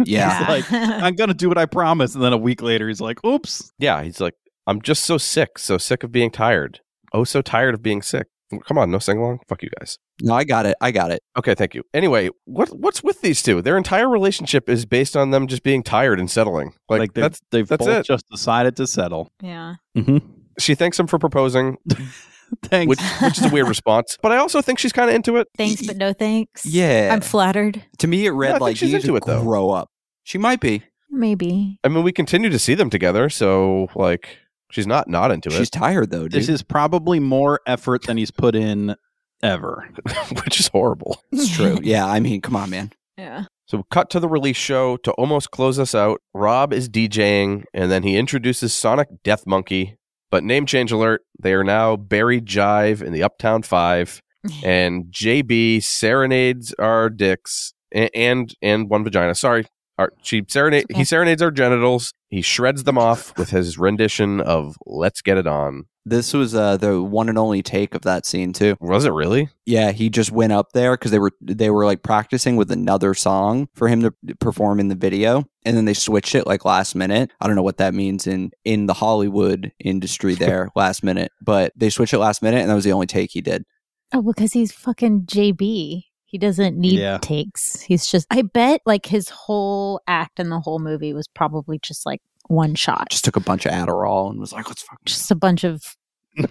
Yeah. 0.05 0.45
like, 0.47 0.65
I'm 0.71 1.15
gonna 1.15 1.33
do 1.33 1.47
what 1.49 1.57
I 1.57 1.65
promised, 1.65 2.13
and 2.13 2.23
then 2.23 2.31
a 2.33 2.37
week 2.37 2.61
later, 2.61 2.87
he's 2.87 3.01
like, 3.01 3.23
"Oops." 3.25 3.71
Yeah, 3.79 4.03
he's 4.03 4.19
like, 4.21 4.35
I'm 4.67 4.79
just 4.79 5.05
so 5.05 5.17
sick, 5.17 5.57
so 5.57 5.79
sick 5.79 6.03
of 6.03 6.11
being 6.11 6.29
tired. 6.29 6.81
Oh, 7.13 7.23
so 7.23 7.41
tired 7.41 7.73
of 7.73 7.81
being 7.81 8.03
sick. 8.03 8.27
Come 8.67 8.77
on, 8.77 8.91
no 8.91 8.99
sing 8.99 9.17
along. 9.17 9.39
Fuck 9.47 9.63
you 9.63 9.69
guys. 9.79 9.97
No, 10.21 10.33
I 10.33 10.43
got 10.43 10.65
it. 10.65 10.75
I 10.81 10.91
got 10.91 11.11
it. 11.11 11.21
Okay, 11.37 11.53
thank 11.53 11.75
you. 11.75 11.83
Anyway, 11.93 12.29
what 12.45 12.69
what's 12.69 13.03
with 13.03 13.21
these 13.21 13.43
two? 13.43 13.61
Their 13.61 13.77
entire 13.77 14.09
relationship 14.09 14.67
is 14.69 14.85
based 14.85 15.15
on 15.15 15.29
them 15.31 15.45
just 15.47 15.61
being 15.63 15.83
tired 15.83 16.19
and 16.19 16.29
settling. 16.29 16.73
Like, 16.89 16.99
Like, 16.99 17.13
they've, 17.13 17.21
that's 17.23 17.41
they've 17.51 17.67
that's 17.67 17.85
both 17.85 17.97
it. 17.97 18.05
just 18.05 18.25
decided 18.29 18.75
to 18.77 18.87
settle. 18.87 19.31
yeah. 19.41 19.75
hmm 19.95 20.17
she 20.59 20.73
thanks 20.73 20.99
him 20.99 21.05
for 21.05 21.19
proposing, 21.19 21.77
Thanks. 22.63 22.89
which 22.89 22.99
which 23.21 23.37
is 23.37 23.45
a 23.45 23.49
weird 23.49 23.67
response. 23.67 24.17
But 24.23 24.31
I 24.31 24.37
also 24.37 24.59
think 24.61 24.79
she's 24.79 24.91
kind 24.93 25.07
of 25.09 25.15
into 25.15 25.35
it. 25.37 25.47
Thanks, 25.55 25.85
but 25.85 25.97
no 25.97 26.13
thanks. 26.13 26.65
Yeah. 26.65 27.09
I'm 27.13 27.21
flattered. 27.21 27.83
to 27.99 28.07
me, 28.07 28.25
it 28.25 28.31
read 28.31 28.53
Yeah, 28.53 28.57
like 28.57 28.77
she's 28.77 28.89
you 28.91 28.95
into 28.97 29.15
it, 29.17 29.25
though. 29.25 29.43
grow 29.43 29.69
up. 29.69 29.89
She 30.23 30.39
might 30.39 30.59
be. 30.59 30.81
Maybe. 31.11 31.79
I 31.83 31.89
mean, 31.89 32.03
we 32.03 32.11
continue 32.11 32.49
to 32.49 32.57
see 32.59 32.73
them 32.73 32.89
together, 32.89 33.29
so 33.29 33.87
like 33.95 34.37
she's 34.71 34.87
not 34.87 35.07
not 35.07 35.29
into 35.31 35.49
it. 35.49 35.53
She's 35.53 35.69
tired 35.69 36.09
though, 36.09 36.23
dude. 36.23 36.31
this 36.31 36.49
is 36.49 36.63
probably 36.63 37.19
more 37.19 37.59
effort 37.67 38.03
than 38.07 38.17
he's 38.17 38.31
put 38.31 38.55
in 38.55 38.95
ever. 39.43 39.87
which 40.43 40.59
is 40.59 40.67
horrible. 40.69 41.21
it's 41.31 41.55
true. 41.55 41.79
Yeah, 41.83 42.05
I 42.05 42.19
mean, 42.19 42.41
come 42.41 42.55
on, 42.55 42.69
man. 42.69 42.91
Yeah. 43.17 43.45
So, 43.65 43.83
cut 43.91 44.09
to 44.11 44.19
the 44.19 44.29
release 44.29 44.55
show 44.57 44.97
to 44.97 45.11
almost 45.13 45.51
close 45.51 45.77
us 45.79 45.93
out. 45.93 46.21
Rob 46.33 46.71
is 46.71 46.87
DJing, 46.87 47.63
and 47.73 47.91
then 47.91 48.03
he 48.03 48.15
introduces 48.17 48.73
Sonic 48.73 49.09
Death 49.23 49.45
Monkey. 49.45 49.97
But 50.31 50.43
name 50.43 50.65
change 50.65 50.91
alert, 50.91 51.21
they 51.39 51.53
are 51.53 51.63
now 51.63 51.95
Barry 51.95 52.41
Jive 52.41 53.01
in 53.01 53.11
the 53.13 53.23
Uptown 53.23 53.63
Five, 53.63 54.21
and 54.63 55.05
JB 55.05 55.83
serenades 55.83 56.73
our 56.79 57.09
dicks 57.09 57.73
and 57.91 58.09
and, 58.13 58.53
and 58.61 58.89
one 58.89 59.03
vagina. 59.03 59.35
Sorry, 59.35 59.65
our, 59.97 60.11
she 60.21 60.43
serenade 60.47 60.85
Okay. 60.91 60.99
he 60.99 61.03
serenades 61.03 61.41
our 61.41 61.51
genitals. 61.51 62.13
He 62.29 62.41
shreds 62.41 62.83
them 62.83 62.97
off 62.97 63.37
with 63.37 63.49
his 63.49 63.77
rendition 63.77 64.39
of 64.41 64.75
"Let's 64.85 65.21
Get 65.21 65.37
It 65.37 65.47
On." 65.47 65.85
This 66.09 66.33
was 66.33 66.55
uh, 66.55 66.77
the 66.77 67.01
one 67.03 67.27
and 67.29 67.37
only 67.37 67.61
take 67.61 67.93
of 67.95 68.03
that 68.03 68.25
scene 68.25 68.53
too. 68.53 68.75
Was 68.79 69.05
it 69.05 69.11
really? 69.11 69.49
Yeah, 69.65 69.91
he 69.91 70.09
just 70.09 70.31
went 70.31 70.53
up 70.53 70.71
there 70.71 70.93
because 70.93 71.11
they 71.11 71.19
were 71.19 71.31
they 71.41 71.69
were 71.69 71.85
like 71.85 72.01
practicing 72.03 72.55
with 72.55 72.71
another 72.71 73.13
song 73.13 73.67
for 73.75 73.87
him 73.87 74.01
to 74.01 74.13
perform 74.39 74.79
in 74.79 74.87
the 74.87 74.95
video, 74.95 75.43
and 75.65 75.75
then 75.75 75.85
they 75.85 75.93
switched 75.93 76.33
it 76.35 76.47
like 76.47 76.63
last 76.63 76.95
minute. 76.95 77.31
I 77.41 77.47
don't 77.47 77.55
know 77.57 77.63
what 77.63 77.77
that 77.77 77.93
means 77.93 78.25
in 78.27 78.51
in 78.63 78.85
the 78.85 78.93
Hollywood 78.93 79.71
industry 79.79 80.35
there 80.35 80.69
last 80.75 81.03
minute, 81.03 81.31
but 81.41 81.73
they 81.75 81.89
switched 81.89 82.13
it 82.13 82.19
last 82.19 82.41
minute, 82.41 82.61
and 82.61 82.69
that 82.69 82.75
was 82.75 82.85
the 82.85 82.93
only 82.93 83.07
take 83.07 83.31
he 83.31 83.41
did. 83.41 83.65
Oh, 84.13 84.21
because 84.21 84.53
he's 84.53 84.71
fucking 84.71 85.23
JB. 85.23 86.03
He 86.29 86.37
doesn't 86.37 86.77
need 86.77 86.99
Yeah. 86.99 87.19
takes. 87.21 87.79
He's 87.81 88.05
just, 88.05 88.27
I 88.29 88.41
bet 88.41 88.81
like 88.85 89.05
his 89.05 89.29
whole 89.29 90.01
act 90.07 90.41
in 90.41 90.49
the 90.49 90.59
whole 90.59 90.79
movie 90.79 91.13
was 91.13 91.27
probably 91.27 91.79
just 91.81 92.05
like 92.05 92.21
one 92.47 92.75
shot, 92.75 93.09
Just 93.11 93.25
took 93.25 93.35
a 93.35 93.41
bunch 93.41 93.65
of 93.65 93.71
Adderall 93.71 94.29
and 94.29 94.39
was 94.39 94.51
like, 94.53 94.67
"Let's 94.67 94.81
fuck." 94.81 94.99
just 95.05 95.29
a 95.31 95.35
bunch 95.35 95.63
of 95.63 95.81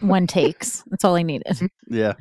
one 0.00 0.26
takes. 0.26 0.82
That's 0.90 1.04
all 1.04 1.14
I 1.14 1.22
needed. 1.22 1.46
Yeah. 1.88 2.14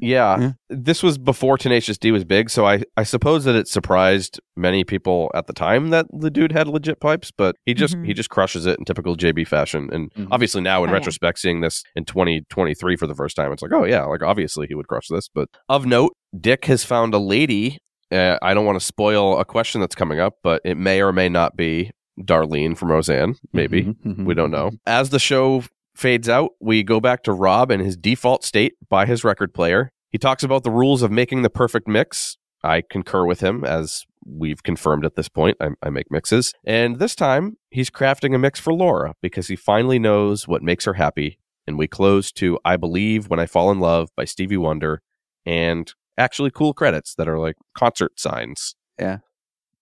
Yeah. 0.00 0.38
Yeah. 0.38 0.52
This 0.70 1.02
was 1.02 1.18
before 1.18 1.58
Tenacious 1.58 1.98
D 1.98 2.12
was 2.12 2.24
big, 2.24 2.48
so 2.48 2.64
I, 2.64 2.84
I 2.96 3.02
suppose 3.02 3.42
that 3.44 3.56
it 3.56 3.66
surprised 3.66 4.38
many 4.56 4.84
people 4.84 5.28
at 5.34 5.48
the 5.48 5.52
time 5.52 5.90
that 5.90 6.06
the 6.12 6.30
dude 6.30 6.52
had 6.52 6.68
legit 6.68 7.00
pipes, 7.00 7.32
but 7.36 7.56
he 7.66 7.74
just 7.74 7.96
Mhm. 7.96 8.06
he 8.06 8.14
just 8.14 8.30
crushes 8.30 8.66
it 8.66 8.78
in 8.78 8.84
typical 8.84 9.16
JB 9.16 9.44
fashion. 9.48 9.88
And 9.92 10.12
Mhm. 10.14 10.28
obviously 10.30 10.60
now 10.60 10.84
in 10.84 10.90
Oh, 10.90 10.92
yeah. 10.92 10.98
retrospect, 10.98 11.40
seeing 11.40 11.60
this 11.60 11.82
in 11.96 12.04
2023 12.04 12.94
for 12.96 13.08
the 13.08 13.16
first 13.16 13.34
time, 13.34 13.52
it's 13.52 13.62
like, 13.62 13.72
oh 13.72 13.84
yeah, 13.84 14.04
like 14.04 14.22
obviously 14.22 14.66
he 14.68 14.76
would 14.76 14.86
crush 14.86 15.08
this. 15.08 15.28
But 15.28 15.48
of 15.68 15.86
note, 15.86 16.12
Dick 16.40 16.66
has 16.66 16.84
found 16.84 17.14
a 17.14 17.18
lady. 17.18 17.78
Uh, 18.12 18.38
I 18.40 18.54
don't 18.54 18.64
want 18.64 18.78
to 18.78 18.84
spoil 18.86 19.38
a 19.38 19.44
question 19.44 19.80
that's 19.80 19.94
coming 19.96 20.20
up, 20.20 20.34
but 20.44 20.62
it 20.64 20.76
may 20.76 21.02
or 21.02 21.12
may 21.12 21.28
not 21.28 21.56
be 21.56 21.90
Darlene 22.24 22.76
from 22.76 22.90
Roseanne. 22.90 23.36
Maybe. 23.52 23.84
Mhm, 23.84 23.96
mhm. 24.04 24.24
We 24.24 24.34
don't 24.34 24.50
know. 24.50 24.70
As 24.86 25.10
the 25.10 25.18
show 25.18 25.64
fades 25.94 26.28
out, 26.28 26.52
we 26.60 26.82
go 26.82 27.00
back 27.00 27.22
to 27.24 27.32
Rob 27.32 27.70
in 27.70 27.80
his 27.80 27.96
default 27.96 28.44
state 28.44 28.74
by 28.88 29.06
his 29.06 29.24
record 29.24 29.54
player. 29.54 29.90
He 30.10 30.18
talks 30.18 30.42
about 30.42 30.64
the 30.64 30.70
rules 30.70 31.02
of 31.02 31.10
making 31.10 31.42
the 31.42 31.50
perfect 31.50 31.86
mix. 31.88 32.36
I 32.62 32.82
concur 32.82 33.24
with 33.26 33.40
him, 33.40 33.64
as 33.64 34.04
we've 34.26 34.62
confirmed 34.62 35.04
at 35.04 35.14
this 35.14 35.28
point. 35.28 35.56
I, 35.60 35.70
I 35.82 35.90
make 35.90 36.10
mixes. 36.10 36.52
And 36.64 36.98
this 36.98 37.14
time, 37.14 37.56
he's 37.70 37.90
crafting 37.90 38.34
a 38.34 38.38
mix 38.38 38.58
for 38.58 38.72
Laura 38.72 39.14
because 39.22 39.48
he 39.48 39.56
finally 39.56 39.98
knows 39.98 40.48
what 40.48 40.62
makes 40.62 40.84
her 40.84 40.94
happy. 40.94 41.38
And 41.66 41.78
we 41.78 41.86
close 41.86 42.32
to 42.32 42.58
I 42.64 42.76
Believe 42.76 43.28
When 43.28 43.38
I 43.38 43.46
Fall 43.46 43.70
in 43.70 43.78
Love 43.78 44.08
by 44.16 44.24
Stevie 44.24 44.56
Wonder 44.56 45.02
and 45.44 45.92
actually 46.16 46.50
cool 46.50 46.72
credits 46.72 47.14
that 47.14 47.28
are 47.28 47.38
like 47.38 47.56
concert 47.74 48.18
signs. 48.18 48.74
Yeah 48.98 49.18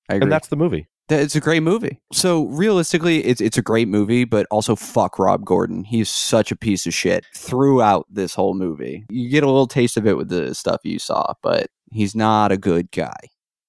i 0.08 0.14
agree. 0.14 0.24
And 0.24 0.32
that's 0.32 0.48
the 0.48 0.56
movie. 0.56 0.86
That- 1.08 1.20
It's 1.20 1.36
a 1.36 1.40
great 1.40 1.62
movie. 1.62 2.00
So 2.12 2.46
realistically, 2.46 3.24
it's 3.24 3.40
it's 3.40 3.58
a 3.58 3.62
great 3.62 3.88
movie, 3.88 4.24
but 4.24 4.46
also 4.50 4.74
fuck 4.76 5.18
Rob 5.18 5.44
Gordon. 5.44 5.84
He's 5.84 6.08
such 6.10 6.50
a 6.50 6.56
piece 6.56 6.86
of 6.86 6.94
shit 6.94 7.24
throughout 7.34 8.06
this 8.10 8.34
whole 8.34 8.54
movie. 8.54 9.04
You 9.10 9.28
get 9.30 9.42
a 9.44 9.46
little 9.46 9.66
taste 9.68 9.96
of 9.96 10.06
it 10.06 10.16
with 10.16 10.28
the 10.28 10.54
stuff 10.54 10.80
you 10.84 10.98
saw, 10.98 11.34
but 11.42 11.68
he's 11.92 12.14
not 12.16 12.50
a 12.52 12.56
good 12.56 12.90
guy. 12.90 13.16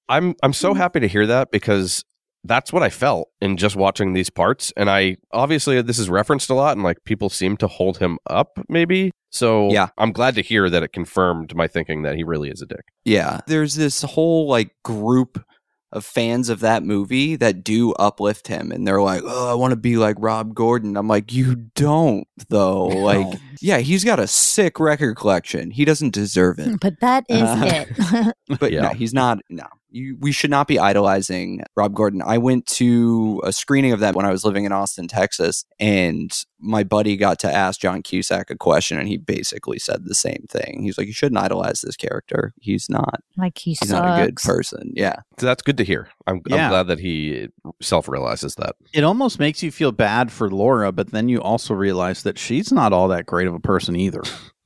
I'm 0.10 0.36
I'm 0.42 0.54
so 0.54 0.74
happy 0.74 1.00
to 1.02 1.08
hear 1.08 1.28
that 1.28 1.52
because 1.52 2.04
that's 2.44 2.72
what 2.72 2.82
I 2.82 2.90
felt 2.90 3.28
in 3.42 3.58
just 3.58 3.76
watching 3.76 4.14
these 4.14 4.30
parts. 4.30 4.72
And 4.78 4.90
I 4.90 5.18
obviously 5.32 5.82
this 5.82 6.00
is 6.00 6.10
referenced 6.10 6.50
a 6.50 6.54
lot 6.54 6.78
and 6.78 6.84
like 6.84 7.04
people 7.04 7.30
seem 7.30 7.58
to 7.58 7.68
hold 7.68 7.98
him 7.98 8.18
up 8.30 8.58
maybe. 8.70 9.12
So 9.32 9.70
Yeah. 9.70 9.90
I'm 9.98 10.14
glad 10.14 10.36
to 10.36 10.42
hear 10.42 10.70
that 10.70 10.82
it 10.82 10.94
confirmed 10.94 11.54
my 11.56 11.68
thinking 11.68 12.04
that 12.04 12.16
he 12.16 12.24
really 12.24 12.50
is 12.50 12.62
a 12.62 12.66
dick. 12.66 12.86
Yeah, 13.04 13.42
there's 13.48 13.76
this 13.76 14.02
whole 14.04 14.48
like 14.48 14.72
group 14.86 15.44
of 15.92 16.04
fans 16.06 16.50
of 16.50 16.60
that 16.60 16.84
movie 16.84 17.36
that 17.38 17.64
do 17.64 17.94
uplift 17.94 18.48
him, 18.48 18.72
and 18.72 18.86
they're 18.88 19.02
like, 19.02 19.22
"Oh, 19.26 19.50
I 19.50 19.54
want 19.54 19.72
to 19.72 19.78
be 19.78 19.96
like 19.98 20.16
Rob 20.20 20.54
Gordon." 20.54 20.98
I'm 20.98 21.08
like, 21.08 21.32
"You 21.34 21.56
don't, 21.76 22.28
though." 22.50 22.86
Like, 22.88 23.40
yeah, 23.62 23.78
he's 23.78 24.04
got 24.04 24.20
a 24.20 24.28
sick 24.28 24.80
record 24.80 25.16
collection. 25.16 25.72
He 25.72 25.86
doesn't 25.86 26.14
deserve 26.14 26.60
it. 26.60 26.78
but 26.82 27.00
that 27.00 27.26
is 27.30 27.42
Uh, 27.42 27.86
it. 28.10 28.36
But 28.60 28.72
Yeah. 28.72 28.82
no, 28.82 28.90
he's 28.90 29.14
not. 29.14 29.40
No, 29.50 29.66
You, 29.90 30.18
we 30.20 30.32
should 30.32 30.50
not 30.50 30.68
be 30.68 30.80
idolizing 30.80 31.62
Rob 31.76 31.94
Gordon. 31.94 32.22
I 32.22 32.38
went 32.38 32.66
to 32.68 33.42
a 33.44 33.52
screening 33.52 33.94
of 33.94 34.00
that 34.02 34.16
when 34.16 34.26
I 34.26 34.32
was 34.32 34.44
living 34.44 34.66
in 34.66 34.72
Austin, 34.72 35.08
Texas, 35.08 35.66
and 35.80 36.32
my 36.60 36.84
buddy 36.84 37.16
got 37.18 37.40
to 37.40 37.54
ask 37.54 37.80
John 37.80 38.02
Cusack 38.02 38.50
a 38.50 38.56
question, 38.56 39.00
and 39.00 39.08
he 39.08 39.18
basically 39.18 39.80
said 39.80 40.06
the 40.06 40.16
same 40.16 40.46
thing. 40.50 40.82
He's 40.84 40.98
like, 40.98 41.08
"You 41.08 41.14
shouldn't 41.14 41.40
idolize 41.42 41.82
this 41.82 41.96
character. 41.96 42.54
He's 42.60 42.90
not. 42.90 43.22
Like 43.38 43.58
he 43.58 43.72
He's 43.72 43.80
sucks. 43.80 43.92
not 43.92 44.20
a 44.20 44.26
good 44.26 44.36
person." 44.38 44.92
Yeah, 44.96 45.16
So 45.40 45.46
that's 45.46 45.62
good 45.64 45.78
to 45.78 45.84
hear. 45.84 46.10
I'm, 46.26 46.42
Yeah. 46.48 46.66
I'm 46.66 46.70
glad 46.70 46.88
that 46.88 47.00
he 47.00 47.48
self 47.82 48.10
realizes 48.10 48.56
that. 48.56 48.76
It 48.94 49.04
almost 49.04 49.40
makes 49.40 49.64
you 49.64 49.72
feel 49.72 49.92
bad 49.92 50.32
for 50.32 50.50
Laura, 50.50 50.92
but 50.92 51.12
then 51.12 51.30
you 51.30 51.42
also 51.42 51.74
realize 51.74 52.24
that 52.24 52.38
she's 52.38 52.72
not 52.72 52.94
all 52.94 53.08
that 53.10 53.26
great 53.26 53.48
of 53.48 53.54
a 53.54 53.60
person 53.60 53.96
either. 53.96 54.22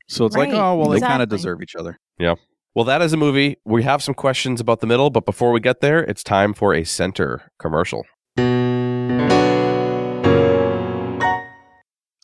So 0.08 0.26
it's 0.26 0.36
like, 0.36 0.50
oh 0.50 0.76
well, 0.76 0.90
they 0.90 1.00
kind 1.00 1.24
of 1.24 1.30
deserve 1.30 1.62
each 1.62 1.76
other. 1.76 1.98
Well, 2.74 2.86
that 2.86 3.02
is 3.02 3.12
a 3.12 3.18
movie. 3.18 3.58
We 3.66 3.84
have 3.84 4.02
some 4.02 4.16
questions 4.16 4.62
about 4.62 4.80
the 4.80 4.88
middle, 4.88 5.10
but 5.10 5.26
before 5.26 5.52
we 5.52 5.60
get 5.60 5.82
there, 5.82 6.00
it's 6.00 6.24
time 6.24 6.54
for 6.54 6.74
a 6.74 6.86
center 6.86 7.52
commercial. 7.60 8.06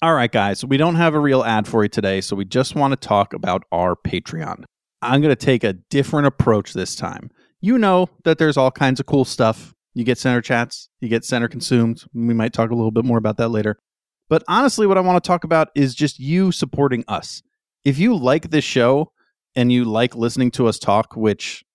All 0.01 0.13
right, 0.13 0.31
guys, 0.31 0.63
we 0.63 0.77
don't 0.77 0.95
have 0.95 1.13
a 1.13 1.19
real 1.19 1.43
ad 1.43 1.67
for 1.67 1.83
you 1.83 1.89
today, 1.89 2.21
so 2.21 2.33
we 2.37 2.45
just 2.45 2.75
want 2.75 2.93
to 2.93 3.07
talk 3.07 3.33
about 3.33 3.63
our 3.73 3.97
Patreon. 3.97 4.63
I'm 5.01 5.19
going 5.19 5.35
to 5.35 5.45
take 5.45 5.65
a 5.65 5.73
different 5.73 6.27
approach 6.27 6.71
this 6.71 6.95
time. 6.95 7.29
You 7.59 7.77
know 7.77 8.07
that 8.23 8.37
there's 8.37 8.55
all 8.55 8.71
kinds 8.71 9.01
of 9.01 9.05
cool 9.05 9.25
stuff. 9.25 9.73
You 9.95 10.05
get 10.05 10.17
center 10.17 10.41
chats, 10.41 10.87
you 11.01 11.09
get 11.09 11.25
center 11.25 11.49
consumed. 11.49 12.05
We 12.13 12.33
might 12.33 12.53
talk 12.53 12.71
a 12.71 12.75
little 12.75 12.91
bit 12.91 13.03
more 13.03 13.17
about 13.17 13.35
that 13.35 13.49
later. 13.49 13.79
But 14.29 14.43
honestly, 14.47 14.87
what 14.87 14.97
I 14.97 15.01
want 15.01 15.21
to 15.21 15.27
talk 15.27 15.43
about 15.43 15.71
is 15.75 15.93
just 15.93 16.19
you 16.19 16.53
supporting 16.53 17.03
us. 17.09 17.43
If 17.83 17.99
you 17.99 18.15
like 18.15 18.49
this 18.49 18.63
show 18.63 19.11
and 19.57 19.71
you 19.71 19.83
like 19.83 20.15
listening 20.15 20.51
to 20.51 20.67
us 20.67 20.77
talk, 20.77 21.17
which 21.17 21.65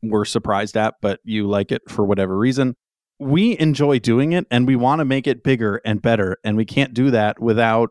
we're 0.00 0.24
surprised 0.24 0.76
at, 0.76 0.94
but 1.02 1.20
you 1.24 1.46
like 1.46 1.72
it 1.72 1.82
for 1.88 2.04
whatever 2.04 2.38
reason, 2.38 2.76
we 3.18 3.58
enjoy 3.58 3.98
doing 3.98 4.32
it 4.32 4.46
and 4.50 4.66
we 4.66 4.76
want 4.76 5.00
to 5.00 5.04
make 5.04 5.26
it 5.26 5.42
bigger 5.42 5.80
and 5.84 6.00
better. 6.00 6.38
And 6.44 6.56
we 6.56 6.64
can't 6.64 6.94
do 6.94 7.10
that 7.10 7.42
without 7.42 7.90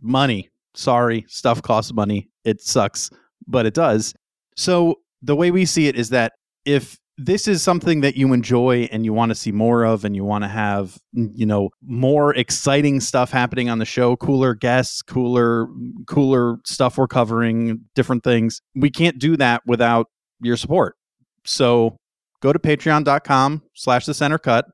money. 0.00 0.50
Sorry, 0.74 1.24
stuff 1.26 1.62
costs 1.62 1.92
money. 1.92 2.28
It 2.44 2.60
sucks, 2.60 3.10
but 3.46 3.64
it 3.64 3.74
does. 3.74 4.14
So 4.56 4.96
the 5.22 5.36
way 5.36 5.50
we 5.50 5.64
see 5.64 5.88
it 5.88 5.96
is 5.96 6.10
that 6.10 6.34
if 6.66 6.98
this 7.18 7.48
is 7.48 7.62
something 7.62 8.02
that 8.02 8.16
you 8.16 8.32
enjoy 8.32 8.88
and 8.92 9.04
you 9.04 9.12
want 9.12 9.30
to 9.30 9.34
see 9.34 9.50
more 9.50 9.84
of 9.84 10.04
and 10.04 10.14
you 10.14 10.24
want 10.24 10.44
to 10.44 10.48
have 10.48 10.98
mm, 11.16 11.30
you 11.34 11.46
know 11.46 11.70
more 11.82 12.34
exciting 12.34 13.00
stuff 13.00 13.30
happening 13.30 13.70
on 13.70 13.78
the 13.78 13.84
show 13.84 14.16
cooler 14.16 14.54
guests 14.54 15.02
cooler 15.02 15.66
cooler 16.06 16.58
stuff 16.64 16.98
we're 16.98 17.08
covering 17.08 17.80
different 17.94 18.22
things. 18.22 18.60
We 18.74 18.90
can't 18.90 19.18
do 19.18 19.36
that 19.38 19.62
without 19.66 20.08
your 20.40 20.56
support. 20.56 20.96
So 21.44 21.96
go 22.42 22.52
to 22.52 22.58
patreon.com 22.58 23.62
slash 23.74 24.06
the 24.06 24.14
center 24.14 24.38
cut. 24.38 24.66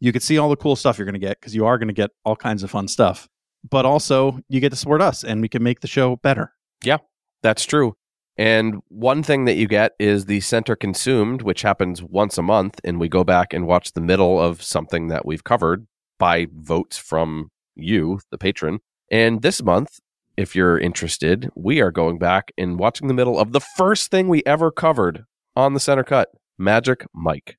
You 0.00 0.12
can 0.12 0.22
see 0.22 0.38
all 0.38 0.48
the 0.48 0.56
cool 0.56 0.76
stuff 0.76 0.98
you're 0.98 1.04
going 1.04 1.12
to 1.12 1.18
get 1.18 1.38
because 1.40 1.54
you 1.54 1.66
are 1.66 1.76
going 1.76 1.88
to 1.88 1.94
get 1.94 2.10
all 2.24 2.36
kinds 2.36 2.62
of 2.62 2.70
fun 2.70 2.88
stuff. 2.88 3.28
But 3.68 3.84
also 3.84 4.40
you 4.48 4.60
get 4.60 4.70
to 4.70 4.76
support 4.76 5.02
us 5.02 5.22
and 5.22 5.42
we 5.42 5.48
can 5.48 5.62
make 5.62 5.80
the 5.80 5.88
show 5.88 6.16
better. 6.16 6.54
Yeah, 6.82 6.98
That's 7.42 7.66
true. 7.66 7.94
And 8.36 8.80
one 8.88 9.22
thing 9.22 9.44
that 9.44 9.56
you 9.56 9.68
get 9.68 9.92
is 9.98 10.24
the 10.24 10.40
center 10.40 10.74
consumed, 10.76 11.42
which 11.42 11.62
happens 11.62 12.02
once 12.02 12.38
a 12.38 12.42
month, 12.42 12.80
and 12.84 12.98
we 12.98 13.08
go 13.08 13.22
back 13.24 13.52
and 13.52 13.66
watch 13.66 13.92
the 13.92 14.00
middle 14.00 14.40
of 14.40 14.62
something 14.62 15.08
that 15.08 15.26
we've 15.26 15.44
covered 15.44 15.86
by 16.18 16.46
votes 16.54 16.96
from 16.96 17.50
you, 17.74 18.20
the 18.30 18.38
patron. 18.38 18.78
And 19.10 19.42
this 19.42 19.62
month, 19.62 19.98
if 20.36 20.54
you're 20.54 20.78
interested, 20.78 21.50
we 21.54 21.80
are 21.80 21.90
going 21.90 22.18
back 22.18 22.52
and 22.56 22.78
watching 22.78 23.08
the 23.08 23.14
middle 23.14 23.38
of 23.38 23.52
the 23.52 23.60
first 23.60 24.10
thing 24.10 24.28
we 24.28 24.42
ever 24.46 24.70
covered 24.70 25.24
on 25.56 25.74
the 25.74 25.80
center 25.80 26.04
cut 26.04 26.30
Magic 26.56 27.06
Mike. 27.12 27.58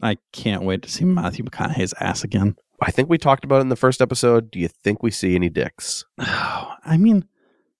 i 0.00 0.16
can't 0.32 0.62
wait 0.62 0.82
to 0.82 0.88
see 0.90 1.04
matthew 1.04 1.44
mcconaughey's 1.44 1.94
ass 2.00 2.22
again 2.24 2.56
I 2.84 2.90
think 2.90 3.08
we 3.08 3.16
talked 3.16 3.44
about 3.44 3.58
it 3.58 3.60
in 3.60 3.68
the 3.68 3.76
first 3.76 4.02
episode. 4.02 4.50
Do 4.50 4.58
you 4.58 4.66
think 4.66 5.04
we 5.04 5.12
see 5.12 5.36
any 5.36 5.48
dicks? 5.48 6.04
i 6.18 6.96
mean 6.98 7.26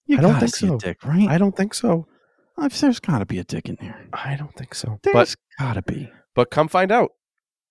you 0.07 0.19
I 0.19 0.21
don't 0.21 0.39
think 0.39 0.55
see 0.55 0.69
so. 0.69 0.75
a 0.75 0.79
dick 0.79 1.05
right 1.05 1.29
I 1.29 1.39
don't 1.39 1.57
think 1.57 1.75
so. 1.75 2.07
I've- 2.59 2.77
there's 2.81 3.01
gotta 3.01 3.27
be 3.27 3.39
a 3.39 3.45
dick 3.45 3.69
in 3.69 3.77
there 3.81 4.07
I 4.13 4.37
don't 4.37 4.55
think 4.57 4.75
so. 4.75 4.99
There's 5.03 5.15
But 5.15 5.35
gotta 5.59 5.83
be 5.83 6.11
but 6.35 6.51
come 6.51 6.69
find 6.69 6.91
out 6.93 7.11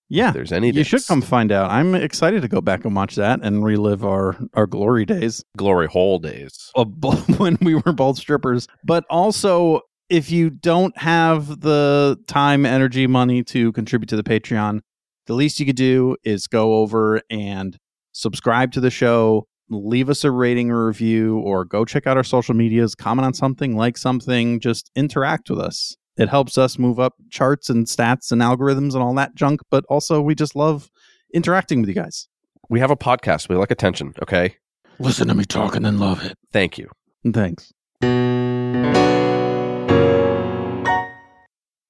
yeah 0.08 0.28
if 0.28 0.34
there's 0.34 0.52
any 0.52 0.70
you 0.70 0.84
should 0.84 1.06
come 1.06 1.22
find 1.22 1.50
out 1.50 1.70
i'm 1.70 1.94
excited 1.94 2.42
to 2.42 2.48
go 2.48 2.60
back 2.60 2.84
and 2.84 2.94
watch 2.94 3.14
that 3.14 3.40
and 3.42 3.64
relive 3.64 4.04
our 4.04 4.36
our 4.54 4.66
glory 4.66 5.04
days 5.06 5.42
glory 5.56 5.86
hole 5.86 6.18
days. 6.18 6.70
of 6.74 6.92
when 7.38 7.56
we 7.62 7.74
were 7.74 7.92
both 7.92 8.18
strippers. 8.18 8.66
But 8.84 9.04
also, 9.08 9.80
if 10.10 10.30
you 10.30 10.50
don't 10.50 10.96
have 10.98 11.60
the 11.60 12.18
time, 12.26 12.66
energy, 12.66 13.06
money 13.06 13.42
to 13.44 13.72
contribute 13.72 14.08
to 14.08 14.16
the 14.16 14.22
Patreon, 14.22 14.80
the 15.26 15.32
least 15.34 15.58
you 15.58 15.64
could 15.66 15.76
do 15.76 16.16
is 16.24 16.46
go 16.46 16.74
over 16.74 17.22
and 17.30 17.78
subscribe 18.12 18.72
to 18.72 18.80
the 18.80 18.90
show, 18.90 19.46
leave 19.72 20.08
us 20.08 20.24
a 20.24 20.30
rating 20.30 20.70
or 20.70 20.86
review, 20.86 21.38
or 21.38 21.64
go 21.64 21.84
check 21.84 22.06
out 22.06 22.16
our 22.16 22.24
social 22.24 22.54
medias, 22.54 22.94
comment 22.94 23.26
on 23.26 23.34
something, 23.34 23.76
like 23.76 23.96
something, 23.96 24.60
just 24.60 24.90
interact 24.94 25.50
with 25.50 25.58
us. 25.58 25.96
It 26.16 26.28
helps 26.28 26.58
us 26.58 26.78
move 26.78 27.00
up 27.00 27.14
charts 27.30 27.70
and 27.70 27.86
stats 27.86 28.30
and 28.30 28.42
algorithms 28.42 28.92
and 28.94 29.02
all 29.02 29.14
that 29.14 29.34
junk. 29.34 29.60
But 29.70 29.84
also, 29.88 30.20
we 30.20 30.34
just 30.34 30.54
love 30.54 30.90
interacting 31.32 31.80
with 31.80 31.88
you 31.88 31.94
guys. 31.94 32.28
We 32.68 32.80
have 32.80 32.90
a 32.90 32.96
podcast. 32.96 33.48
We 33.48 33.56
like 33.56 33.70
attention. 33.70 34.14
Okay. 34.22 34.56
Listen 34.98 35.28
to 35.28 35.34
me 35.34 35.44
talking 35.44 35.84
and 35.84 35.98
love 35.98 36.22
it. 36.24 36.36
Thank 36.52 36.78
you. 36.78 36.90
Thanks. 37.32 37.72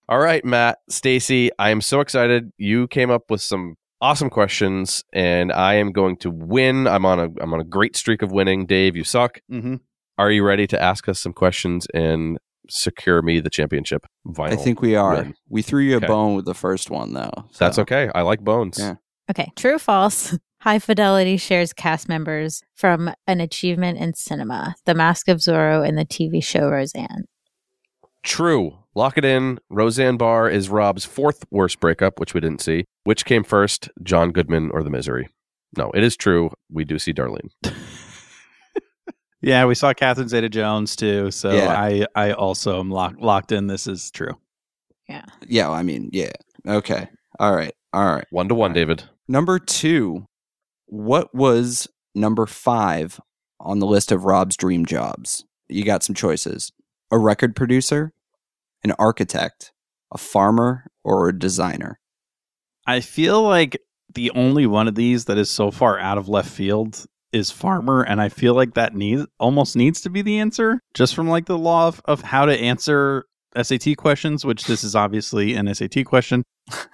All 0.08 0.18
right, 0.18 0.44
Matt, 0.44 0.78
Stacy, 0.90 1.50
I 1.58 1.70
am 1.70 1.80
so 1.80 2.00
excited. 2.00 2.52
You 2.58 2.86
came 2.88 3.10
up 3.10 3.30
with 3.30 3.40
some 3.40 3.76
awesome 4.02 4.28
questions, 4.28 5.02
and 5.14 5.50
I 5.52 5.74
am 5.74 5.92
going 5.92 6.16
to 6.18 6.30
win. 6.30 6.86
I'm 6.86 7.06
on 7.06 7.18
a 7.18 7.28
I'm 7.40 7.54
on 7.54 7.60
a 7.60 7.64
great 7.64 7.96
streak 7.96 8.20
of 8.20 8.30
winning. 8.32 8.66
Dave, 8.66 8.96
you 8.96 9.04
suck. 9.04 9.40
Mm-hmm. 9.50 9.76
Are 10.18 10.30
you 10.30 10.44
ready 10.44 10.66
to 10.66 10.82
ask 10.82 11.08
us 11.08 11.18
some 11.20 11.32
questions 11.32 11.86
and 11.94 12.36
secure 12.68 13.22
me 13.22 13.40
the 13.40 13.48
championship 13.48 14.04
vinyl? 14.26 14.52
I 14.52 14.56
think 14.56 14.82
we 14.82 14.94
are. 14.94 15.14
win. 15.14 15.34
We 15.48 15.62
threw 15.62 15.80
you 15.82 15.94
a 15.94 15.96
Okay. 15.96 16.06
bone 16.06 16.34
with 16.36 16.44
the 16.44 16.54
first 16.54 16.90
one, 16.90 17.14
though. 17.14 17.30
that's 17.58 17.78
okay. 17.78 18.10
I 18.14 18.20
like 18.22 18.40
bones. 18.40 18.78
Yeah. 18.78 18.96
Okay, 19.30 19.50
true 19.56 19.76
or 19.76 19.78
false? 19.78 20.36
High 20.60 20.78
Fidelity 20.78 21.38
shares 21.38 21.72
cast 21.72 22.08
members 22.08 22.62
from 22.76 23.10
an 23.26 23.40
achievement 23.40 23.98
in 23.98 24.14
cinema, 24.14 24.74
The 24.84 24.94
Mask 24.94 25.26
of 25.28 25.38
Zorro, 25.38 25.84
and 25.86 25.96
the 25.98 26.04
TV 26.04 26.44
show 26.44 26.68
Roseanne. 26.68 27.24
True. 28.22 28.78
Lock 28.94 29.16
it 29.16 29.24
in. 29.24 29.58
Roseanne 29.70 30.16
Barr 30.18 30.48
is 30.50 30.68
Rob's 30.68 31.04
fourth 31.04 31.44
worst 31.50 31.80
breakup, 31.80 32.20
which 32.20 32.34
we 32.34 32.40
didn't 32.40 32.60
see. 32.60 32.84
Which 33.04 33.24
came 33.24 33.42
first, 33.42 33.88
John 34.02 34.30
Goodman 34.32 34.70
or 34.72 34.82
The 34.82 34.90
Misery? 34.90 35.28
No, 35.76 35.90
it 35.92 36.02
is 36.04 36.16
true. 36.16 36.50
We 36.70 36.84
do 36.84 36.98
see 36.98 37.12
Darlene. 37.12 37.50
Yeah, 39.44 39.64
we 39.64 39.74
saw 39.74 39.92
Catherine 39.92 40.28
Zeta 40.28 40.48
Jones 40.48 40.94
too. 40.94 41.32
So 41.32 41.50
Yeah. 41.52 41.68
I, 41.72 42.06
I 42.14 42.30
also 42.30 42.78
am 42.78 42.90
lock, 42.92 43.16
locked 43.18 43.50
in. 43.50 43.66
This 43.66 43.88
is 43.88 44.12
true. 44.12 44.38
Yeah, 45.08 45.24
Yeah. 45.48 45.68
I 45.68 45.82
mean, 45.82 46.10
yeah. 46.12 46.30
Okay. 46.64 47.08
All 47.40 47.52
right. 47.52 47.74
All 47.92 48.06
right. 48.06 48.26
One 48.30 48.48
to 48.48 48.54
one, 48.54 48.70
Right. 48.70 48.74
David. 48.76 49.02
Number 49.26 49.58
two, 49.58 50.26
what 50.86 51.34
was 51.34 51.88
number 52.14 52.46
five 52.46 53.20
on 53.58 53.80
the 53.80 53.86
list 53.86 54.12
of 54.12 54.24
Rob's 54.24 54.56
dream 54.56 54.86
jobs? 54.86 55.44
You 55.68 55.84
got 55.84 56.04
some 56.04 56.14
choices 56.14 56.70
a 57.10 57.18
record 57.18 57.56
producer, 57.56 58.12
an 58.84 58.92
architect, 58.98 59.72
a 60.12 60.18
farmer, 60.18 60.86
or 61.04 61.28
a 61.28 61.38
designer. 61.38 61.98
I 62.86 63.00
feel 63.00 63.42
like 63.42 63.78
the 64.14 64.30
only 64.32 64.66
one 64.66 64.88
of 64.88 64.94
these 64.94 65.26
that 65.26 65.38
is 65.38 65.50
so 65.50 65.70
far 65.70 65.98
out 65.98 66.18
of 66.18 66.28
left 66.28 66.50
field 66.50 67.06
is 67.32 67.50
farmer, 67.50 68.02
and 68.02 68.20
I 68.20 68.28
feel 68.28 68.54
like 68.54 68.74
that 68.74 68.94
needs 68.94 69.26
almost 69.38 69.74
needs 69.76 70.00
to 70.02 70.10
be 70.10 70.22
the 70.22 70.38
answer, 70.38 70.80
just 70.94 71.14
from 71.14 71.28
like 71.28 71.46
the 71.46 71.58
law 71.58 71.88
of, 71.88 72.02
of 72.04 72.22
how 72.22 72.44
to 72.44 72.58
answer 72.58 73.24
SAT 73.60 73.96
questions, 73.96 74.44
which 74.44 74.64
this 74.64 74.84
is 74.84 74.94
obviously 74.94 75.54
an 75.54 75.72
SAT 75.74 76.04
question. 76.04 76.42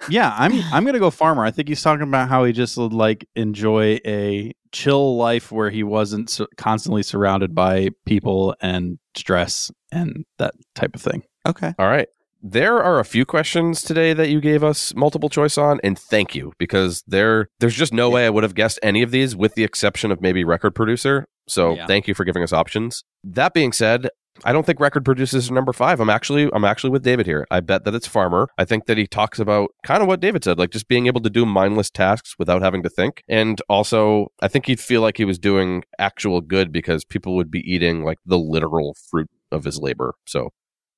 Yeah, 0.09 0.33
I'm 0.35 0.53
I'm 0.73 0.85
gonna 0.85 0.97
go 0.97 1.11
farmer. 1.11 1.45
I 1.45 1.51
think 1.51 1.67
he's 1.67 1.83
talking 1.83 2.01
about 2.01 2.29
how 2.29 2.43
he 2.43 2.51
just 2.51 2.75
would 2.77 2.93
like 2.93 3.27
enjoy 3.35 3.99
a 4.05 4.51
chill 4.71 5.17
life 5.17 5.51
where 5.51 5.69
he 5.69 5.83
wasn't 5.83 6.31
su- 6.31 6.47
constantly 6.57 7.03
surrounded 7.03 7.53
by 7.53 7.89
people 8.07 8.55
and 8.59 8.97
stress 9.15 9.69
and 9.91 10.25
that 10.39 10.55
type 10.73 10.95
of 10.95 11.01
thing. 11.03 11.21
Okay. 11.49 11.73
All 11.79 11.87
right. 11.87 12.07
There 12.41 12.81
are 12.81 12.99
a 12.99 13.03
few 13.05 13.25
questions 13.25 13.81
today 13.81 14.13
that 14.13 14.29
you 14.29 14.39
gave 14.39 14.63
us 14.63 14.95
multiple 14.95 15.27
choice 15.27 15.57
on, 15.57 15.79
and 15.83 15.99
thank 15.99 16.35
you 16.35 16.53
because 16.57 17.03
there 17.05 17.49
there's 17.59 17.75
just 17.75 17.93
no 17.93 18.09
way 18.09 18.25
I 18.25 18.29
would 18.29 18.43
have 18.43 18.55
guessed 18.55 18.79
any 18.81 19.01
of 19.01 19.11
these, 19.11 19.35
with 19.35 19.55
the 19.55 19.65
exception 19.65 20.09
of 20.09 20.21
maybe 20.21 20.45
record 20.45 20.73
producer. 20.73 21.25
So 21.49 21.73
Yeah. 21.75 21.85
thank 21.87 22.07
you 22.07 22.13
for 22.13 22.23
giving 22.23 22.41
us 22.43 22.53
options. 22.53 23.03
That 23.25 23.53
being 23.53 23.73
said, 23.73 24.07
I 24.45 24.53
don't 24.53 24.65
think 24.65 24.79
record 24.79 25.03
producers 25.03 25.51
are 25.51 25.53
number 25.53 25.73
five. 25.73 25.99
I'm 25.99 26.09
actually 26.09 26.49
I'm 26.53 26.63
actually 26.63 26.91
with 26.91 27.03
David 27.03 27.25
here. 27.25 27.45
I 27.51 27.59
bet 27.59 27.83
that 27.83 27.93
it's 27.93 28.07
farmer. 28.07 28.47
I 28.57 28.63
think 28.63 28.85
that 28.85 28.97
he 28.97 29.05
talks 29.05 29.37
about 29.39 29.71
kind 29.83 30.01
of 30.01 30.07
what 30.07 30.21
David 30.21 30.45
said, 30.45 30.57
like 30.57 30.69
just 30.69 30.87
being 30.87 31.07
able 31.07 31.19
to 31.21 31.29
do 31.29 31.45
mindless 31.45 31.89
tasks 31.89 32.35
without 32.39 32.61
having 32.61 32.81
to 32.83 32.89
think. 32.89 33.21
And 33.27 33.61
also 33.67 34.27
I 34.41 34.47
think 34.47 34.67
he'd 34.67 34.79
feel 34.79 35.01
like 35.01 35.17
he 35.17 35.25
was 35.25 35.39
doing 35.39 35.83
actual 35.97 36.39
good 36.39 36.71
because 36.71 37.03
people 37.03 37.35
would 37.35 37.51
be 37.51 37.59
eating 37.69 38.05
like 38.05 38.19
the 38.25 38.37
literal 38.39 38.95
fruit 39.09 39.27
of 39.51 39.65
his 39.65 39.77
labor. 39.77 40.13
So 40.25 40.51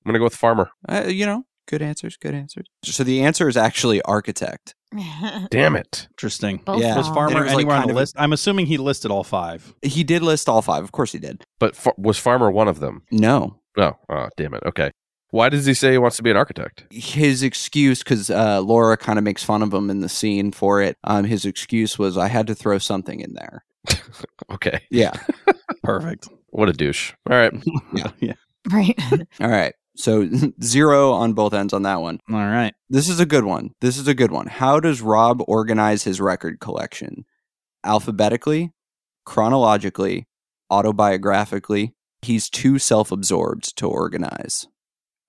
I'm 0.04 0.10
gonna 0.10 0.20
go 0.20 0.26
with 0.26 0.36
farmer. 0.36 0.72
Uh, 0.88 1.06
you 1.08 1.26
know, 1.26 1.46
Good 1.72 1.82
answers. 1.82 2.18
Good 2.18 2.36
answers. 2.36 2.66
So 2.84 3.04
the 3.06 3.24
answer 3.24 3.48
is 3.48 3.56
actually 3.56 4.02
architect. 4.02 4.76
Damn 5.52 5.78
it. 5.78 6.08
Interesting. 6.12 6.58
Both 6.58 6.82
Yeah. 6.82 6.98
Was 6.98 7.10
wrong. 7.10 7.18
And 7.18 7.32
it 7.32 7.34
Farmer 7.34 7.44
was, 7.46 7.54
like, 7.54 7.68
on 7.68 7.88
the 7.88 7.94
list? 7.94 8.16
I'm 8.18 8.34
assuming 8.34 8.66
he 8.66 8.78
listed 8.78 9.10
all 9.10 9.24
five. 9.24 9.74
He 9.82 10.04
did 10.04 10.22
list 10.22 10.50
all 10.50 10.62
five. 10.62 10.84
Of 10.84 10.92
course 10.92 11.14
he 11.14 11.20
did. 11.20 11.46
But 11.60 11.78
fa- 11.78 11.94
was 11.98 12.18
Farmer 12.18 12.52
one 12.52 12.68
of 12.68 12.82
them? 12.82 13.04
No. 13.10 13.62
Oh, 13.78 13.94
oh, 14.10 14.28
damn 14.36 14.54
it. 14.54 14.64
Okay. 14.66 14.92
Why 15.30 15.48
does 15.48 15.66
he 15.66 15.74
say 15.74 15.94
he 15.94 15.98
wants 15.98 16.18
to 16.18 16.24
be 16.24 16.30
an 16.32 16.36
architect? 16.36 16.84
His 16.92 17.42
excuse, 17.42 18.00
because 18.04 18.30
uh, 18.30 18.60
Laura 18.60 18.98
kind 18.98 19.18
of 19.18 19.24
makes 19.24 19.46
fun 19.46 19.64
of 19.64 19.74
him 19.74 19.90
in 19.90 20.02
the 20.02 20.10
scene 20.10 20.52
for 20.52 20.82
it. 20.82 20.98
Um, 21.06 21.24
his 21.24 21.46
excuse 21.46 21.98
was, 21.98 22.18
"I 22.18 22.28
had 22.28 22.48
to 22.48 22.56
throw 22.56 22.80
something 22.80 23.22
in 23.22 23.34
there." 23.34 23.64
Okay. 24.52 24.82
Yeah. 24.92 25.14
Perfect. 25.84 26.28
What 26.50 26.68
a 26.68 26.74
douche. 26.74 27.14
All 27.30 27.38
right. 27.38 27.54
yeah. 27.94 28.12
yeah. 28.20 28.34
right. 28.70 29.00
All 29.40 29.48
right. 29.48 29.74
So 29.96 30.28
zero 30.64 31.12
on 31.12 31.34
both 31.34 31.54
ends 31.54 31.74
on 31.74 31.84
that 31.84 32.02
one. 32.02 32.20
All 32.30 32.38
right. 32.38 32.74
This 32.90 33.10
is 33.10 33.20
a 33.20 33.26
good 33.26 33.46
one. 33.46 33.72
This 33.82 33.98
is 33.98 34.08
a 34.08 34.14
good 34.14 34.32
one. 34.32 34.48
How 34.48 34.80
does 34.80 35.02
Rob 35.02 35.42
organize 35.48 36.04
his 36.04 36.22
record 36.22 36.60
collection? 36.60 37.26
Alphabetically, 37.84 38.72
chronologically, 39.26 40.28
autobiographically. 40.72 41.94
He's 42.22 42.50
too 42.50 42.78
self 42.78 43.12
absorbed 43.12 43.76
to 43.78 43.88
organize. 43.88 44.68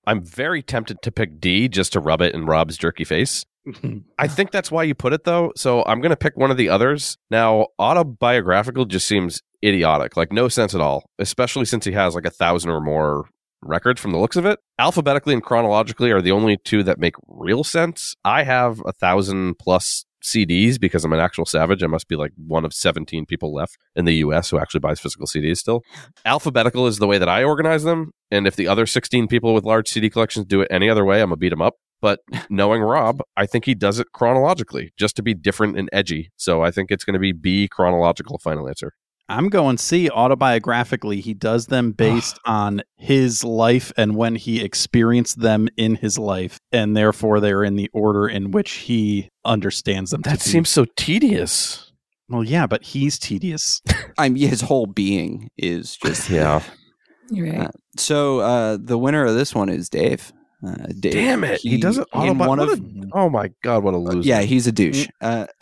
I'm 0.05 0.23
very 0.23 0.61
tempted 0.61 1.01
to 1.01 1.11
pick 1.11 1.39
D 1.39 1.67
just 1.67 1.93
to 1.93 1.99
rub 1.99 2.21
it 2.21 2.35
in 2.35 2.45
Rob's 2.45 2.77
jerky 2.77 3.03
face. 3.03 3.45
I 4.19 4.27
think 4.27 4.51
that's 4.51 4.69
why 4.71 4.83
you 4.83 4.93
put 4.93 5.13
it 5.13 5.23
though. 5.23 5.53
So 5.55 5.83
I'm 5.85 6.01
going 6.01 6.09
to 6.11 6.17
pick 6.17 6.35
one 6.37 6.51
of 6.51 6.57
the 6.57 6.69
others. 6.69 7.17
Now, 7.31 7.67
autobiographical 7.79 8.85
just 8.85 9.07
seems 9.07 9.41
idiotic, 9.63 10.17
like 10.17 10.31
no 10.33 10.49
sense 10.49 10.75
at 10.75 10.81
all, 10.81 11.05
especially 11.19 11.65
since 11.65 11.85
he 11.85 11.93
has 11.93 12.15
like 12.15 12.25
a 12.25 12.29
thousand 12.29 12.71
or 12.71 12.81
more 12.81 13.25
records 13.65 14.01
from 14.01 14.11
the 14.11 14.17
looks 14.17 14.35
of 14.35 14.45
it. 14.45 14.59
Alphabetically 14.79 15.33
and 15.33 15.43
chronologically 15.43 16.11
are 16.11 16.21
the 16.21 16.31
only 16.31 16.57
two 16.57 16.83
that 16.83 16.99
make 16.99 17.15
real 17.27 17.63
sense. 17.63 18.15
I 18.23 18.43
have 18.43 18.81
a 18.85 18.91
thousand 18.91 19.59
plus 19.59 20.05
CDs 20.23 20.79
because 20.79 21.03
I'm 21.03 21.13
an 21.13 21.19
actual 21.19 21.45
savage. 21.45 21.83
I 21.83 21.87
must 21.87 22.07
be 22.07 22.15
like 22.15 22.31
one 22.37 22.65
of 22.65 22.73
17 22.73 23.25
people 23.25 23.53
left 23.53 23.77
in 23.95 24.05
the 24.05 24.15
US 24.15 24.49
who 24.49 24.57
actually 24.57 24.79
buys 24.79 24.99
physical 24.99 25.27
CDs 25.27 25.57
still. 25.57 25.83
Alphabetical 26.25 26.87
is 26.87 26.97
the 26.97 27.07
way 27.07 27.17
that 27.17 27.29
I 27.29 27.43
organize 27.43 27.83
them. 27.83 28.11
And 28.31 28.47
if 28.47 28.55
the 28.55 28.67
other 28.67 28.85
16 28.85 29.27
people 29.27 29.53
with 29.53 29.65
large 29.65 29.89
CD 29.89 30.09
collections 30.09 30.45
do 30.45 30.61
it 30.61 30.69
any 30.71 30.89
other 30.89 31.05
way, 31.05 31.21
I'm 31.21 31.29
going 31.29 31.37
to 31.37 31.39
beat 31.39 31.49
them 31.49 31.61
up. 31.61 31.75
But 32.01 32.21
knowing 32.49 32.81
Rob, 32.81 33.21
I 33.37 33.45
think 33.45 33.65
he 33.65 33.75
does 33.75 33.99
it 33.99 34.07
chronologically 34.13 34.93
just 34.97 35.15
to 35.17 35.23
be 35.23 35.33
different 35.33 35.77
and 35.77 35.89
edgy. 35.91 36.31
So 36.37 36.63
I 36.63 36.71
think 36.71 36.89
it's 36.89 37.03
going 37.03 37.13
to 37.13 37.19
be 37.19 37.33
B 37.33 37.67
chronological 37.67 38.39
final 38.39 38.67
answer. 38.67 38.93
I'm 39.29 39.49
going 39.49 39.77
C 39.77 40.09
autobiographically. 40.09 41.21
He 41.21 41.33
does 41.33 41.67
them 41.67 41.91
based 41.91 42.37
on 42.45 42.81
his 42.97 43.43
life 43.43 43.91
and 43.97 44.15
when 44.15 44.35
he 44.35 44.63
experienced 44.63 45.39
them 45.39 45.69
in 45.77 45.95
his 45.95 46.17
life, 46.19 46.57
and 46.71 46.95
therefore 46.95 47.39
they're 47.39 47.63
in 47.63 47.75
the 47.75 47.89
order 47.93 48.27
in 48.27 48.51
which 48.51 48.71
he 48.73 49.29
understands 49.45 50.11
them. 50.11 50.21
That 50.21 50.41
seems 50.41 50.69
so 50.69 50.85
tedious. 50.97 51.91
well, 52.29 52.43
yeah, 52.43 52.67
but 52.67 52.83
he's 52.83 53.17
tedious. 53.17 53.81
I 54.17 54.29
mean, 54.29 54.47
his 54.49 54.61
whole 54.61 54.87
being 54.87 55.49
is 55.57 55.95
just 55.97 56.29
Yeah. 56.29 56.61
You're 57.31 57.61
Uh, 57.63 57.71
so 57.97 58.39
uh, 58.41 58.77
the 58.79 58.97
winner 58.97 59.25
of 59.25 59.33
this 59.35 59.55
one 59.55 59.69
is 59.69 59.89
Dave. 59.89 60.31
Uh, 60.65 60.75
Dave. 60.99 61.13
Damn 61.13 61.43
it. 61.43 61.59
He, 61.61 61.77
doesn't 61.77 62.07
autobi- 62.11 62.47
one 62.47 62.59
of 62.59 62.69
a- 62.69 62.81
Oh 63.13 63.29
my 63.29 63.49
God, 63.63 63.83
what 63.83 63.93
a 63.93 63.97
loser. 63.97 64.27
yeah, 64.27 64.41
he's 64.41 64.67
a 64.67 64.71
douche. 64.71 65.07
Uh, 65.21 65.47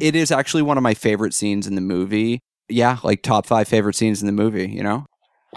it 0.00 0.16
is 0.16 0.32
actually 0.32 0.62
one 0.62 0.76
of 0.78 0.82
my 0.82 0.94
favorite 0.94 1.34
scenes 1.34 1.66
in 1.66 1.74
the 1.74 1.80
movie. 1.80 2.40
Yeah, 2.68 2.98
like 3.04 3.22
top 3.22 3.46
five 3.46 3.68
favorite 3.68 3.94
scenes 3.96 4.20
in 4.22 4.26
the 4.26 4.32
movie. 4.32 4.68
You 4.68 4.82
know, 4.82 5.06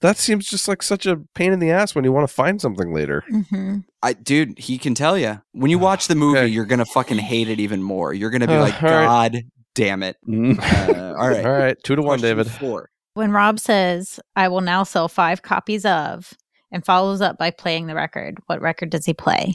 that 0.00 0.16
seems 0.16 0.46
just 0.48 0.68
like 0.68 0.82
such 0.82 1.06
a 1.06 1.16
pain 1.34 1.52
in 1.52 1.58
the 1.58 1.70
ass 1.70 1.94
when 1.94 2.04
you 2.04 2.12
want 2.12 2.28
to 2.28 2.34
find 2.34 2.60
something 2.60 2.92
later. 2.92 3.22
hmm 3.28 3.78
I 4.02 4.14
dude, 4.14 4.58
he 4.58 4.78
can 4.78 4.94
tell 4.94 5.18
you 5.18 5.40
when 5.52 5.70
you 5.70 5.78
watch 5.88 6.06
the 6.08 6.14
movie, 6.14 6.38
Okay. 6.38 6.46
you're 6.48 6.64
gonna 6.66 6.86
fucking 6.86 7.18
hate 7.18 7.48
it 7.48 7.60
even 7.60 7.82
more. 7.82 8.12
You're 8.14 8.30
gonna 8.30 8.46
be 8.46 8.54
Uh, 8.54 8.60
like, 8.60 8.82
all 8.82 8.90
right. 8.90 9.32
God 9.32 9.42
damn 9.74 10.02
it! 10.02 10.16
Uh, 10.28 10.32
all 11.18 11.28
right, 11.28 11.44
All 11.46 11.52
right. 11.52 11.76
Two 11.84 11.96
to 11.96 12.02
one, 12.02 12.20
David. 12.20 12.50
Four. 12.50 12.88
When 13.14 13.32
Rob 13.32 13.58
says, 13.58 14.20
I 14.36 14.48
will 14.48 14.60
now 14.60 14.84
sell 14.84 15.08
five 15.08 15.42
copies 15.42 15.84
of, 15.84 16.32
and 16.70 16.84
follows 16.84 17.20
up 17.20 17.38
by 17.38 17.50
playing 17.50 17.86
the 17.88 17.94
record, 17.94 18.38
what 18.46 18.60
record 18.62 18.90
does 18.90 19.04
he 19.04 19.12
play? 19.14 19.54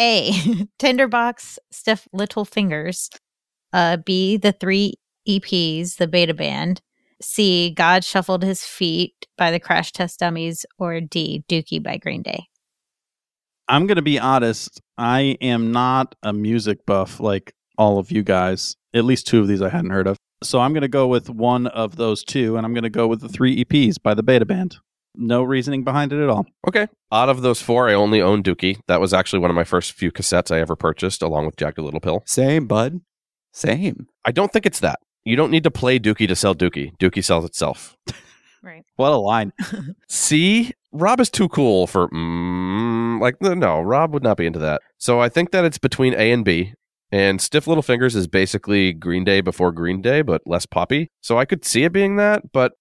A. 0.00 0.32
Tinderbox, 0.78 1.58
Stiff 1.70 2.08
Little 2.12 2.44
Fingers. 2.46 3.10
Uh, 3.72 3.98
B. 3.98 4.36
The 4.38 4.52
three 4.52 4.94
EPs, 5.28 5.96
the 5.96 6.08
beta 6.08 6.34
band. 6.34 6.80
C. 7.22 7.70
God 7.70 8.04
Shuffled 8.04 8.42
His 8.42 8.64
Feet 8.64 9.26
by 9.36 9.50
the 9.50 9.60
Crash 9.60 9.92
Test 9.92 10.20
Dummies. 10.20 10.64
Or 10.78 11.00
D. 11.00 11.44
Dookie 11.48 11.82
by 11.82 11.98
Green 11.98 12.22
Day. 12.22 12.46
I'm 13.68 13.86
going 13.86 13.96
to 13.96 14.02
be 14.02 14.18
honest. 14.18 14.80
I 14.98 15.36
am 15.40 15.70
not 15.70 16.14
a 16.22 16.32
music 16.32 16.84
buff 16.86 17.20
like 17.20 17.54
all 17.78 17.98
of 17.98 18.10
you 18.10 18.22
guys. 18.22 18.76
At 18.92 19.04
least 19.04 19.26
two 19.26 19.40
of 19.40 19.48
these 19.48 19.62
I 19.62 19.68
hadn't 19.68 19.90
heard 19.90 20.06
of. 20.06 20.16
So 20.42 20.60
I'm 20.60 20.72
going 20.72 20.82
to 20.82 20.88
go 20.88 21.06
with 21.06 21.30
one 21.30 21.66
of 21.68 21.96
those 21.96 22.24
two, 22.24 22.56
and 22.56 22.64
I'm 22.64 22.72
going 22.72 22.84
to 22.84 22.90
go 22.90 23.06
with 23.06 23.20
the 23.20 23.28
three 23.28 23.64
EPs 23.64 24.02
by 24.02 24.14
the 24.14 24.22
Beta 24.22 24.46
Band. 24.46 24.78
No 25.14 25.42
reasoning 25.42 25.84
behind 25.84 26.12
it 26.12 26.22
at 26.22 26.30
all. 26.30 26.46
Okay. 26.66 26.88
Out 27.12 27.28
of 27.28 27.42
those 27.42 27.60
four, 27.60 27.88
I 27.88 27.94
only 27.94 28.20
own 28.20 28.42
Dookie. 28.42 28.78
That 28.88 29.00
was 29.00 29.12
actually 29.12 29.40
one 29.40 29.50
of 29.50 29.56
my 29.56 29.64
first 29.64 29.92
few 29.92 30.10
cassettes 30.10 30.54
I 30.54 30.60
ever 30.60 30.76
purchased, 30.76 31.20
along 31.22 31.46
with 31.46 31.56
Jagged 31.56 31.78
Little 31.78 32.00
Pill. 32.00 32.22
Same, 32.26 32.66
bud. 32.66 33.00
Same. 33.52 34.06
I 34.24 34.32
don't 34.32 34.52
think 34.52 34.66
it's 34.66 34.80
that. 34.80 34.98
You 35.24 35.36
don't 35.36 35.50
need 35.50 35.64
to 35.64 35.70
play 35.70 35.98
Dookie 35.98 36.28
to 36.28 36.36
sell 36.36 36.54
Dookie. 36.54 36.96
Dookie 36.98 37.24
sells 37.24 37.44
itself. 37.44 37.96
Right. 38.62 38.84
What 38.96 39.12
a 39.12 39.16
line. 39.16 39.52
See, 40.08 40.72
Rob 40.92 41.20
is 41.20 41.30
too 41.30 41.48
cool 41.48 41.86
for, 41.86 42.08
mm, 42.10 43.18
like, 43.20 43.40
no, 43.40 43.54
no, 43.54 43.80
Rob 43.80 44.12
would 44.12 44.22
not 44.22 44.36
be 44.36 44.46
into 44.46 44.58
that. 44.58 44.82
So 44.98 45.18
I 45.20 45.28
think 45.28 45.50
that 45.52 45.64
it's 45.64 45.78
between 45.78 46.12
A 46.14 46.30
and 46.30 46.44
B. 46.44 46.74
And 47.10 47.40
Stiff 47.40 47.66
Little 47.66 47.82
Fingers 47.82 48.14
is 48.14 48.26
basically 48.26 48.92
Green 48.92 49.24
Day 49.24 49.40
before 49.40 49.72
Green 49.72 50.00
Day, 50.00 50.22
but 50.22 50.42
less 50.46 50.66
poppy. 50.66 51.10
So 51.22 51.38
I 51.38 51.44
could 51.44 51.64
see 51.64 51.84
it 51.84 51.92
being 51.92 52.16
that, 52.16 52.52
but 52.52 52.72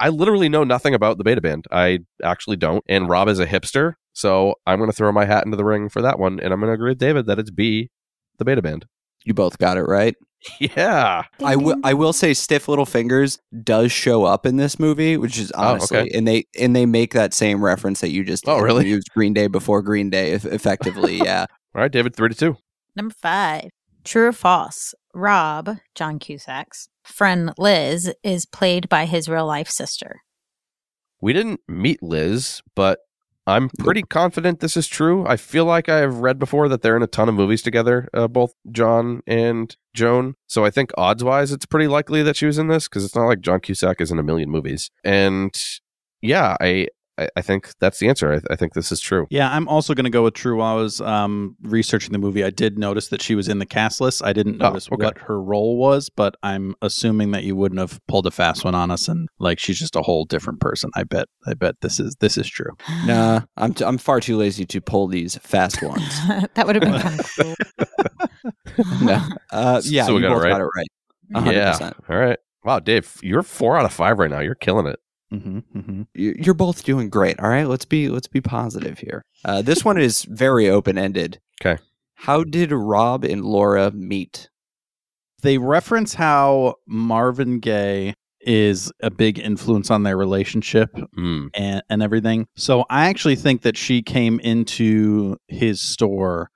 I 0.00 0.08
literally 0.08 0.48
know 0.48 0.64
nothing 0.64 0.94
about 0.94 1.18
the 1.18 1.24
beta 1.24 1.40
band. 1.40 1.66
I 1.70 2.00
actually 2.22 2.56
don't. 2.56 2.84
And 2.88 3.08
Rob 3.08 3.28
is 3.28 3.40
a 3.40 3.46
hipster. 3.46 3.94
So 4.12 4.54
I'm 4.66 4.78
going 4.78 4.90
to 4.90 4.96
throw 4.96 5.10
my 5.12 5.24
hat 5.24 5.44
into 5.44 5.56
the 5.56 5.64
ring 5.64 5.88
for 5.88 6.00
that 6.00 6.18
one. 6.18 6.38
And 6.40 6.52
I'm 6.52 6.60
going 6.60 6.70
to 6.70 6.74
agree 6.74 6.92
with 6.92 6.98
David 6.98 7.26
that 7.26 7.38
it's 7.38 7.50
B, 7.50 7.90
the 8.38 8.44
beta 8.44 8.62
band. 8.62 8.86
You 9.24 9.34
both 9.34 9.58
got 9.58 9.76
it 9.76 9.82
right. 9.82 10.14
Yeah. 10.58 11.22
I 11.42 11.56
will. 11.56 11.76
I 11.82 11.94
will 11.94 12.12
say, 12.12 12.34
Stiff 12.34 12.68
Little 12.68 12.86
Fingers 12.86 13.38
does 13.62 13.90
show 13.92 14.24
up 14.24 14.44
in 14.46 14.56
this 14.56 14.78
movie, 14.78 15.16
which 15.16 15.38
is 15.38 15.50
oh, 15.54 15.62
honestly, 15.62 15.96
Oh, 15.96 16.00
okay. 16.02 16.10
and 16.14 16.28
they 16.28 16.44
and 16.58 16.76
they 16.76 16.86
make 16.86 17.12
that 17.14 17.32
same 17.32 17.64
reference 17.64 18.00
that 18.02 18.10
you 18.10 18.24
just. 18.24 18.46
Oh, 18.48 18.60
really? 18.60 18.90
It 18.92 18.94
was 18.96 19.04
Green 19.04 19.32
Day 19.32 19.46
before 19.46 19.82
Green 19.82 20.10
Day, 20.10 20.32
effectively. 20.32 21.18
Yeah. 21.24 21.46
All 21.74 21.80
right, 21.82 21.90
David, 21.90 22.14
three 22.14 22.28
to 22.28 22.34
two. 22.34 22.56
Number 22.94 23.14
five. 23.20 23.70
True 24.04 24.26
or 24.28 24.32
false? 24.32 24.94
Rob, 25.14 25.78
John 25.94 26.18
Cusack's 26.18 26.88
friend 27.04 27.52
Liz, 27.56 28.12
is 28.22 28.44
played 28.46 28.88
by 28.88 29.06
his 29.06 29.28
real 29.28 29.46
life 29.46 29.70
sister. 29.70 30.20
We 31.20 31.32
didn't 31.32 31.60
meet 31.66 32.02
Liz, 32.02 32.60
but 32.76 32.98
I'm 33.46 33.68
pretty 33.68 34.02
confident 34.02 34.60
this 34.60 34.76
is 34.76 34.88
true. 34.88 35.26
I 35.26 35.36
feel 35.36 35.66
like 35.66 35.88
I 35.88 35.98
have 35.98 36.18
read 36.18 36.38
before 36.38 36.68
that 36.68 36.80
they're 36.80 36.96
in 36.96 37.02
a 37.02 37.06
ton 37.06 37.28
of 37.28 37.34
movies 37.34 37.60
together, 37.60 38.08
uh, 38.14 38.26
both 38.26 38.54
John 38.72 39.22
and 39.26 39.76
Joan. 39.92 40.34
So 40.46 40.64
I 40.64 40.70
think 40.70 40.92
odds 40.96 41.22
wise, 41.22 41.52
it's 41.52 41.66
pretty 41.66 41.86
likely 41.86 42.22
that 42.22 42.36
she 42.36 42.46
was 42.46 42.58
in 42.58 42.68
this 42.68 42.88
because 42.88 43.04
it's 43.04 43.14
not 43.14 43.26
like 43.26 43.40
John 43.40 43.60
Cusack 43.60 44.00
is 44.00 44.10
in 44.10 44.18
a 44.18 44.22
million 44.22 44.50
movies. 44.50 44.90
And 45.04 45.54
yeah, 46.22 46.56
I 46.58 46.88
I, 47.18 47.28
I 47.36 47.42
think 47.42 47.70
that's 47.80 47.98
the 47.98 48.08
answer. 48.08 48.32
I, 48.32 48.52
I 48.52 48.56
think 48.56 48.74
this 48.74 48.90
is 48.90 49.00
true. 49.00 49.26
Yeah, 49.30 49.48
I'm 49.54 49.68
also 49.68 49.94
going 49.94 50.04
to 50.04 50.10
go 50.10 50.24
with 50.24 50.34
True. 50.34 50.56
While 50.58 50.76
I 50.76 50.80
was 50.80 51.00
um, 51.00 51.56
researching 51.62 52.12
the 52.12 52.18
movie, 52.18 52.42
I 52.44 52.50
did 52.50 52.78
notice 52.78 53.08
that 53.08 53.22
she 53.22 53.34
was 53.34 53.48
in 53.48 53.58
the 53.60 53.66
cast 53.66 54.00
list. 54.00 54.22
I 54.24 54.32
didn't 54.32 54.60
Oh, 54.60 54.68
notice 54.70 54.88
okay. 54.90 55.04
what 55.04 55.18
her 55.18 55.40
role 55.40 55.76
was, 55.76 56.10
but 56.10 56.34
I'm 56.42 56.74
assuming 56.82 57.30
that 57.30 57.44
you 57.44 57.54
wouldn't 57.56 57.78
have 57.80 58.00
pulled 58.08 58.26
a 58.26 58.30
fast 58.30 58.64
one 58.64 58.74
on 58.74 58.90
us 58.90 59.06
and 59.08 59.28
like 59.38 59.58
she's 59.58 59.78
just 59.78 59.94
a 59.96 60.02
whole 60.02 60.24
different 60.24 60.60
person. 60.60 60.90
I 60.96 61.04
bet. 61.04 61.28
I 61.46 61.54
bet 61.54 61.76
this 61.82 62.00
is 62.00 62.16
this 62.20 62.36
is 62.36 62.48
true. 62.48 62.70
Nah, 63.06 63.42
I'm 63.56 63.74
t- 63.74 63.84
I'm 63.84 63.98
far 63.98 64.18
too 64.20 64.36
lazy 64.36 64.64
to 64.66 64.80
pull 64.80 65.06
these 65.06 65.36
fast 65.38 65.82
ones. 65.82 66.02
that 66.54 66.66
would 66.66 66.74
have 66.76 66.82
been 66.82 67.00
kind 67.00 67.20
of 67.20 67.30
cool. 67.38 67.54
no. 69.02 69.20
Uh, 69.52 69.80
yeah, 69.84 70.06
So 70.06 70.14
we 70.14 70.22
you 70.22 70.28
got 70.28 70.32
it 70.32 70.34
both 70.34 70.42
right? 70.44 70.50
got 70.50 70.60
it 70.60 70.68
right. 70.76 70.86
A 71.34 71.40
hundred 71.40 71.54
Yeah. 71.56 71.90
All 72.08 72.16
right. 72.16 72.38
Wow, 72.64 72.80
Dave, 72.80 73.18
you're 73.22 73.42
four 73.42 73.76
out 73.76 73.84
of 73.84 73.92
five 73.92 74.18
right 74.18 74.30
now. 74.30 74.40
You're 74.40 74.54
killing 74.54 74.86
it. 74.86 74.98
Mm-hmm, 75.34 75.58
mm-hmm. 75.78 76.02
You- 76.14 76.34
You're 76.38 76.54
both 76.54 76.84
doing 76.84 77.08
great. 77.10 77.38
All 77.40 77.48
right, 77.48 77.66
let's 77.68 77.84
be 77.84 78.08
let's 78.08 78.28
be 78.28 78.40
positive 78.40 78.98
here. 78.98 79.24
Uh, 79.44 79.62
this 79.62 79.84
one 79.84 79.98
is 79.98 80.24
very 80.24 80.68
open 80.68 80.96
ended. 80.98 81.40
Okay. 81.60 81.80
How 82.14 82.44
did 82.44 82.72
Rob 82.72 83.24
and 83.24 83.44
Laura 83.44 83.90
meet? 83.90 84.48
They 85.42 85.58
reference 85.58 86.14
how 86.14 86.76
Marvin 86.86 87.58
Gaye 87.60 88.14
is 88.40 88.92
a 89.00 89.10
big 89.10 89.38
influence 89.38 89.90
on 89.90 90.02
their 90.02 90.16
relationship 90.16 90.90
Mm. 91.18 91.48
and, 91.54 91.82
and 91.90 92.02
everything. 92.02 92.46
So 92.56 92.84
I 92.90 93.06
actually 93.08 93.36
think 93.36 93.62
that 93.62 93.76
she 93.76 94.02
came 94.02 94.38
into 94.40 95.36
his 95.48 95.80
store 95.80 96.50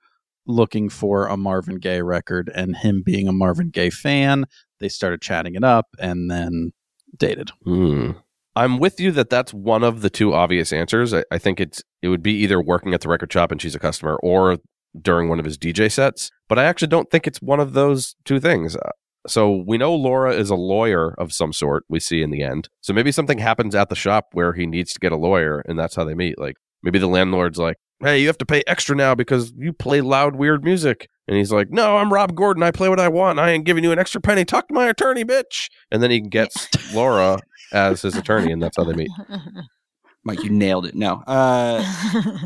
looking 0.45 0.89
for 0.89 1.27
a 1.27 1.35
Marvin 1.37 1.75
Gaye 1.77 2.01
record 2.01 2.51
and 2.55 2.75
him 2.77 3.01
being 3.05 3.27
a 3.27 3.31
Marvin 3.33 3.69
Gaye 3.69 3.89
fan, 3.89 4.45
they 4.79 4.89
started 4.89 5.21
chatting 5.21 5.55
it 5.55 5.63
up 5.63 5.87
and 5.99 6.29
then 6.31 6.71
dated. 7.17 7.51
Mm. 7.65 8.15
I'm 8.59 8.77
with 8.77 8.99
you 8.99 9.11
that 9.13 9.29
that's 9.29 9.53
one 9.53 9.83
of 9.83 10.01
the 10.01 10.09
two 10.09 10.33
obvious 10.33 10.73
answers. 10.73 11.13
I, 11.13 11.23
I 11.31 11.37
think 11.37 11.59
it's 11.59 11.81
it 12.01 12.09
would 12.09 12.23
be 12.23 12.33
either 12.33 12.61
working 12.61 12.93
at 12.93 13.01
the 13.01 13.09
record 13.09 13.31
shop 13.31 13.51
and 13.51 13.61
she's 13.61 13.75
a 13.75 13.79
customer, 13.79 14.17
or 14.21 14.57
during 14.99 15.29
one 15.29 15.39
of 15.39 15.45
his 15.45 15.57
DJ 15.57 15.91
sets. 15.91 16.29
But 16.47 16.59
I 16.59 16.65
actually 16.65 16.87
don't 16.87 17.09
think 17.09 17.27
it's 17.27 17.41
one 17.41 17.59
of 17.59 17.73
those 17.73 18.15
two 18.25 18.39
things. 18.39 18.75
Uh, 18.75 18.89
So 19.27 19.63
we 19.67 19.77
know 19.77 19.93
Laura 19.93 20.33
is 20.33 20.49
a 20.49 20.55
lawyer 20.55 21.13
of 21.17 21.31
some 21.31 21.53
sort. 21.53 21.83
We 21.89 21.99
see 21.99 22.21
in 22.21 22.31
the 22.31 22.41
end. 22.41 22.69
So 22.81 22.93
maybe 22.93 23.11
something 23.11 23.37
happens 23.37 23.75
at 23.75 23.89
the 23.89 23.95
shop 23.95 24.27
where 24.33 24.53
he 24.53 24.65
needs 24.65 24.93
to 24.93 24.99
get 24.99 25.11
a 25.11 25.17
lawyer, 25.17 25.61
and 25.67 25.77
that's 25.77 25.95
how 25.95 26.03
they 26.05 26.15
meet. 26.15 26.39
Like 26.39 26.55
maybe 26.83 26.99
the 26.99 27.07
landlord's 27.07 27.59
like, 27.59 27.77
"Hey, 28.01 28.19
you 28.19 28.27
have 28.27 28.37
to 28.39 28.45
pay 28.45 28.63
extra 28.67 28.95
now 28.95 29.15
because 29.15 29.53
you 29.57 29.71
play 29.73 30.01
loud, 30.01 30.35
weird 30.35 30.63
music." 30.63 31.07
And 31.27 31.37
he's 31.37 31.51
like, 31.51 31.69
"No, 31.69 31.97
I'm 31.97 32.11
Rob 32.11 32.35
Gordon. 32.35 32.63
I 32.63 32.71
play 32.71 32.89
what 32.89 32.99
I 32.99 33.07
want. 33.09 33.39
I 33.39 33.51
ain't 33.51 33.65
giving 33.65 33.83
you 33.83 33.91
an 33.91 33.99
extra 33.99 34.19
penny. 34.19 34.43
Talk 34.43 34.67
to 34.69 34.73
my 34.73 34.87
attorney, 34.87 35.23
bitch." 35.23 35.69
And 35.91 36.01
then 36.01 36.11
he 36.11 36.19
gets 36.21 36.67
Laura 36.93 37.39
as 37.71 38.01
his 38.01 38.15
attorney, 38.15 38.51
and 38.51 38.61
that's 38.61 38.77
how 38.77 38.83
they 38.83 38.93
meet. 38.93 39.11
Mike, 40.23 40.43
you 40.43 40.49
nailed 40.49 40.85
it. 40.85 40.95
No, 40.95 41.23
uh, 41.27 41.81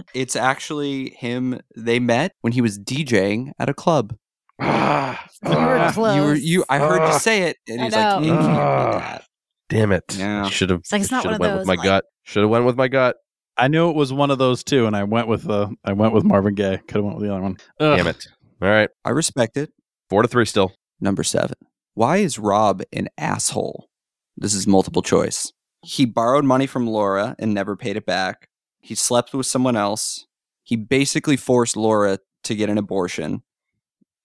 it's 0.14 0.36
actually 0.36 1.10
him. 1.12 1.60
They 1.76 2.00
met 2.00 2.34
when 2.42 2.54
he 2.54 2.62
was 2.62 2.78
DJing 2.78 3.52
at 3.58 3.68
a 3.70 3.74
club. 3.74 4.16
Ah, 4.62 5.26
You 5.44 5.50
were 5.50 5.78
ah, 5.78 5.92
close. 5.92 6.16
You 6.16 6.22
were 6.22 6.36
you. 6.36 6.66
I 6.70 6.78
heard 6.78 6.98
you 7.02 7.08
Ah. 7.14 7.18
say 7.18 7.44
it, 7.44 7.58
and 7.68 7.82
I 7.82 7.86
he's 7.86 7.94
like, 7.96 8.24
"You 8.26 8.32
can't 8.32 8.42
do 8.44 8.48
Ah. 8.50 9.00
that." 9.00 9.24
damn 9.70 9.92
it! 9.92 10.04
Yeah. 10.18 10.48
Should 10.50 10.70
have. 10.70 10.80
It's 10.82 10.92
like, 10.92 11.02
it's 11.02 11.12
not 11.12 11.26
one 11.26 11.34
of 11.34 11.40
went 11.40 11.54
those, 11.54 11.60
with 11.62 11.68
my 11.68 11.74
like- 11.76 11.84
gut. 11.84 12.06
Should 12.24 12.42
have 12.42 12.50
went 12.52 12.66
with 12.66 12.76
my 12.78 12.88
gut. 12.88 13.16
I 13.58 13.68
knew 13.68 13.90
it 13.90 13.96
was 13.96 14.14
one 14.14 14.32
of 14.32 14.38
those 14.38 14.64
two, 14.64 14.86
and 14.88 14.96
I 14.96 15.04
went 15.04 15.28
with 15.28 15.50
uh, 15.50 15.70
I 15.84 15.94
went 15.94 16.14
with 16.14 16.24
Marvin 16.24 16.54
Gaye. 16.56 16.78
Could 16.88 16.98
have 16.98 17.04
went 17.06 17.18
with 17.18 17.26
the 17.28 17.34
other 17.34 17.42
one. 17.44 17.58
Ugh. 17.80 17.98
Damn 17.98 18.08
it! 18.08 18.26
All 18.62 18.70
right, 18.70 18.90
I 19.04 19.10
respect 19.10 19.58
it. 19.58 19.72
four 20.10 20.22
to 20.22 20.28
three 20.28 20.46
still. 20.46 20.72
Number 21.02 21.24
seven. 21.24 21.56
Why 21.96 22.18
is 22.18 22.38
Rob 22.40 22.82
an 22.94 23.10
asshole? 23.18 23.90
This 24.38 24.54
is 24.54 24.68
multiple 24.68 25.02
choice. 25.02 25.52
He 25.82 26.06
borrowed 26.06 26.46
money 26.46 26.66
from 26.68 26.88
Laura 26.88 27.36
and 27.40 27.54
never 27.54 27.76
paid 27.76 27.98
it 27.98 28.06
back. 28.06 28.48
He 28.82 28.96
slept 28.96 29.34
with 29.34 29.46
someone 29.46 29.76
else. 29.76 30.26
He 30.64 30.76
basically 30.76 31.38
forced 31.38 31.76
Laura 31.78 32.20
to 32.46 32.56
get 32.56 32.70
an 32.70 32.78
abortion, 32.78 33.44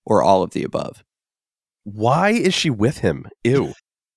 or 0.06 0.22
all 0.22 0.42
of 0.42 0.50
the 0.50 0.62
above. 0.64 1.04
Why 1.84 2.30
is 2.30 2.54
she 2.54 2.70
with 2.70 2.98
him? 2.98 3.26
Ew. 3.44 3.72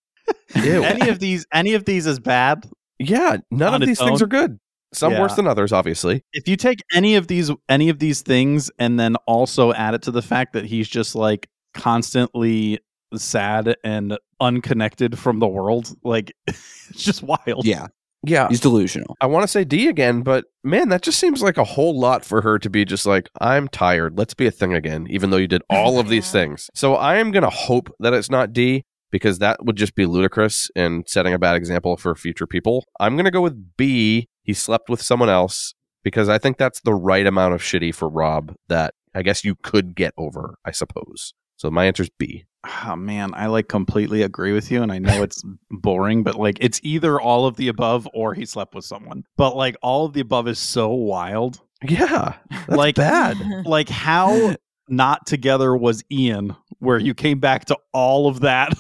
Ew. 0.55 0.83
any 0.83 1.09
of 1.09 1.19
these, 1.19 1.45
any 1.53 1.73
of 1.73 1.85
these 1.85 2.05
is 2.07 2.19
bad. 2.19 2.67
yeah, 2.99 3.37
none 3.49 3.73
on 3.73 3.83
of 3.83 3.89
its 3.89 3.99
these 3.99 4.07
things 4.07 4.21
own? 4.21 4.25
are 4.25 4.29
good. 4.29 4.59
Some 4.93 5.13
Yeah. 5.13 5.21
worse 5.21 5.35
than 5.35 5.47
others, 5.47 5.71
obviously. 5.71 6.23
If 6.33 6.47
you 6.47 6.57
take 6.57 6.79
any 6.93 7.15
of 7.15 7.27
these, 7.27 7.49
any 7.69 7.89
of 7.89 7.99
these 7.99 8.21
things, 8.21 8.69
and 8.77 8.99
then 8.99 9.15
also 9.27 9.71
add 9.73 9.93
it 9.93 10.01
to 10.03 10.11
the 10.11 10.21
fact 10.21 10.53
that 10.53 10.65
he's 10.65 10.87
just 10.89 11.15
like 11.15 11.47
constantly 11.73 12.79
sad 13.15 13.75
and 13.83 14.17
unconnected 14.41 15.17
from 15.17 15.39
the 15.39 15.47
world, 15.47 15.95
like 16.03 16.33
it's 16.47 16.91
just 16.95 17.23
wild. 17.23 17.63
Yeah, 17.65 17.87
Yeah. 18.23 18.49
he's 18.49 18.59
delusional. 18.59 19.15
I 19.21 19.27
want 19.27 19.43
to 19.43 19.47
say 19.47 19.63
D 19.63 19.87
again, 19.87 20.21
but 20.23 20.45
man, 20.63 20.89
that 20.89 21.01
just 21.03 21.19
seems 21.19 21.41
like 21.41 21.57
a 21.57 21.63
whole 21.63 21.97
lot 21.99 22.25
for 22.25 22.41
her 22.41 22.59
to 22.59 22.69
be 22.69 22.83
just 22.83 23.05
like, 23.05 23.29
I'm 23.39 23.67
tired. 23.67 24.17
Let's 24.17 24.33
be 24.33 24.47
a 24.47 24.51
thing 24.51 24.73
again, 24.73 25.07
even 25.09 25.29
though 25.29 25.37
you 25.37 25.47
did 25.47 25.61
all 25.69 25.99
of 25.99 26.09
these 26.09 26.31
things. 26.31 26.69
So 26.73 26.95
I 26.95 27.15
am 27.17 27.31
going 27.31 27.43
to 27.43 27.49
hope 27.49 27.93
that 27.99 28.13
it's 28.13 28.29
not 28.29 28.51
D 28.53 28.83
because 29.11 29.39
that 29.39 29.63
would 29.65 29.75
just 29.75 29.95
be 29.95 30.05
ludicrous 30.05 30.69
and 30.75 31.03
setting 31.07 31.33
a 31.33 31.39
bad 31.39 31.55
example 31.55 31.97
for 31.97 32.15
future 32.15 32.47
people. 32.47 32.85
I'm 32.99 33.15
going 33.15 33.25
to 33.25 33.31
go 33.31 33.41
with 33.41 33.75
B. 33.77 34.27
He 34.43 34.53
slept 34.53 34.89
with 34.89 35.01
someone 35.01 35.29
else 35.29 35.73
because 36.03 36.29
I 36.29 36.37
think 36.37 36.57
that's 36.57 36.81
the 36.81 36.93
right 36.93 37.27
amount 37.27 37.53
of 37.53 37.61
shitty 37.61 37.93
for 37.93 38.09
Rob 38.09 38.55
that 38.69 38.93
I 39.13 39.21
guess 39.21 39.43
you 39.43 39.55
could 39.61 39.95
get 39.95 40.13
over, 40.17 40.55
I 40.65 40.71
suppose. 40.71 41.33
So 41.61 41.69
my 41.69 41.85
answer 41.85 42.01
is 42.01 42.09
B. 42.17 42.45
Oh 42.87 42.95
man, 42.95 43.35
I 43.35 43.45
like 43.45 43.67
completely 43.67 44.23
agree 44.23 44.51
with 44.51 44.71
you, 44.71 44.81
and 44.81 44.91
I 44.91 44.97
know 44.97 45.21
it's 45.21 45.43
boring, 45.69 46.23
but 46.23 46.33
like 46.33 46.57
it's 46.59 46.79
either 46.81 47.21
all 47.21 47.45
of 47.45 47.55
the 47.55 47.67
above 47.67 48.09
or 48.15 48.33
he 48.33 48.47
slept 48.47 48.73
with 48.73 48.83
someone. 48.83 49.25
But 49.37 49.55
like 49.55 49.75
all 49.83 50.05
of 50.05 50.13
the 50.13 50.21
above 50.21 50.47
is 50.47 50.57
so 50.57 50.89
wild. 50.89 51.61
Yeah. 51.87 52.33
That's 52.49 52.69
Like- 52.69 52.95
bad. 52.95 53.37
Like 53.67 53.89
how 53.89 54.55
not 54.87 55.27
together 55.27 55.77
was 55.77 56.03
Ian, 56.11 56.55
where 56.79 56.97
you 56.97 57.13
came 57.13 57.39
back 57.39 57.65
to 57.65 57.77
all 57.93 58.27
of 58.27 58.39
that. 58.39 58.73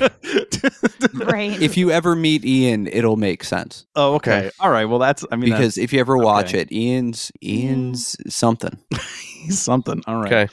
right. 1.14 1.62
If 1.62 1.76
you 1.76 1.92
ever 1.92 2.16
meet 2.16 2.44
Ian, 2.44 2.88
it'll 2.88 3.16
make 3.16 3.44
sense 3.44 3.86
oh, 3.94 4.14
okay. 4.16 4.50
All 4.58 4.70
right. 4.70 4.86
Well, 4.86 4.98
that's 4.98 5.24
I 5.30 5.36
mean 5.36 5.50
because 5.50 5.78
if 5.78 5.92
you 5.92 6.00
ever 6.00 6.18
watch 6.18 6.48
okay. 6.48 6.62
it, 6.62 6.72
Ian's 6.72 7.30
Ian's 7.44 8.16
something. 8.28 8.76
that's 8.90 9.58
something. 9.60 10.02
All 10.08 10.16
right. 10.16 10.32
Okay. 10.32 10.52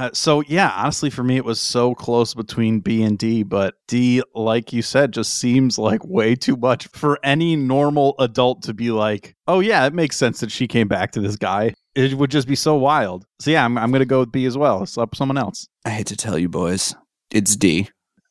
Uh, 0.00 0.08
so 0.14 0.40
yeah, 0.46 0.72
honestly, 0.76 1.10
for 1.10 1.22
me, 1.22 1.36
it 1.36 1.44
was 1.44 1.60
so 1.60 1.94
close 1.94 2.32
between 2.32 2.80
B 2.80 3.02
and 3.02 3.18
D, 3.18 3.42
but 3.42 3.74
D, 3.86 4.22
like 4.34 4.72
you 4.72 4.80
said, 4.80 5.12
just 5.12 5.34
seems 5.34 5.78
like 5.78 6.02
way 6.06 6.34
too 6.34 6.56
much 6.56 6.86
for 6.94 7.18
any 7.22 7.54
normal 7.54 8.14
adult 8.18 8.62
to 8.62 8.72
be 8.72 8.90
like, 8.92 9.36
"Oh 9.46 9.60
yeah, 9.60 9.84
it 9.84 9.92
makes 9.92 10.16
sense 10.16 10.40
that 10.40 10.50
she 10.50 10.66
came 10.66 10.88
back 10.88 11.12
to 11.12 11.20
this 11.20 11.36
guy." 11.36 11.74
It 11.94 12.14
would 12.14 12.30
just 12.30 12.48
be 12.48 12.54
so 12.54 12.76
wild. 12.76 13.26
So 13.40 13.50
yeah, 13.50 13.62
I'm, 13.62 13.76
I'm 13.76 13.92
gonna 13.92 14.06
go 14.06 14.20
with 14.20 14.32
B 14.32 14.46
as 14.46 14.56
well. 14.56 14.86
Slept 14.86 15.12
with 15.12 15.18
someone 15.18 15.36
else. 15.36 15.68
I 15.84 15.90
hate 15.90 16.06
to 16.06 16.16
tell 16.16 16.38
you, 16.38 16.48
boys, 16.48 16.94
it's 17.30 17.54
D. 17.54 17.90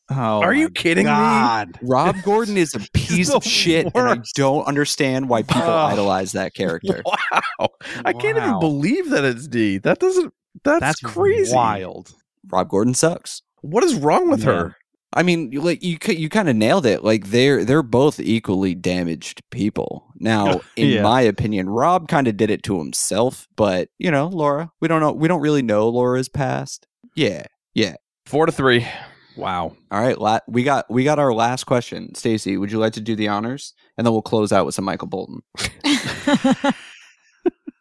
Oh, 0.09 0.41
Are 0.41 0.55
you 0.55 0.65
my 0.65 0.71
kidding 0.71 1.05
me? 1.05 1.11
God. 1.11 1.77
Rob 1.83 2.15
Gordon 2.23 2.57
is 2.57 2.73
a 2.73 2.79
piece 2.95 3.29
of 3.29 3.43
shit, 3.43 3.85
and 3.93 4.09
I 4.09 4.17
don't 4.33 4.65
understand 4.65 5.29
why 5.29 5.43
people 5.43 5.61
Ugh. 5.61 5.93
idolize 5.93 6.31
that 6.31 6.55
character. 6.55 7.03
Wow. 7.05 7.69
I 8.03 8.13
can't 8.13 8.37
even 8.37 8.59
believe 8.59 9.11
that 9.11 9.23
it's 9.23 9.47
D. 9.47 9.77
That 9.77 9.99
doesn't 9.99 10.33
that's, 10.63 10.79
That's 10.81 10.99
crazy. 11.01 11.53
Wild. 11.55 12.11
Rob 12.51 12.69
Gordon 12.69 12.93
sucks. 12.93 13.41
What 13.61 13.83
is 13.83 13.95
wrong 13.95 14.29
with 14.29 14.45
Man. 14.45 14.55
her? 14.55 14.75
I 15.13 15.23
mean, 15.23 15.49
like 15.51 15.83
you, 15.83 15.97
you 16.07 16.29
kind 16.29 16.47
of 16.49 16.55
nailed 16.55 16.85
it. 16.85 17.03
Like 17.03 17.27
they're 17.27 17.65
they're 17.65 17.81
both 17.83 18.19
equally 18.19 18.75
damaged 18.75 19.41
people. 19.49 20.05
Now, 20.19 20.61
in 20.75 20.89
Yeah. 20.89 21.01
my 21.01 21.21
opinion, 21.21 21.67
Rob 21.69 22.07
kind 22.07 22.27
of 22.27 22.37
did 22.37 22.51
it 22.51 22.61
to 22.63 22.77
himself. 22.77 23.47
But 23.55 23.89
you 23.97 24.11
know, 24.11 24.27
Laura, 24.27 24.71
we 24.79 24.87
don't 24.87 25.01
know. 25.01 25.11
We 25.11 25.27
don't 25.27 25.41
really 25.41 25.63
know 25.63 25.89
Laura's 25.89 26.29
past. 26.29 26.85
Yeah, 27.15 27.45
yeah. 27.73 27.95
Four 28.27 28.45
to 28.45 28.51
three. 28.51 28.87
Wow. 29.35 29.75
All 29.89 30.01
right, 30.01 30.19
la- 30.19 30.39
we 30.47 30.63
got 30.63 30.85
we 30.91 31.03
got 31.03 31.17
our 31.17 31.33
last 31.33 31.63
question. 31.63 32.13
Stacy, 32.13 32.55
would 32.57 32.71
you 32.71 32.77
like 32.77 32.93
to 32.93 33.01
do 33.01 33.15
the 33.15 33.29
honors, 33.29 33.73
and 33.97 34.05
then 34.05 34.13
we'll 34.13 34.21
close 34.21 34.51
out 34.51 34.65
with 34.65 34.75
some 34.75 34.85
Michael 34.85 35.07
Bolton. 35.07 35.41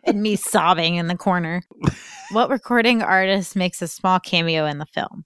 and 0.04 0.22
me 0.22 0.36
sobbing 0.36 0.96
in 0.96 1.08
the 1.08 1.16
corner. 1.16 1.62
What 2.30 2.50
recording 2.50 3.00
artist 3.00 3.56
makes 3.56 3.80
a 3.80 3.88
small 3.88 4.20
cameo 4.20 4.66
in 4.66 4.76
the 4.76 4.86
film? 4.86 5.24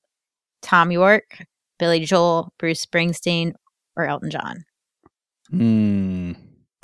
Thom 0.62 0.92
Yorke, 0.92 1.44
Billy 1.78 2.05
Joel, 2.05 2.53
Bruce 2.59 2.86
Springsteen, 2.86 3.55
or 3.96 4.07
Elton 4.07 4.30
John? 4.30 4.64
Hmm. 5.50 6.32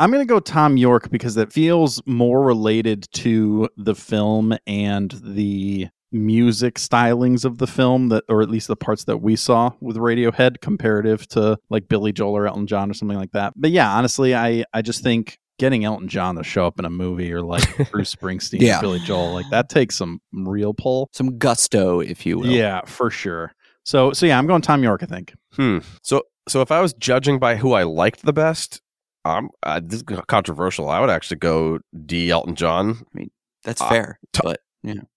I'm 0.00 0.10
going 0.10 0.22
to 0.22 0.28
go 0.28 0.40
Thom 0.40 0.76
Yorke 0.76 1.10
because 1.10 1.36
it 1.36 1.52
feels 1.52 2.02
more 2.04 2.42
related 2.42 3.06
to 3.14 3.68
the 3.76 3.94
film 3.94 4.56
and 4.66 5.12
the 5.22 5.88
music 6.10 6.76
stylings 6.76 7.44
of 7.44 7.58
the 7.58 7.66
film 7.66 8.08
that 8.08 8.24
or 8.28 8.42
at 8.42 8.50
least 8.50 8.66
the 8.66 8.76
parts 8.76 9.04
that 9.04 9.18
we 9.18 9.36
saw 9.36 9.70
with 9.80 9.96
Radiohead 9.96 10.60
comparative 10.60 11.28
to 11.28 11.58
like 11.70 11.88
Billy 11.88 12.12
Joel 12.12 12.36
or 12.36 12.46
Elton 12.46 12.66
John 12.66 12.90
or 12.90 12.94
something 12.94 13.18
like 13.18 13.32
that. 13.32 13.52
But 13.56 13.70
yeah, 13.70 13.92
honestly, 13.92 14.34
I 14.34 14.64
I 14.72 14.82
just 14.82 15.02
think 15.02 15.38
getting 15.58 15.84
Elton 15.84 16.08
John 16.08 16.36
to 16.36 16.44
show 16.44 16.66
up 16.66 16.78
in 16.78 16.84
a 16.84 16.90
movie 16.90 17.32
or 17.32 17.42
like 17.42 17.62
Bruce 17.90 18.14
Springsteen 18.14 18.60
Yeah. 18.60 18.78
or 18.78 18.82
Billy 18.82 18.98
Joel 19.00 19.32
like 19.32 19.46
that 19.50 19.68
takes 19.68 19.96
some 19.96 20.20
real 20.32 20.72
pull. 20.74 21.08
Some 21.12 21.38
gusto, 21.38 22.00
if 22.00 22.24
you 22.26 22.38
will. 22.38 22.46
Yeah, 22.46 22.82
for 22.86 23.10
sure. 23.10 23.52
So 23.84 24.12
so 24.12 24.26
yeah, 24.26 24.38
I'm 24.38 24.46
going 24.46 24.62
Thom 24.62 24.82
Yorke, 24.82 25.02
I 25.02 25.06
think. 25.06 25.34
Hmm. 25.54 25.78
So 26.02 26.22
so 26.48 26.60
if 26.62 26.70
I 26.72 26.80
was 26.80 26.92
judging 26.94 27.38
by 27.38 27.56
who 27.56 27.72
I 27.72 27.82
liked 27.82 28.24
the 28.24 28.32
best, 28.32 28.80
um, 29.24 29.50
uh, 29.62 29.80
this 29.84 30.00
is 30.08 30.18
controversial. 30.28 30.88
I 30.88 31.00
would 31.00 31.10
actually 31.10 31.38
go 31.38 31.78
D. 32.06 32.30
Elton 32.30 32.54
John. 32.54 32.90
I 33.14 33.18
mean, 33.18 33.30
that's 33.64 33.82
Uh, 33.82 33.88
fair. 33.88 34.18
to- 34.34 34.42
but 34.44 34.60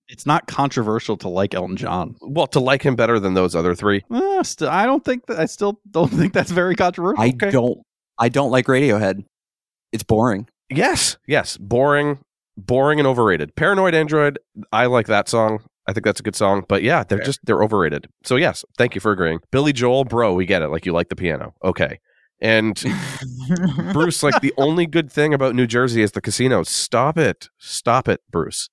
It's 0.10 0.26
not 0.26 0.48
controversial 0.48 1.16
to 1.18 1.30
like 1.30 1.54
Elton 1.54 1.78
John. 1.78 2.16
Well, 2.22 2.48
to 2.48 2.60
like 2.60 2.82
him 2.84 2.98
better 2.98 3.18
than 3.20 3.34
those 3.34 3.56
other 3.56 3.76
three. 3.76 4.04
Uh, 4.12 4.44
st- 4.44 4.70
I 4.70 4.86
don't 4.86 5.06
think 5.06 5.28
that 5.28 5.40
I 5.40 5.46
still 5.46 5.80
don't 5.90 6.10
think 6.12 6.34
that's 6.34 6.52
very 6.52 6.76
controversial. 6.76 7.22
I 7.24 7.28
okay. 7.30 7.52
don't. 7.52 7.80
I 8.18 8.28
don't 8.30 8.52
like 8.52 8.66
Radiohead. 8.66 9.24
It's 9.92 10.04
boring. 10.04 10.48
Yes, 10.70 11.18
yes. 11.28 11.58
Boring, 11.58 12.20
boring 12.58 13.00
and 13.00 13.08
overrated. 13.08 13.56
Paranoid 13.56 13.94
Android. 13.94 14.40
I 14.72 14.86
like 14.86 15.08
that 15.08 15.28
song. 15.28 15.64
I 15.88 15.94
think 15.94 16.06
that's 16.06 16.20
a 16.20 16.24
good 16.24 16.36
song. 16.36 16.64
But 16.68 16.84
yeah, 16.84 17.04
they're 17.04 17.20
just 17.20 17.40
they're 17.44 17.64
overrated. 17.64 18.08
So 18.24 18.36
yes, 18.36 18.64
thank 18.78 18.96
you 18.96 19.02
for 19.02 19.12
agreeing. 19.12 19.40
Billy 19.52 19.74
Joel, 19.74 20.06
bro, 20.06 20.34
we 20.34 20.46
get 20.46 20.62
it. 20.62 20.70
Like 20.70 20.86
you 20.86 20.94
like 20.94 21.10
the 21.10 21.16
piano. 21.16 21.54
Okay. 21.64 22.00
And 22.40 22.84
Bruce, 23.94 24.24
like 24.24 24.42
the 24.42 24.54
only 24.58 24.88
good 24.88 25.12
thing 25.12 25.34
about 25.34 25.54
New 25.54 25.68
Jersey 25.68 26.02
is 26.02 26.14
the 26.14 26.22
casino. 26.22 26.64
Stop 26.64 27.18
it. 27.18 27.50
Stop 27.60 28.08
it, 28.08 28.22
Bruce. 28.32 28.70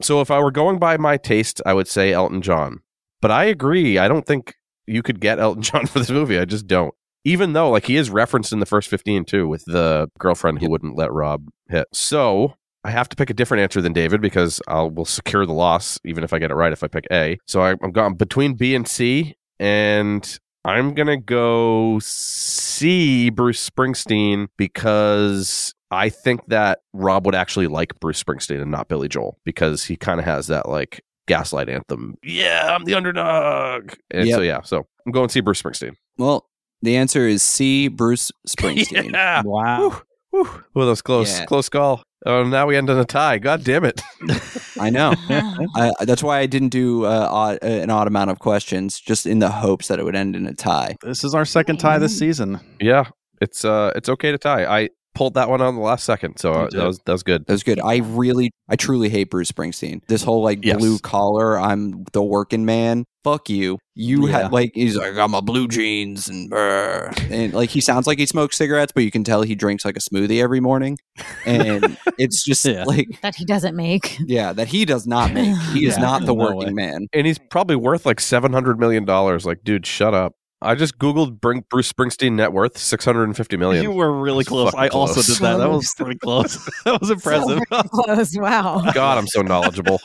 So 0.00 0.20
if 0.20 0.30
I 0.30 0.40
were 0.40 0.50
going 0.50 0.78
by 0.78 0.96
my 0.96 1.16
taste, 1.16 1.60
I 1.66 1.74
would 1.74 1.88
say 1.88 2.12
Elton 2.12 2.40
John. 2.40 2.80
But 3.20 3.30
I 3.30 3.44
agree. 3.44 3.98
I 3.98 4.08
don't 4.08 4.26
think 4.26 4.54
you 4.86 5.02
could 5.02 5.20
get 5.20 5.38
Elton 5.38 5.62
John 5.68 5.86
for 5.86 5.98
this 5.98 6.10
movie. 6.10 6.38
I 6.38 6.44
just 6.44 6.66
don't. 6.66 6.94
Even 7.24 7.52
though 7.52 7.70
like 7.70 7.86
he 7.86 7.96
is 7.96 8.10
referenced 8.10 8.52
in 8.52 8.60
the 8.60 8.66
first 8.66 8.88
15 8.88 9.24
too 9.24 9.48
with 9.48 9.64
the 9.64 10.10
girlfriend 10.18 10.60
who 10.60 10.70
wouldn't 10.70 10.96
let 10.96 11.12
Rob 11.12 11.48
hit. 11.68 11.88
So 11.92 12.54
I 12.84 12.90
have 12.90 13.08
to 13.08 13.16
pick 13.16 13.30
a 13.30 13.34
different 13.34 13.62
answer 13.62 13.80
than 13.80 13.92
David 13.92 14.20
because 14.20 14.60
I'll 14.68 14.90
will 14.90 15.06
secure 15.06 15.46
the 15.46 15.52
loss 15.52 15.98
even 16.04 16.22
if 16.22 16.32
I 16.32 16.38
get 16.38 16.50
it 16.50 16.54
right 16.54 16.72
if 16.72 16.82
I 16.84 16.88
pick 16.88 17.06
A. 17.10 17.38
So 17.46 17.62
I, 17.62 17.70
I'm 17.82 17.92
gone 17.92 18.14
between 18.14 18.54
B 18.54 18.74
and 18.74 18.86
C 18.86 19.36
and 19.58 20.38
I'm 20.66 20.94
gonna 20.94 21.20
go 21.20 21.98
see 22.02 23.30
Bruce 23.30 23.68
Springsteen 23.68 24.48
because 24.56 25.74
I 25.90 26.08
think 26.08 26.46
that 26.48 26.80
Rob 26.92 27.26
would 27.26 27.34
actually 27.34 27.68
like 27.68 27.98
Bruce 28.00 28.22
Springsteen 28.22 28.60
and 28.60 28.70
not 28.70 28.88
Billy 28.88 29.08
Joel 29.08 29.38
because 29.44 29.84
he 29.84 29.96
kind 29.96 30.18
of 30.18 30.26
has 30.26 30.48
that 30.48 30.68
like 30.68 31.02
gaslight 31.26 31.68
anthem. 31.68 32.16
Yeah, 32.22 32.74
I'm 32.74 32.84
the 32.84 32.94
underdog. 32.94 33.94
And 34.10 34.28
so 34.28 34.40
yeah, 34.40 34.62
so 34.62 34.86
I'm 35.06 35.12
going 35.12 35.28
to 35.28 35.32
see 35.32 35.40
Bruce 35.40 35.62
Springsteen. 35.62 35.94
Well, 36.18 36.46
the 36.84 36.96
answer 36.96 37.26
is 37.26 37.42
C. 37.42 37.88
Bruce 37.88 38.30
Springsteen. 38.48 39.12
yeah. 39.12 39.42
Wow. 39.44 40.02
Whew. 40.30 40.64
Well, 40.74 40.86
that 40.86 40.90
was 40.90 41.02
close. 41.02 41.38
Yeah. 41.38 41.46
Close 41.46 41.68
call. 41.68 42.02
Oh, 42.26 42.42
now 42.42 42.66
we 42.66 42.76
end 42.76 42.88
in 42.88 42.96
a 42.96 43.04
tie. 43.04 43.38
God 43.38 43.64
damn 43.64 43.84
it. 43.84 44.00
I 44.80 44.88
know. 44.90 45.12
I, 45.28 45.92
that's 46.00 46.22
why 46.22 46.38
I 46.38 46.46
didn't 46.46 46.70
do 46.70 47.04
uh, 47.04 47.28
odd, 47.30 47.58
uh, 47.62 47.66
an 47.66 47.90
odd 47.90 48.06
amount 48.06 48.30
of 48.30 48.38
questions, 48.38 48.98
just 48.98 49.26
in 49.26 49.40
the 49.40 49.50
hopes 49.50 49.88
that 49.88 49.98
it 49.98 50.04
would 50.04 50.16
end 50.16 50.34
in 50.34 50.46
a 50.46 50.54
tie. 50.54 50.96
This 51.02 51.22
is 51.22 51.34
our 51.34 51.44
second 51.44 51.78
tie 51.78 51.98
this 51.98 52.18
season. 52.18 52.60
yeah, 52.80 53.10
it's 53.42 53.64
uh, 53.64 53.92
it's 53.94 54.08
okay 54.08 54.32
to 54.32 54.38
tie. 54.38 54.64
I 54.64 54.88
pulled 55.14 55.34
that 55.34 55.48
one 55.48 55.60
on 55.60 55.74
the 55.76 55.80
last 55.80 56.04
second, 56.04 56.38
so 56.38 56.52
uh, 56.52 56.68
that 56.70 56.86
was 56.86 56.98
that 57.06 57.12
was 57.12 57.22
good. 57.22 57.46
That 57.46 57.52
was 57.52 57.62
good. 57.62 57.80
I 57.80 57.98
really, 57.98 58.50
I 58.68 58.76
truly 58.76 59.08
hate 59.08 59.30
Bruce 59.30 59.50
Springsteen. 59.50 60.00
This 60.08 60.22
whole 60.22 60.42
like 60.42 60.64
Yes. 60.64 60.76
blue 60.78 60.98
collar, 60.98 61.58
I'm 61.58 62.04
the 62.12 62.22
working 62.22 62.64
man. 62.64 63.04
Fuck 63.22 63.48
you. 63.48 63.78
You 63.94 64.26
Yeah. 64.28 64.42
had 64.42 64.52
like 64.52 64.72
he's 64.74 64.96
like 64.96 65.16
I'm 65.16 65.32
a 65.34 65.40
blue 65.40 65.66
jeans 65.68 66.28
and 66.28 66.50
brr. 66.50 67.10
and 67.30 67.54
like 67.54 67.70
he 67.70 67.80
sounds 67.80 68.06
like 68.06 68.18
he 68.18 68.26
smokes 68.26 68.56
cigarettes, 68.58 68.92
but 68.94 69.02
you 69.04 69.10
can 69.10 69.24
tell 69.24 69.42
he 69.42 69.54
drinks 69.54 69.84
like 69.84 69.96
a 69.96 70.00
smoothie 70.00 70.42
every 70.42 70.60
morning, 70.60 70.98
and 71.46 71.96
it's 72.18 72.44
just 72.44 72.64
Yeah. 72.64 72.84
like 72.84 73.06
that 73.22 73.34
he 73.34 73.44
doesn't 73.44 73.74
make. 73.76 74.18
yeah 74.26 74.52
that 74.52 74.68
he 74.68 74.84
does 74.84 75.06
not 75.06 75.32
make. 75.32 75.56
He 75.72 75.86
is 75.86 75.96
not 76.08 76.20
the 76.22 76.26
No 76.26 76.34
working 76.34 76.58
way. 76.66 76.72
man. 76.72 77.06
and 77.14 77.26
he's 77.26 77.38
probably 77.38 77.76
worth 77.76 78.04
like 78.04 78.20
seven 78.20 78.52
hundred 78.52 78.78
million 78.78 79.04
dollars. 79.04 79.46
Like, 79.46 79.64
dude, 79.64 79.86
shut 79.86 80.12
up. 80.12 80.34
I 80.64 80.74
just 80.74 80.98
googled 80.98 81.40
bring 81.40 81.64
Bruce 81.68 81.92
Springsteen 81.92 82.32
net 82.32 82.52
worth 82.52 82.78
six 82.78 83.04
hundred 83.04 83.24
and 83.24 83.36
fifty 83.36 83.56
million. 83.56 83.82
You 83.82 83.92
were 83.92 84.10
really 84.12 84.40
It's 84.40 84.48
close. 84.48 84.72
I 84.74 84.86
fucking 84.86 84.98
also 84.98 85.22
did 85.22 85.40
that. 85.42 85.58
That 85.58 85.70
was 85.70 85.94
pretty 85.96 86.18
close. 86.18 86.56
that 86.84 87.00
was 87.00 87.10
impressive. 87.10 87.60
Close. 87.90 88.36
Wow. 88.36 88.90
God, 88.92 89.18
I'm 89.18 89.26
so 89.26 89.42
knowledgeable, 89.42 90.00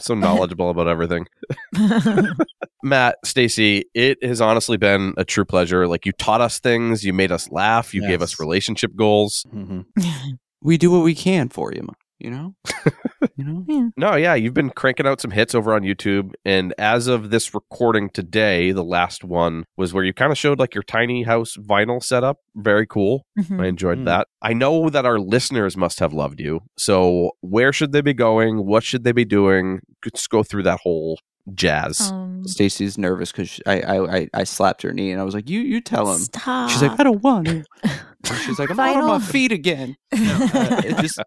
so 0.00 0.14
knowledgeable 0.14 0.70
about 0.70 0.88
everything. 0.88 1.26
Matt, 2.82 3.16
Stacy, 3.24 3.84
it 3.94 4.22
has 4.24 4.40
honestly 4.40 4.76
been 4.76 5.14
a 5.16 5.24
true 5.24 5.44
pleasure. 5.44 5.86
Like 5.86 6.06
you 6.06 6.12
taught 6.12 6.40
us 6.40 6.58
things, 6.58 7.04
you 7.04 7.12
made 7.12 7.30
us 7.30 7.50
laugh, 7.50 7.94
you 7.94 8.00
gave 8.02 8.22
us 8.22 8.40
relationship 8.40 8.94
goals. 8.96 9.46
Mhm. 9.54 9.84
We 10.62 10.76
do 10.76 10.90
what 10.90 11.04
we 11.04 11.14
can 11.14 11.48
for 11.48 11.72
you, 11.72 11.88
you 12.20 12.30
know. 12.30 12.54
you 13.36 13.44
know. 13.44 13.90
No, 13.96 14.14
yeah, 14.16 14.34
you've 14.34 14.54
been 14.54 14.70
cranking 14.70 15.06
out 15.06 15.20
some 15.20 15.30
hits 15.30 15.54
over 15.54 15.74
on 15.74 15.82
YouTube, 15.82 16.32
and 16.44 16.74
as 16.78 17.06
of 17.06 17.30
this 17.30 17.54
recording 17.54 18.10
today, 18.10 18.72
the 18.72 18.84
last 18.84 19.24
one 19.24 19.64
was 19.76 19.92
where 19.92 20.04
you 20.04 20.12
kind 20.12 20.30
of 20.32 20.38
showed 20.38 20.58
like 20.58 20.74
your 20.74 20.82
tiny 20.84 21.22
house 21.24 21.56
vinyl 21.56 22.02
setup. 22.02 22.38
Very 22.56 22.86
cool. 22.86 23.24
Mhm. 23.38 23.60
I 23.62 23.66
enjoyed 23.66 23.98
Mm. 23.98 24.04
that. 24.06 24.28
I 24.42 24.52
know 24.52 24.90
that 24.90 25.04
our 25.06 25.18
listeners 25.18 25.76
must 25.76 26.00
have 26.00 26.12
loved 26.12 26.40
you. 26.40 26.60
So, 26.78 27.32
where 27.40 27.72
should 27.72 27.92
they 27.92 28.00
be 28.00 28.14
going? 28.14 28.66
What 28.66 28.84
should 28.84 29.04
they 29.04 29.12
be 29.12 29.24
doing? 29.24 29.80
Let's 30.04 30.26
go 30.26 30.42
through 30.42 30.62
that 30.64 30.80
whole 30.82 31.18
jazz. 31.54 32.10
Um, 32.12 32.46
Stacy's 32.46 32.96
nervous 32.98 33.32
because 33.32 33.60
I, 33.66 33.80
I 33.80 34.16
I 34.18 34.28
I 34.34 34.44
slapped 34.44 34.82
her 34.82 34.92
knee 34.92 35.10
and 35.10 35.20
I 35.20 35.24
was 35.24 35.34
like, 35.34 35.48
"You 35.48 35.60
you 35.60 35.80
tell 35.80 36.10
him." 36.12 36.18
Stop. 36.18 36.70
She's 36.70 36.82
like, 36.82 36.98
"I 37.00 37.02
don't 37.02 37.22
want 37.22 37.46
to." 37.48 37.64
And 38.28 38.38
she's 38.38 38.58
like, 38.58 38.70
"I'm 38.70 38.76
not 38.76 38.96
on 38.96 39.06
my 39.08 39.18
feet 39.18 39.52
again." 39.52 39.96
Uh, 40.12 40.82
it 40.84 40.96
just 40.98 41.20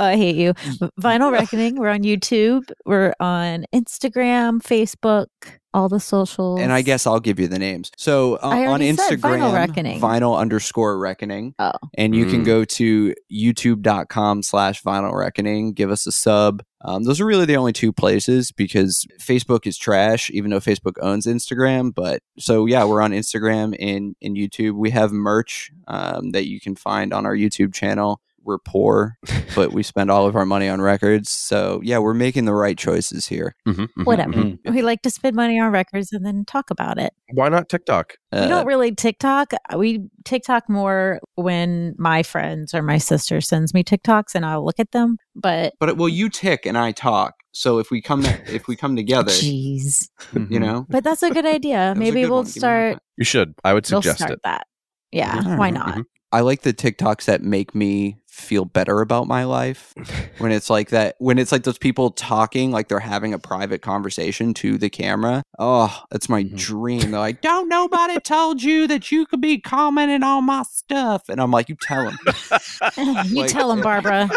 I 0.00 0.16
hate 0.16 0.36
you. 0.36 0.54
Vinyl 1.00 1.30
Reckoning. 1.30 1.76
We're 1.76 1.90
on 1.90 2.00
YouTube. 2.00 2.70
We're 2.86 3.12
on 3.20 3.66
Instagram, 3.74 4.60
Facebook, 4.62 5.26
all 5.72 5.88
the 5.88 6.00
socials. 6.00 6.60
and 6.60 6.72
I 6.72 6.82
guess 6.82 7.06
I'll 7.06 7.20
give 7.20 7.38
you 7.40 7.46
the 7.48 7.58
names. 7.58 7.90
So 7.96 8.34
uh, 8.36 8.48
on 8.48 8.58
already 8.66 8.94
said 8.96 9.18
Instagram, 9.20 9.38
Vinyl 9.40 9.54
Reckoning. 9.54 10.00
vinyl 10.00 10.36
underscore 10.38 10.98
reckoning, 10.98 11.54
Oh. 11.58 11.72
and 11.96 12.14
you 12.14 12.26
can 12.26 12.42
Mm. 12.42 12.46
go 12.46 12.64
to 12.64 13.14
youtube.com 13.32 14.42
slash 14.42 14.82
vinyl 14.82 15.12
reckoning. 15.14 15.72
Give 15.72 15.90
us 15.90 16.06
a 16.06 16.12
sub. 16.12 16.62
Um, 16.82 17.04
those 17.04 17.20
are 17.20 17.26
really 17.26 17.44
the 17.44 17.56
only 17.56 17.72
two 17.72 17.92
places 17.92 18.52
because 18.52 19.04
Facebook 19.20 19.66
is 19.66 19.76
trash, 19.76 20.30
even 20.30 20.50
though 20.50 20.60
Facebook 20.60 20.94
owns 21.02 21.26
Instagram. 21.26 21.94
But 21.94 22.20
so 22.38 22.64
yeah, 22.66 22.84
we're 22.84 23.02
on 23.02 23.12
Instagram 23.12 23.76
and 23.78 24.16
and 24.22 24.36
YouTube. 24.36 24.72
We 24.76 24.90
have 24.90 25.12
merch 25.12 25.70
um, 25.88 26.30
that 26.30 26.46
you 26.48 26.58
can 26.60 26.74
find 26.76 27.12
on 27.12 27.26
our 27.26 27.36
YouTube 27.36 27.74
channel. 27.74 28.20
We're 28.42 28.58
poor, 28.58 29.16
but 29.54 29.72
we 29.72 29.82
spend 29.82 30.10
all 30.10 30.26
of 30.26 30.34
our 30.34 30.46
money 30.46 30.68
on 30.68 30.80
records. 30.80 31.30
So 31.30 31.80
yeah, 31.84 31.98
we're 31.98 32.14
making 32.14 32.46
the 32.46 32.54
right 32.54 32.76
choices 32.78 33.26
here. 33.26 33.54
Mhm, 33.68 33.88
mhm, 33.98 34.04
Whatever. 34.06 34.32
mhm. 34.32 34.58
We 34.72 34.82
like 34.82 35.02
to 35.02 35.10
spend 35.10 35.36
money 35.36 35.60
on 35.60 35.70
records 35.72 36.10
and 36.12 36.24
then 36.24 36.44
talk 36.46 36.70
about 36.70 36.98
it. 36.98 37.12
Why 37.32 37.48
not 37.48 37.68
TikTok? 37.68 38.14
we 38.32 38.38
Uh, 38.38 38.48
don't 38.48 38.66
really 38.66 38.94
TikTok. 38.94 39.52
We 39.76 40.08
TikTok 40.24 40.68
more 40.68 41.20
when 41.34 41.94
my 41.98 42.22
friends 42.22 42.72
or 42.74 42.82
my 42.82 42.98
sister 42.98 43.40
sends 43.40 43.74
me 43.74 43.84
TikToks 43.84 44.34
and 44.34 44.46
I'll 44.46 44.64
look 44.64 44.80
at 44.80 44.92
them. 44.92 45.18
But 45.34 45.74
But 45.78 45.96
well, 45.96 46.08
you 46.08 46.28
tick 46.28 46.64
and 46.66 46.78
I 46.78 46.92
talk. 46.92 47.34
So 47.52 47.78
if 47.78 47.90
we 47.90 48.00
come 48.00 48.24
if 48.46 48.68
we 48.68 48.76
come 48.76 48.96
together, 48.96 49.32
jeez, 49.32 50.08
Mm-hmm. 50.32 50.52
you 50.52 50.60
know, 50.60 50.86
but 50.88 51.04
that's 51.04 51.22
a 51.22 51.30
good 51.30 51.46
idea. 51.46 51.76
That 51.76 51.96
a 51.96 51.98
Maybe 51.98 52.22
good 52.22 52.30
we'll 52.30 52.42
one. 52.42 52.46
Give 52.46 52.62
me 52.62 52.68
a 52.68 52.70
high 52.70 52.90
start. 52.92 53.02
You 53.16 53.24
should. 53.24 53.54
I 53.64 53.74
would 53.74 53.88
We'll 53.90 54.00
suggest 54.02 54.18
start 54.18 54.32
it. 54.32 54.40
that. 54.44 54.66
Yeah, 55.12 55.42
Yeah. 55.44 55.56
why 55.56 55.70
Mhm, 55.70 55.74
not? 55.74 55.98
I 56.32 56.40
like 56.40 56.62
the 56.62 56.72
TikToks 56.72 57.24
that 57.24 57.42
make 57.42 57.74
me 57.74 58.16
feel 58.28 58.64
better 58.64 59.00
about 59.00 59.26
my 59.26 59.42
life. 59.44 59.92
when 60.38 60.52
it's 60.52 60.70
like 60.70 60.90
that, 60.90 61.16
when 61.18 61.38
it's 61.38 61.50
like 61.52 61.64
those 61.64 61.78
people 61.78 62.10
talking 62.12 62.70
like 62.70 62.88
they're 62.88 63.00
having 63.00 63.34
a 63.34 63.38
private 63.38 63.82
conversation 63.82 64.54
to 64.54 64.78
the 64.78 64.88
camera. 64.88 65.42
Oh, 65.58 66.04
that's 66.10 66.28
my 66.28 66.44
Mhm. 66.44 66.56
dream. 66.56 67.10
They're 67.10 67.20
like, 67.20 67.40
"Don't 67.42 67.68
nobody 67.68 68.18
told 68.20 68.62
you 68.62 68.86
that 68.86 69.10
you 69.10 69.26
could 69.26 69.40
be 69.40 69.58
commenting 69.58 70.22
on 70.22 70.44
my 70.44 70.62
stuff," 70.62 71.28
and 71.28 71.40
I'm 71.40 71.50
like, 71.50 71.68
"You 71.68 71.76
tell 71.82 72.04
them. 72.04 72.18
you 73.26 73.42
Like- 73.42 73.50
tell 73.50 73.68
them, 73.68 73.80
Barbara. 73.82 74.30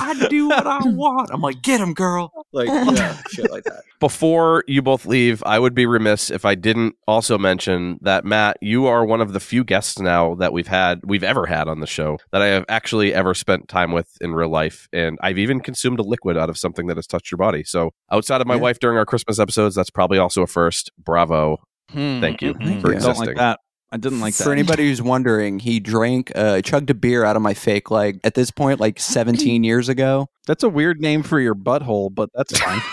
I 0.00 0.28
do 0.28 0.48
what 0.48 0.66
I 0.66 0.80
want." 0.84 1.30
I'm 1.32 1.40
like, 1.40 1.62
"Get 1.62 1.80
him, 1.80 1.94
girl!" 1.94 2.30
Like, 2.52 2.68
yeah, 2.96 3.16
shit 3.30 3.50
like 3.50 3.64
that. 3.64 3.82
Before 4.00 4.64
you 4.66 4.82
both 4.82 5.04
leave, 5.06 5.42
I 5.44 5.58
would 5.58 5.74
be 5.74 5.86
remiss 5.86 6.30
if 6.30 6.44
I 6.44 6.54
didn't 6.54 6.94
also 7.06 7.36
mention 7.38 7.98
that 8.02 8.24
Matt, 8.24 8.56
you 8.62 8.86
are 8.86 9.04
one 9.04 9.20
of 9.20 9.32
the 9.32 9.40
few 9.40 9.62
guests 9.64 9.98
now 9.98 10.34
that 10.36 10.52
we've 10.52 10.66
had, 10.68 11.00
we've 11.04 11.22
ever 11.24 11.46
had 11.46 11.68
on 11.68 11.80
the 11.80 11.86
show 11.86 12.18
that 12.32 12.40
I 12.42 12.46
have 12.46 12.64
actually 12.68 13.12
ever 13.14 13.34
spent 13.34 13.68
time 13.68 13.92
with 13.92 14.08
in 14.20 14.32
real 14.32 14.48
life, 14.48 14.88
and 14.92 15.18
I've 15.22 15.38
even 15.38 15.60
consumed 15.60 15.98
a 16.00 16.02
liquid 16.02 16.36
out 16.38 16.48
of 16.50 16.56
something 16.58 16.86
that 16.86 16.96
has 16.96 17.06
touched 17.06 17.30
your 17.30 17.38
body. 17.38 17.62
So, 17.64 17.90
outside 18.10 18.40
of 18.40 18.46
my 18.46 18.54
Yeah. 18.54 18.60
wife 18.62 18.78
during 18.80 18.96
our 18.98 19.06
Christmas 19.06 19.38
episodes, 19.38 19.74
that's 19.74 19.90
probably 19.90 20.18
also 20.18 20.42
a 20.42 20.46
first. 20.46 20.90
Bravo! 20.98 21.58
Thank 21.92 22.40
you 22.40 22.54
Mhm. 22.54 22.80
for 22.80 22.88
I 22.90 22.98
don't 22.98 23.10
existing. 23.10 23.26
like 23.26 23.36
that. 23.36 23.60
I 23.92 23.96
didn't 23.96 24.20
like 24.20 24.34
that. 24.36 24.44
For 24.44 24.52
anybody 24.52 24.88
who's 24.88 25.02
wondering, 25.02 25.58
he 25.58 25.80
drank, 25.80 26.30
uh, 26.34 26.62
chugged 26.62 26.90
a 26.90 26.94
beer 26.94 27.24
out 27.24 27.34
of 27.36 27.42
my 27.42 27.54
fake 27.54 27.90
leg 27.90 28.20
at 28.24 28.34
this 28.34 28.50
point, 28.50 28.78
like 28.80 29.00
17 29.00 29.64
years 29.64 29.88
ago. 29.88 30.28
That's 30.46 30.62
a 30.62 30.68
weird 30.68 31.00
name 31.00 31.22
for 31.22 31.40
your 31.40 31.54
butthole, 31.54 32.14
but 32.14 32.30
that's 32.34 32.58
fine. 32.58 32.80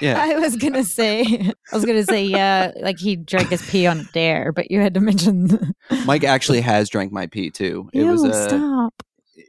Yeah. 0.00 0.22
I 0.22 0.38
was 0.38 0.56
gonna 0.56 0.84
say, 0.84 1.22
I 1.70 1.76
was 1.76 1.84
gonna 1.84 2.04
say, 2.04 2.24
yeah, 2.24 2.70
like 2.80 2.98
he 2.98 3.16
drank 3.16 3.48
his 3.48 3.68
pee 3.68 3.86
on 3.86 4.00
a 4.00 4.04
dare, 4.14 4.50
but 4.52 4.70
you 4.70 4.80
had 4.80 4.94
to 4.94 5.00
mention. 5.00 5.74
Mike 6.06 6.24
actually 6.24 6.62
has 6.62 6.88
drank 6.88 7.12
my 7.12 7.26
pee 7.26 7.50
too. 7.50 7.90
It 7.92 8.04
Ew, 8.04 8.10
was 8.10 8.22
a 8.24 8.32
stop. 8.48 9.02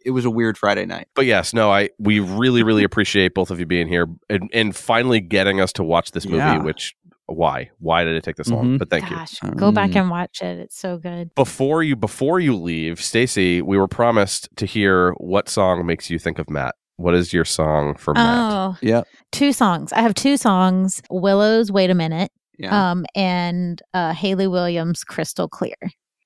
it 0.04 0.12
was 0.12 0.26
a 0.26 0.30
weird 0.30 0.58
Friday 0.58 0.86
night. 0.86 1.08
But 1.14 1.28
yes, 1.28 1.54
no, 1.54 1.72
I 1.72 1.92
we 1.98 2.20
really, 2.20 2.62
really 2.64 2.84
appreciate 2.84 3.34
both 3.36 3.52
of 3.52 3.60
you 3.60 3.66
being 3.66 3.88
here 3.88 4.08
and, 4.30 4.50
and 4.54 4.76
finally 4.76 5.22
getting 5.22 5.62
us 5.62 5.72
to 5.74 5.84
watch 5.84 6.12
this 6.12 6.26
movie. 6.26 6.38
Yeah. 6.38 6.62
Which 6.64 6.94
why? 7.28 7.70
Why 7.80 8.04
did 8.04 8.16
it 8.16 8.24
take 8.24 8.36
this 8.36 8.50
long? 8.50 8.76
Mhm. 8.76 8.80
But 8.80 8.90
thank 8.90 9.10
you. 9.10 9.16
Gosh, 9.16 9.40
go 9.56 9.72
back 9.72 9.92
Mm. 9.92 10.02
and 10.02 10.10
watch 10.10 10.42
it. 10.42 10.60
It's 10.60 10.78
so 10.78 10.98
good. 10.98 11.34
before 11.36 11.82
you 11.84 11.96
before 11.96 12.40
you 12.40 12.56
leave, 12.56 13.02
Stacy, 13.02 13.62
we 13.62 13.78
were 13.78 13.88
promised 13.88 14.50
to 14.58 14.66
hear 14.66 15.12
what 15.18 15.48
song 15.50 15.86
makes 15.86 16.10
you 16.10 16.20
think 16.20 16.38
of 16.40 16.50
Matt. 16.50 16.76
What 16.98 17.16
is 17.16 17.34
your 17.34 17.46
song 17.46 17.96
for 17.96 18.14
Matt? 18.14 18.54
Oh, 18.54 18.78
Yep. 18.82 19.08
two 19.32 19.52
songs. 19.54 19.92
I 19.94 20.02
have 20.02 20.14
two 20.14 20.38
songs: 20.38 21.02
Willow's 21.10 21.72
"Wait 21.72 21.90
a 21.90 21.96
Minute" 21.96 22.32
Yeah. 22.60 22.92
um, 22.92 23.06
and 23.16 23.82
uh, 23.94 24.14
Hayley 24.14 24.48
Williams' 24.48 25.04
"Crystal 25.04 25.48
Clear." 25.48 25.76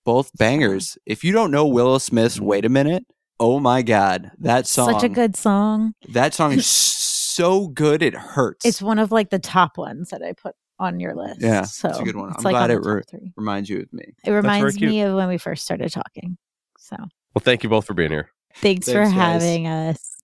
Both 0.04 0.32
bangers. 0.38 0.98
If 1.06 1.24
you 1.24 1.32
don't 1.32 1.52
know 1.52 1.66
Willow 1.68 1.98
Smith's 2.00 2.40
Wait 2.42 2.66
a 2.66 2.70
Minute, 2.70 3.06
oh 3.40 3.60
my 3.60 3.82
god, 3.82 4.32
that 4.40 4.66
song 4.68 4.92
Such 4.94 5.04
a 5.04 5.10
good 5.10 5.36
song. 5.38 5.94
that 6.10 6.34
song 6.34 6.52
is 6.54 6.66
so 7.38 7.68
good 7.68 8.02
it 8.02 8.14
hurts. 8.16 8.66
It's 8.66 8.82
one 8.82 9.00
of 9.00 9.12
like 9.12 9.30
the 9.30 9.40
top 9.40 9.78
ones 9.78 10.10
that 10.10 10.22
I 10.24 10.34
put 10.34 10.56
on 10.80 11.00
your 11.00 11.16
list. 11.16 11.42
Yeah, 11.42 11.64
so 11.64 11.90
it's 11.90 12.00
a 12.00 12.04
good 12.04 12.16
one. 12.16 12.30
I'm 12.36 12.44
like 12.44 12.54
glad 12.54 12.72
on 12.72 12.78
it 12.78 12.86
re- 12.86 13.02
reminds 13.36 13.70
you 13.70 13.80
of 13.82 13.92
me. 13.94 14.14
It 14.24 14.32
reminds 14.32 14.80
me 14.80 15.02
of 15.02 15.16
when 15.16 15.28
we 15.28 15.38
first 15.38 15.64
started 15.64 15.92
talking. 15.92 16.38
So 16.78 16.96
Well, 16.98 17.42
thank 17.42 17.64
you 17.64 17.70
both 17.70 17.86
for 17.86 17.94
being 17.94 18.12
here. 18.12 18.30
thanks, 18.56 18.88
for 18.92 19.04
guys. 19.04 19.12
having 19.14 19.68
us. 19.68 20.16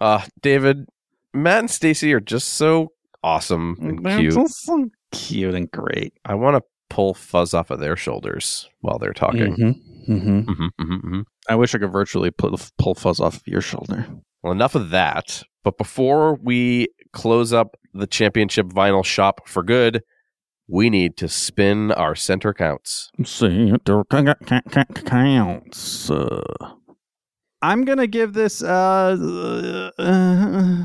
Uh 0.00 0.22
David, 0.40 0.86
Matt 1.34 1.60
and 1.60 1.70
Stacy 1.70 2.12
are 2.14 2.20
just 2.20 2.50
so 2.54 2.92
awesome 3.22 3.76
and 3.80 4.04
They're 4.04 4.18
cute. 4.18 4.32
so- 4.34 4.46
so 4.48 4.88
cute 5.12 5.54
and 5.54 5.70
great. 5.70 6.12
I 6.24 6.34
want 6.34 6.56
to 6.56 6.62
pull 6.90 7.12
fuzz 7.14 7.52
off 7.54 7.70
of 7.70 7.80
their 7.80 7.96
shoulders 7.96 8.68
while 8.80 8.98
they're 8.98 9.12
talking. 9.12 9.54
Mm-hmm. 9.56 10.12
Mm-hmm. 10.12 10.38
Mhm, 10.50 10.70
mhm, 10.80 11.00
mhm. 11.02 11.24
I 11.50 11.54
wish 11.54 11.74
I 11.74 11.78
could 11.78 11.92
virtually 11.92 12.30
pull, 12.30 12.58
pull 12.78 12.94
fuzz 12.94 13.20
off 13.20 13.36
of 13.36 13.46
your 13.46 13.60
shoulder. 13.60 14.06
Well, 14.42 14.52
enough 14.52 14.74
of 14.74 14.88
that. 14.90 15.42
But 15.64 15.76
before 15.76 16.36
we 16.36 16.88
close 17.12 17.52
up 17.52 17.76
the 17.94 18.06
championship 18.06 18.66
vinyl 18.66 19.04
shop 19.04 19.48
for 19.48 19.62
good, 19.62 20.02
we 20.68 20.90
need 20.90 21.16
to 21.16 21.28
spin 21.28 21.92
our 21.92 22.14
center 22.14 22.52
counts. 22.52 23.10
Center 23.24 24.04
counts. 24.04 26.10
Uh, 26.10 26.42
I'm 27.62 27.84
gonna 27.84 28.06
give 28.06 28.34
this 28.34 28.62
uh, 28.62 29.90
uh, 29.98 30.84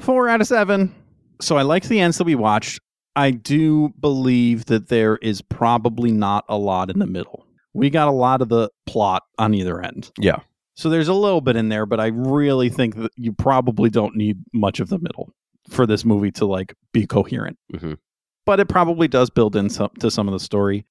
four 0.00 0.28
out 0.28 0.40
of 0.40 0.46
seven. 0.46 0.94
So 1.40 1.56
I 1.56 1.62
like 1.62 1.84
the 1.84 2.00
ends 2.00 2.18
that 2.18 2.24
we 2.24 2.34
watched. 2.34 2.80
I 3.16 3.30
do 3.30 3.90
believe 4.00 4.66
that 4.66 4.88
there 4.88 5.16
is 5.18 5.40
probably 5.40 6.10
not 6.10 6.44
a 6.48 6.58
lot 6.58 6.90
in 6.90 6.98
the 6.98 7.06
middle. 7.06 7.46
We 7.72 7.90
got 7.90 8.08
a 8.08 8.12
lot 8.12 8.42
of 8.42 8.48
the 8.48 8.70
plot 8.86 9.22
on 9.38 9.54
either 9.54 9.80
end. 9.80 10.10
Yeah. 10.18 10.38
So 10.76 10.90
there's 10.90 11.08
a 11.08 11.14
little 11.14 11.40
bit 11.40 11.54
in 11.54 11.68
there, 11.68 11.86
but 11.86 12.00
I 12.00 12.06
really 12.06 12.68
think 12.68 12.96
that 12.96 13.12
you 13.16 13.32
probably 13.32 13.90
don't 13.90 14.16
need 14.16 14.38
much 14.52 14.80
of 14.80 14.88
the 14.88 14.98
middle 14.98 15.32
for 15.68 15.86
this 15.86 16.04
movie 16.04 16.30
to 16.32 16.46
like 16.46 16.74
be 16.92 17.06
coherent. 17.06 17.58
Mhm. 17.72 17.98
But 18.46 18.60
it 18.60 18.68
probably 18.68 19.08
does 19.08 19.30
build 19.30 19.56
in 19.56 19.70
some 19.70 19.90
to 20.00 20.10
some 20.10 20.28
of 20.28 20.32
the 20.32 20.40
story. 20.40 20.84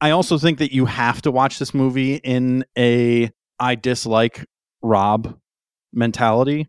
I 0.00 0.10
also 0.10 0.36
think 0.38 0.58
that 0.58 0.72
you 0.74 0.86
have 0.86 1.22
to 1.22 1.30
watch 1.30 1.58
this 1.58 1.72
movie 1.72 2.16
in 2.16 2.64
a 2.76 3.30
I 3.58 3.74
dislike 3.76 4.44
Rob 4.82 5.38
mentality 5.92 6.68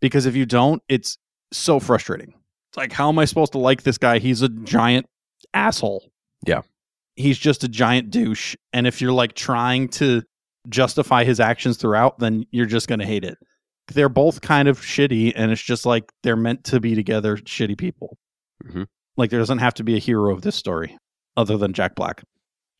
because 0.00 0.26
if 0.26 0.34
you 0.34 0.46
don't, 0.46 0.82
it's 0.88 1.16
so 1.52 1.78
frustrating. 1.78 2.34
It's 2.70 2.76
like 2.76 2.92
how 2.92 3.08
am 3.08 3.18
I 3.18 3.24
supposed 3.26 3.52
to 3.52 3.58
like 3.58 3.82
this 3.82 3.98
guy? 3.98 4.18
He's 4.18 4.42
a 4.42 4.48
giant 4.48 5.06
asshole. 5.52 6.10
Yeah. 6.46 6.62
He's 7.16 7.38
just 7.38 7.62
a 7.62 7.68
giant 7.68 8.10
douche 8.10 8.56
and 8.72 8.86
if 8.86 9.00
you're 9.00 9.12
like 9.12 9.34
trying 9.34 9.88
to 9.90 10.22
justify 10.68 11.24
his 11.24 11.38
actions 11.40 11.76
throughout, 11.76 12.18
then 12.18 12.46
you're 12.50 12.66
just 12.66 12.88
going 12.88 12.98
to 12.98 13.06
hate 13.06 13.22
it. 13.24 13.36
They're 13.88 14.08
both 14.08 14.40
kind 14.40 14.68
of 14.68 14.80
shitty, 14.80 15.32
and 15.36 15.50
it's 15.52 15.62
just 15.62 15.84
like 15.86 16.04
they're 16.22 16.36
meant 16.36 16.64
to 16.64 16.80
be 16.80 16.94
together, 16.94 17.36
shitty 17.36 17.76
people. 17.76 18.16
Mhm. 18.64 18.86
Like 19.16 19.30
there 19.30 19.38
doesn't 19.40 19.58
have 19.58 19.74
to 19.74 19.84
be 19.84 19.94
a 19.96 20.00
hero 20.00 20.32
of 20.32 20.42
this 20.42 20.56
story 20.56 20.96
other 21.36 21.56
than 21.56 21.72
Jack 21.72 21.94
Black. 21.94 22.22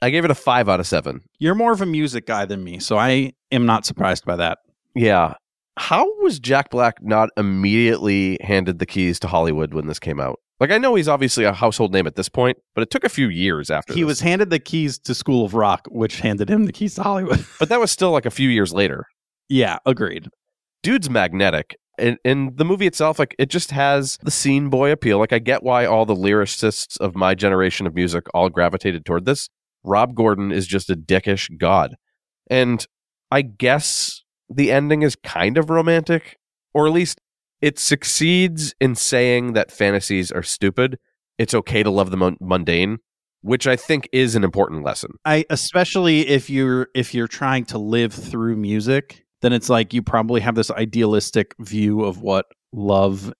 I 0.02 0.10
gave 0.10 0.24
it 0.24 0.30
a 0.30 0.34
five 0.34 0.68
out 0.68 0.80
of 0.80 0.86
seven. 0.86 1.20
You're 1.38 1.54
more 1.54 1.72
of 1.72 1.80
a 1.80 1.86
music 1.86 2.26
guy 2.26 2.44
than 2.44 2.64
me, 2.64 2.78
so 2.78 2.96
I 2.98 3.32
am 3.52 3.66
not 3.66 3.86
surprised 3.86 4.24
by 4.24 4.36
that. 4.36 4.58
Yeah. 4.94 5.34
How 5.78 6.06
was 6.20 6.38
Jack 6.38 6.70
Black 6.70 7.02
not 7.02 7.30
immediately 7.36 8.38
handed 8.42 8.78
the 8.78 8.86
keys 8.86 9.18
to 9.20 9.28
Hollywood 9.28 9.74
when 9.74 9.86
this 9.86 9.98
came 9.98 10.20
out? 10.20 10.38
Like, 10.60 10.70
I 10.70 10.78
know 10.78 10.94
he's 10.94 11.08
obviously 11.08 11.44
a 11.44 11.52
household 11.52 11.92
name 11.92 12.06
at 12.06 12.14
this 12.14 12.28
point, 12.28 12.58
but 12.74 12.82
it 12.82 12.90
took 12.90 13.02
a 13.04 13.08
few 13.08 13.28
years 13.28 13.70
after 13.70 13.92
He 13.92 14.00
this. 14.02 14.06
was 14.06 14.20
handed 14.20 14.50
the 14.50 14.60
keys 14.60 14.98
to 15.00 15.14
School 15.14 15.44
of 15.44 15.54
Rock, 15.54 15.88
which 15.90 16.20
handed 16.20 16.48
him 16.48 16.66
the 16.66 16.72
keys 16.72 16.94
to 16.94 17.02
Hollywood. 17.02 17.44
but 17.58 17.68
that 17.70 17.80
was 17.80 17.90
still 17.90 18.12
like 18.12 18.24
a 18.26 18.30
few 18.30 18.48
years 18.48 18.72
later. 18.72 19.06
yeah, 19.48 19.78
agreed. 19.84 20.28
Dude's 20.84 21.10
magnetic. 21.10 21.76
And, 21.98 22.56
the 22.56 22.64
movie 22.64 22.86
itself, 22.86 23.18
like 23.18 23.34
it 23.38 23.50
just 23.50 23.70
has 23.70 24.18
the 24.22 24.30
scene 24.30 24.68
boy 24.68 24.90
appeal. 24.92 25.18
Like 25.18 25.32
I 25.32 25.38
get 25.38 25.62
why 25.62 25.86
all 25.86 26.04
the 26.04 26.14
lyricists 26.14 27.00
of 27.00 27.14
my 27.16 27.34
generation 27.34 27.86
of 27.86 27.94
music 27.94 28.26
all 28.34 28.48
gravitated 28.48 29.04
toward 29.04 29.24
this. 29.24 29.48
Rob 29.84 30.14
Gordon 30.14 30.50
is 30.50 30.66
just 30.66 30.90
a 30.90 30.96
dickish 30.96 31.50
god. 31.58 31.94
And 32.50 32.84
I 33.30 33.42
guess 33.42 34.22
the 34.48 34.72
ending 34.72 35.02
is 35.02 35.16
kind 35.16 35.56
of 35.56 35.70
romantic, 35.70 36.36
or 36.72 36.86
at 36.86 36.92
least 36.92 37.20
it 37.60 37.78
succeeds 37.78 38.74
in 38.80 38.94
saying 38.94 39.52
that 39.52 39.70
fantasies 39.70 40.32
are 40.32 40.42
stupid. 40.42 40.98
It's 41.38 41.54
okay 41.54 41.82
to 41.82 41.90
love 41.90 42.10
the 42.10 42.16
mun- 42.16 42.36
mundane, 42.40 42.98
which 43.42 43.66
I 43.66 43.76
think 43.76 44.08
is 44.12 44.34
an 44.34 44.44
important 44.44 44.84
lesson. 44.84 45.12
I 45.24 45.44
especially 45.48 46.26
if 46.28 46.50
you're 46.50 46.88
if 46.94 47.14
you're 47.14 47.28
trying 47.28 47.66
to 47.66 47.78
live 47.78 48.12
through 48.12 48.56
music, 48.56 49.23
then 49.44 49.52
it's 49.52 49.68
like 49.68 49.92
you 49.92 50.00
probably 50.00 50.40
have 50.40 50.54
this 50.54 50.70
idealistic 50.70 51.54
view 51.58 52.02
of 52.02 52.22
what 52.22 52.46
love 52.72 53.30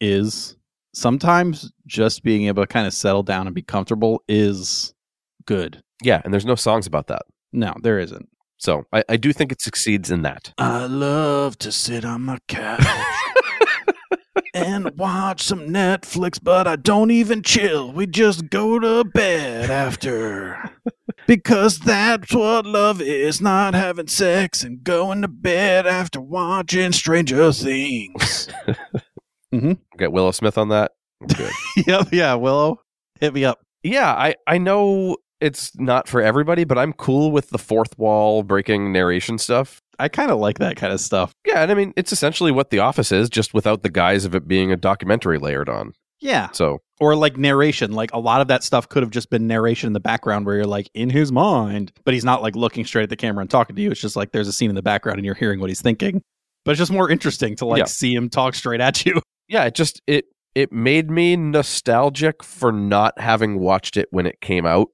is. 0.00 0.56
Sometimes 0.92 1.70
just 1.86 2.24
being 2.24 2.46
able 2.48 2.64
to 2.64 2.66
kind 2.66 2.86
of 2.86 2.92
settle 2.92 3.22
down 3.22 3.46
and 3.46 3.54
be 3.54 3.62
comfortable 3.62 4.22
is 4.28 4.92
good. 5.46 5.80
Yeah, 6.02 6.20
and 6.24 6.32
there's 6.32 6.44
no 6.44 6.56
songs 6.56 6.88
about 6.88 7.06
that. 7.06 7.22
No, 7.52 7.74
there 7.80 8.00
isn't. 8.00 8.28
So 8.58 8.84
I, 8.92 9.04
I 9.08 9.16
do 9.16 9.32
think 9.32 9.52
it 9.52 9.62
succeeds 9.62 10.10
in 10.10 10.22
that. 10.22 10.52
I 10.58 10.86
love 10.86 11.56
to 11.58 11.70
sit 11.70 12.04
on 12.04 12.22
my 12.22 12.38
couch 12.48 12.84
and 14.54 14.90
watch 14.98 15.42
some 15.42 15.68
Netflix, 15.68 16.40
but 16.42 16.66
I 16.66 16.74
don't 16.74 17.12
even 17.12 17.42
chill. 17.42 17.92
We 17.92 18.06
just 18.06 18.50
go 18.50 18.80
to 18.80 19.04
bed 19.04 19.70
after. 19.70 20.70
Because 21.26 21.78
that's 21.78 22.34
what 22.34 22.66
love 22.66 23.00
is 23.00 23.40
not 23.40 23.74
having 23.74 24.08
sex 24.08 24.62
and 24.62 24.82
going 24.82 25.22
to 25.22 25.28
bed 25.28 25.86
after 25.86 26.20
watching 26.20 26.92
Stranger 26.92 27.52
Things. 27.52 28.48
mm-hmm. 29.52 29.72
Get 29.98 30.12
Willow 30.12 30.32
Smith 30.32 30.58
on 30.58 30.68
that. 30.70 30.92
Good. 31.36 31.52
yep, 31.86 32.08
yeah, 32.12 32.34
Willow, 32.34 32.80
hit 33.20 33.32
me 33.34 33.44
up. 33.44 33.60
yeah, 33.82 34.12
I, 34.12 34.34
I 34.46 34.58
know 34.58 35.16
it's 35.40 35.76
not 35.78 36.08
for 36.08 36.20
everybody, 36.22 36.64
but 36.64 36.78
I'm 36.78 36.92
cool 36.92 37.32
with 37.32 37.50
the 37.50 37.58
fourth 37.58 37.98
wall 37.98 38.42
breaking 38.42 38.92
narration 38.92 39.38
stuff. 39.38 39.82
I 39.98 40.08
kind 40.08 40.30
of 40.30 40.38
like 40.38 40.58
that 40.58 40.76
kind 40.76 40.92
of 40.92 41.00
stuff. 41.00 41.32
Yeah, 41.46 41.62
and 41.62 41.70
I 41.70 41.74
mean, 41.74 41.92
it's 41.96 42.12
essentially 42.12 42.52
what 42.52 42.70
The 42.70 42.78
Office 42.78 43.12
is, 43.12 43.28
just 43.28 43.52
without 43.52 43.82
the 43.82 43.90
guise 43.90 44.24
of 44.24 44.34
it 44.34 44.48
being 44.48 44.72
a 44.72 44.76
documentary 44.76 45.38
layered 45.38 45.68
on. 45.68 45.94
Yeah. 46.20 46.50
So, 46.52 46.80
or 47.02 47.16
like 47.16 47.36
narration 47.36 47.92
like 47.92 48.12
a 48.12 48.18
lot 48.18 48.40
of 48.40 48.48
that 48.48 48.62
stuff 48.62 48.88
could 48.88 49.02
have 49.02 49.10
just 49.10 49.28
been 49.30 49.46
narration 49.46 49.86
in 49.88 49.92
the 49.92 50.00
background 50.00 50.46
where 50.46 50.56
you're 50.56 50.64
like 50.64 50.88
in 50.94 51.10
his 51.10 51.32
mind 51.32 51.92
but 52.04 52.14
he's 52.14 52.24
not 52.24 52.42
like 52.42 52.54
looking 52.56 52.84
straight 52.84 53.02
at 53.04 53.10
the 53.10 53.16
camera 53.16 53.40
and 53.42 53.50
talking 53.50 53.74
to 53.76 53.82
you 53.82 53.90
it's 53.90 54.00
just 54.00 54.16
like 54.16 54.32
there's 54.32 54.48
a 54.48 54.52
scene 54.52 54.70
in 54.70 54.74
the 54.76 54.82
background 54.82 55.18
and 55.18 55.26
you're 55.26 55.34
hearing 55.34 55.60
what 55.60 55.68
he's 55.70 55.82
thinking 55.82 56.22
but 56.64 56.72
it's 56.72 56.78
just 56.78 56.92
more 56.92 57.10
interesting 57.10 57.56
to 57.56 57.66
like 57.66 57.78
Yeah. 57.80 57.84
see 57.86 58.14
him 58.14 58.28
talk 58.30 58.54
straight 58.54 58.80
at 58.80 59.04
you 59.04 59.20
yeah, 59.48 59.64
it 59.64 59.74
just 59.74 60.00
it 60.06 60.26
it 60.54 60.70
made 60.72 61.10
me 61.10 61.34
nostalgic 61.36 62.42
for 62.44 62.70
not 62.72 63.18
having 63.18 63.58
watched 63.58 63.96
it 63.96 64.06
when 64.10 64.26
it 64.26 64.40
came 64.42 64.66
out. 64.66 64.88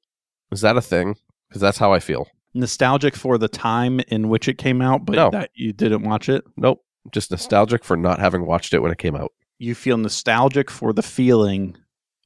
Is 0.53 0.61
that 0.61 0.77
a 0.77 0.81
thing? 0.81 1.17
Because 1.49 1.61
that's 1.61 1.79
how 1.79 1.93
I 1.93 1.99
feel. 2.01 2.29
nostalgic 2.55 3.15
for 3.17 3.37
the 3.39 3.49
time 3.49 4.01
in 4.09 4.29
which 4.29 4.49
it 4.49 4.57
came 4.59 4.81
out 4.81 5.05
but 5.05 5.17
No. 5.17 5.31
that 5.31 5.51
you 5.55 5.73
didn't 5.73 6.03
watch 6.05 6.29
it 6.29 6.45
Nope. 6.57 6.83
Just 7.13 7.31
nostalgic 7.31 7.85
for 7.85 7.97
not 7.97 8.19
having 8.21 8.47
watched 8.47 8.73
it 8.75 8.81
when 8.83 8.91
it 8.93 8.99
came 8.99 9.17
out. 9.17 9.33
you 9.59 9.75
feel 9.75 9.97
nostalgic 9.99 10.71
for 10.71 10.93
the 10.93 11.03
feeling 11.03 11.77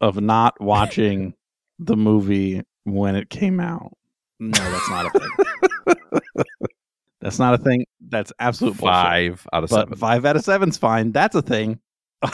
of 0.02 0.20
not 0.20 0.60
watching 0.60 1.32
the 1.78 1.96
movie 1.96 2.62
when 2.84 3.16
it 3.16 3.30
came 3.30 3.58
out 3.58 3.92
no 4.38 4.58
that's 4.70 4.90
not 4.90 5.06
a 5.06 5.18
thing 5.18 5.96
that's 7.22 7.38
not 7.38 7.54
a 7.54 7.58
thing 7.58 7.86
that's 8.12 8.32
absolute 8.38 8.76
bullshit. 8.76 8.92
Five 8.92 9.46
out 9.52 9.64
of 9.64 9.70
but 9.70 9.76
seven. 9.76 9.96
five 9.96 10.24
out 10.24 10.36
of 10.36 10.44
seven's 10.44 10.76
fine. 10.76 11.12
That's 11.12 11.34
a 11.34 11.42
thing. 11.42 11.80
All 12.22 12.30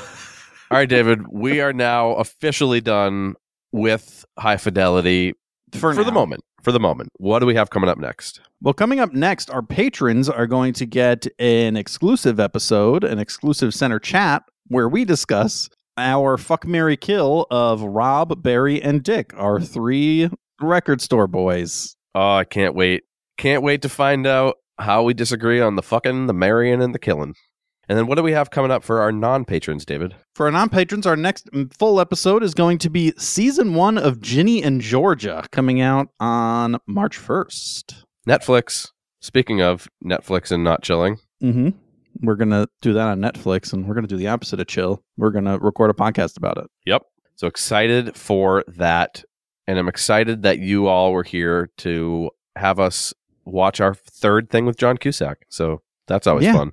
right, 0.76 0.88
David, 0.88 1.28
we 1.30 1.60
are 1.60 1.72
now 1.72 2.10
officially 2.14 2.80
done 2.80 3.36
with 3.72 4.24
high 4.38 4.56
fidelity 4.56 5.34
for, 5.72 5.94
for 5.94 6.04
the 6.04 6.12
moment. 6.12 6.42
For 6.62 6.72
the 6.72 6.80
moment. 6.80 7.10
What 7.18 7.38
do 7.38 7.46
we 7.46 7.54
have 7.54 7.70
coming 7.70 7.88
up 7.88 7.98
next? 7.98 8.40
Well, 8.60 8.74
coming 8.74 8.98
up 8.98 9.12
next, 9.12 9.50
our 9.50 9.62
patrons 9.62 10.28
are 10.28 10.46
going 10.46 10.72
to 10.74 10.84
get 10.84 11.26
an 11.38 11.76
exclusive 11.76 12.40
episode, 12.40 13.04
an 13.04 13.18
exclusive 13.18 13.72
center 13.72 14.00
chat 14.00 14.42
where 14.66 14.88
we 14.88 15.04
discuss 15.04 15.70
our 15.98 16.38
fuck 16.38 16.66
Mary 16.66 16.96
kill 16.96 17.46
of 17.50 17.82
Rob, 17.82 18.42
Barry, 18.42 18.80
and 18.80 19.02
Dick, 19.02 19.32
our 19.36 19.60
three 19.60 20.30
record 20.60 21.00
store 21.00 21.26
boys. 21.26 21.96
Oh, 22.14 22.34
I 22.36 22.44
can't 22.44 22.74
wait. 22.74 23.04
Can't 23.36 23.62
wait 23.62 23.82
to 23.82 23.88
find 23.88 24.26
out 24.26 24.56
how 24.78 25.02
we 25.02 25.14
disagree 25.14 25.60
on 25.60 25.76
the 25.76 25.82
fucking, 25.82 26.26
the 26.26 26.32
marrying, 26.32 26.82
and 26.82 26.94
the 26.94 26.98
killing. 26.98 27.34
And 27.88 27.96
then 27.96 28.06
what 28.06 28.16
do 28.16 28.22
we 28.22 28.32
have 28.32 28.50
coming 28.50 28.70
up 28.70 28.84
for 28.84 29.00
our 29.00 29.10
non 29.12 29.44
patrons, 29.44 29.84
David? 29.84 30.14
For 30.34 30.46
our 30.46 30.52
non 30.52 30.68
patrons, 30.68 31.06
our 31.06 31.16
next 31.16 31.48
full 31.78 32.00
episode 32.00 32.42
is 32.42 32.54
going 32.54 32.78
to 32.78 32.90
be 32.90 33.12
season 33.16 33.74
one 33.74 33.96
of 33.98 34.20
Ginny 34.20 34.62
and 34.62 34.80
Georgia, 34.80 35.44
coming 35.52 35.80
out 35.80 36.08
on 36.20 36.76
March 36.86 37.18
1st. 37.18 38.02
Netflix. 38.28 38.90
Speaking 39.20 39.60
of 39.62 39.88
Netflix 40.04 40.52
and 40.52 40.62
not 40.62 40.82
chilling, 40.82 41.18
Mm-hmm. 41.42 41.70
We're 42.20 42.36
gonna 42.36 42.66
do 42.82 42.92
that 42.94 43.08
on 43.08 43.20
Netflix, 43.20 43.72
and 43.72 43.86
we're 43.86 43.94
gonna 43.94 44.06
do 44.08 44.16
the 44.16 44.28
opposite 44.28 44.60
of 44.60 44.66
chill. 44.66 45.02
We're 45.16 45.30
gonna 45.30 45.58
record 45.58 45.90
a 45.90 45.94
podcast 45.94 46.36
about 46.36 46.58
it. 46.58 46.66
Yep. 46.86 47.02
So 47.36 47.46
excited 47.46 48.16
for 48.16 48.64
that. 48.68 49.22
And 49.66 49.78
I'm 49.78 49.88
excited 49.88 50.42
that 50.42 50.58
you 50.58 50.86
all 50.86 51.12
were 51.12 51.22
here 51.24 51.70
to 51.78 52.30
have 52.56 52.80
us 52.80 53.12
watch 53.44 53.80
our 53.80 53.94
third 53.94 54.50
thing 54.50 54.64
with 54.66 54.76
John 54.78 54.96
Cusack. 54.96 55.44
So 55.48 55.82
that's 56.06 56.26
always 56.26 56.46
Yeah. 56.46 56.54
fun. 56.54 56.72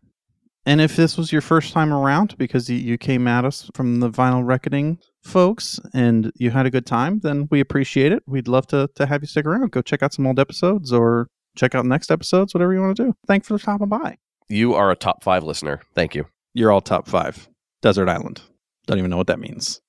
And 0.66 0.82
if 0.82 0.96
this 0.96 1.16
was 1.18 1.32
your 1.32 1.42
first 1.42 1.74
time 1.74 1.94
around 1.94 2.36
because 2.40 2.68
you, 2.70 2.78
you 2.78 2.98
came 2.98 3.28
at 3.28 3.46
us 3.46 3.70
from 3.76 4.00
the 4.00 4.10
vinyl 4.10 4.44
reckoning 4.46 4.98
folks 5.22 5.80
and 5.94 6.32
you 6.38 6.50
had 6.50 6.66
a 6.66 6.72
good 6.72 6.86
time, 6.88 7.20
then 7.20 7.48
we 7.52 7.60
appreciate 7.60 8.12
it. 8.12 8.24
We'd 8.26 8.48
love 8.48 8.66
to 8.68 8.90
to 8.96 9.06
have 9.06 9.22
you 9.22 9.28
stick 9.28 9.46
around. 9.46 9.72
Go 9.72 9.82
check 9.84 10.02
out 10.02 10.14
some 10.14 10.26
old 10.26 10.40
episodes 10.40 10.92
or 10.92 11.28
check 11.56 11.76
out 11.76 11.86
next 11.86 12.10
episodes, 12.10 12.54
whatever 12.56 12.74
you 12.74 12.82
want 12.82 12.98
to 12.98 13.06
do. 13.06 13.14
Thanks 13.28 13.48
for 13.48 13.60
stopping 13.60 13.90
by. 13.90 14.18
You 14.48 14.76
are 14.76 14.92
a 14.92 14.96
top 14.96 15.24
five 15.24 15.44
listener. 15.44 15.82
Thank 15.96 16.14
you. 16.14 16.28
You're 16.54 16.72
all 16.72 16.82
top 16.82 17.08
five. 17.08 17.50
Desert 17.82 18.08
Island. 18.10 18.42
Don't 18.86 19.00
even 19.00 19.10
know 19.10 19.18
what 19.18 19.28
that 19.28 19.40
means. 19.40 19.82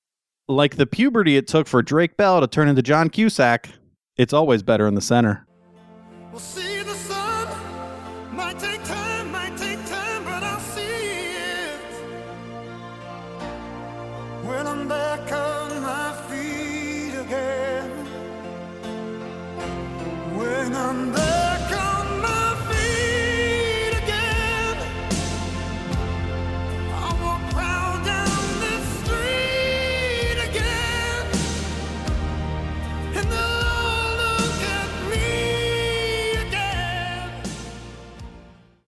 Like 0.47 0.77
the 0.77 0.87
puberty 0.87 1.37
it 1.37 1.47
took 1.47 1.67
for 1.67 1.81
Drake 1.81 2.17
Bell 2.17 2.41
to 2.41 2.47
turn 2.47 2.67
into 2.67 2.81
John 2.81 3.09
Cusack, 3.09 3.69
it's 4.15 4.33
always 4.33 4.63
better 4.63 4.87
in 4.87 4.95
the 4.95 5.01
center. 5.01 5.45
We'll 6.31 6.39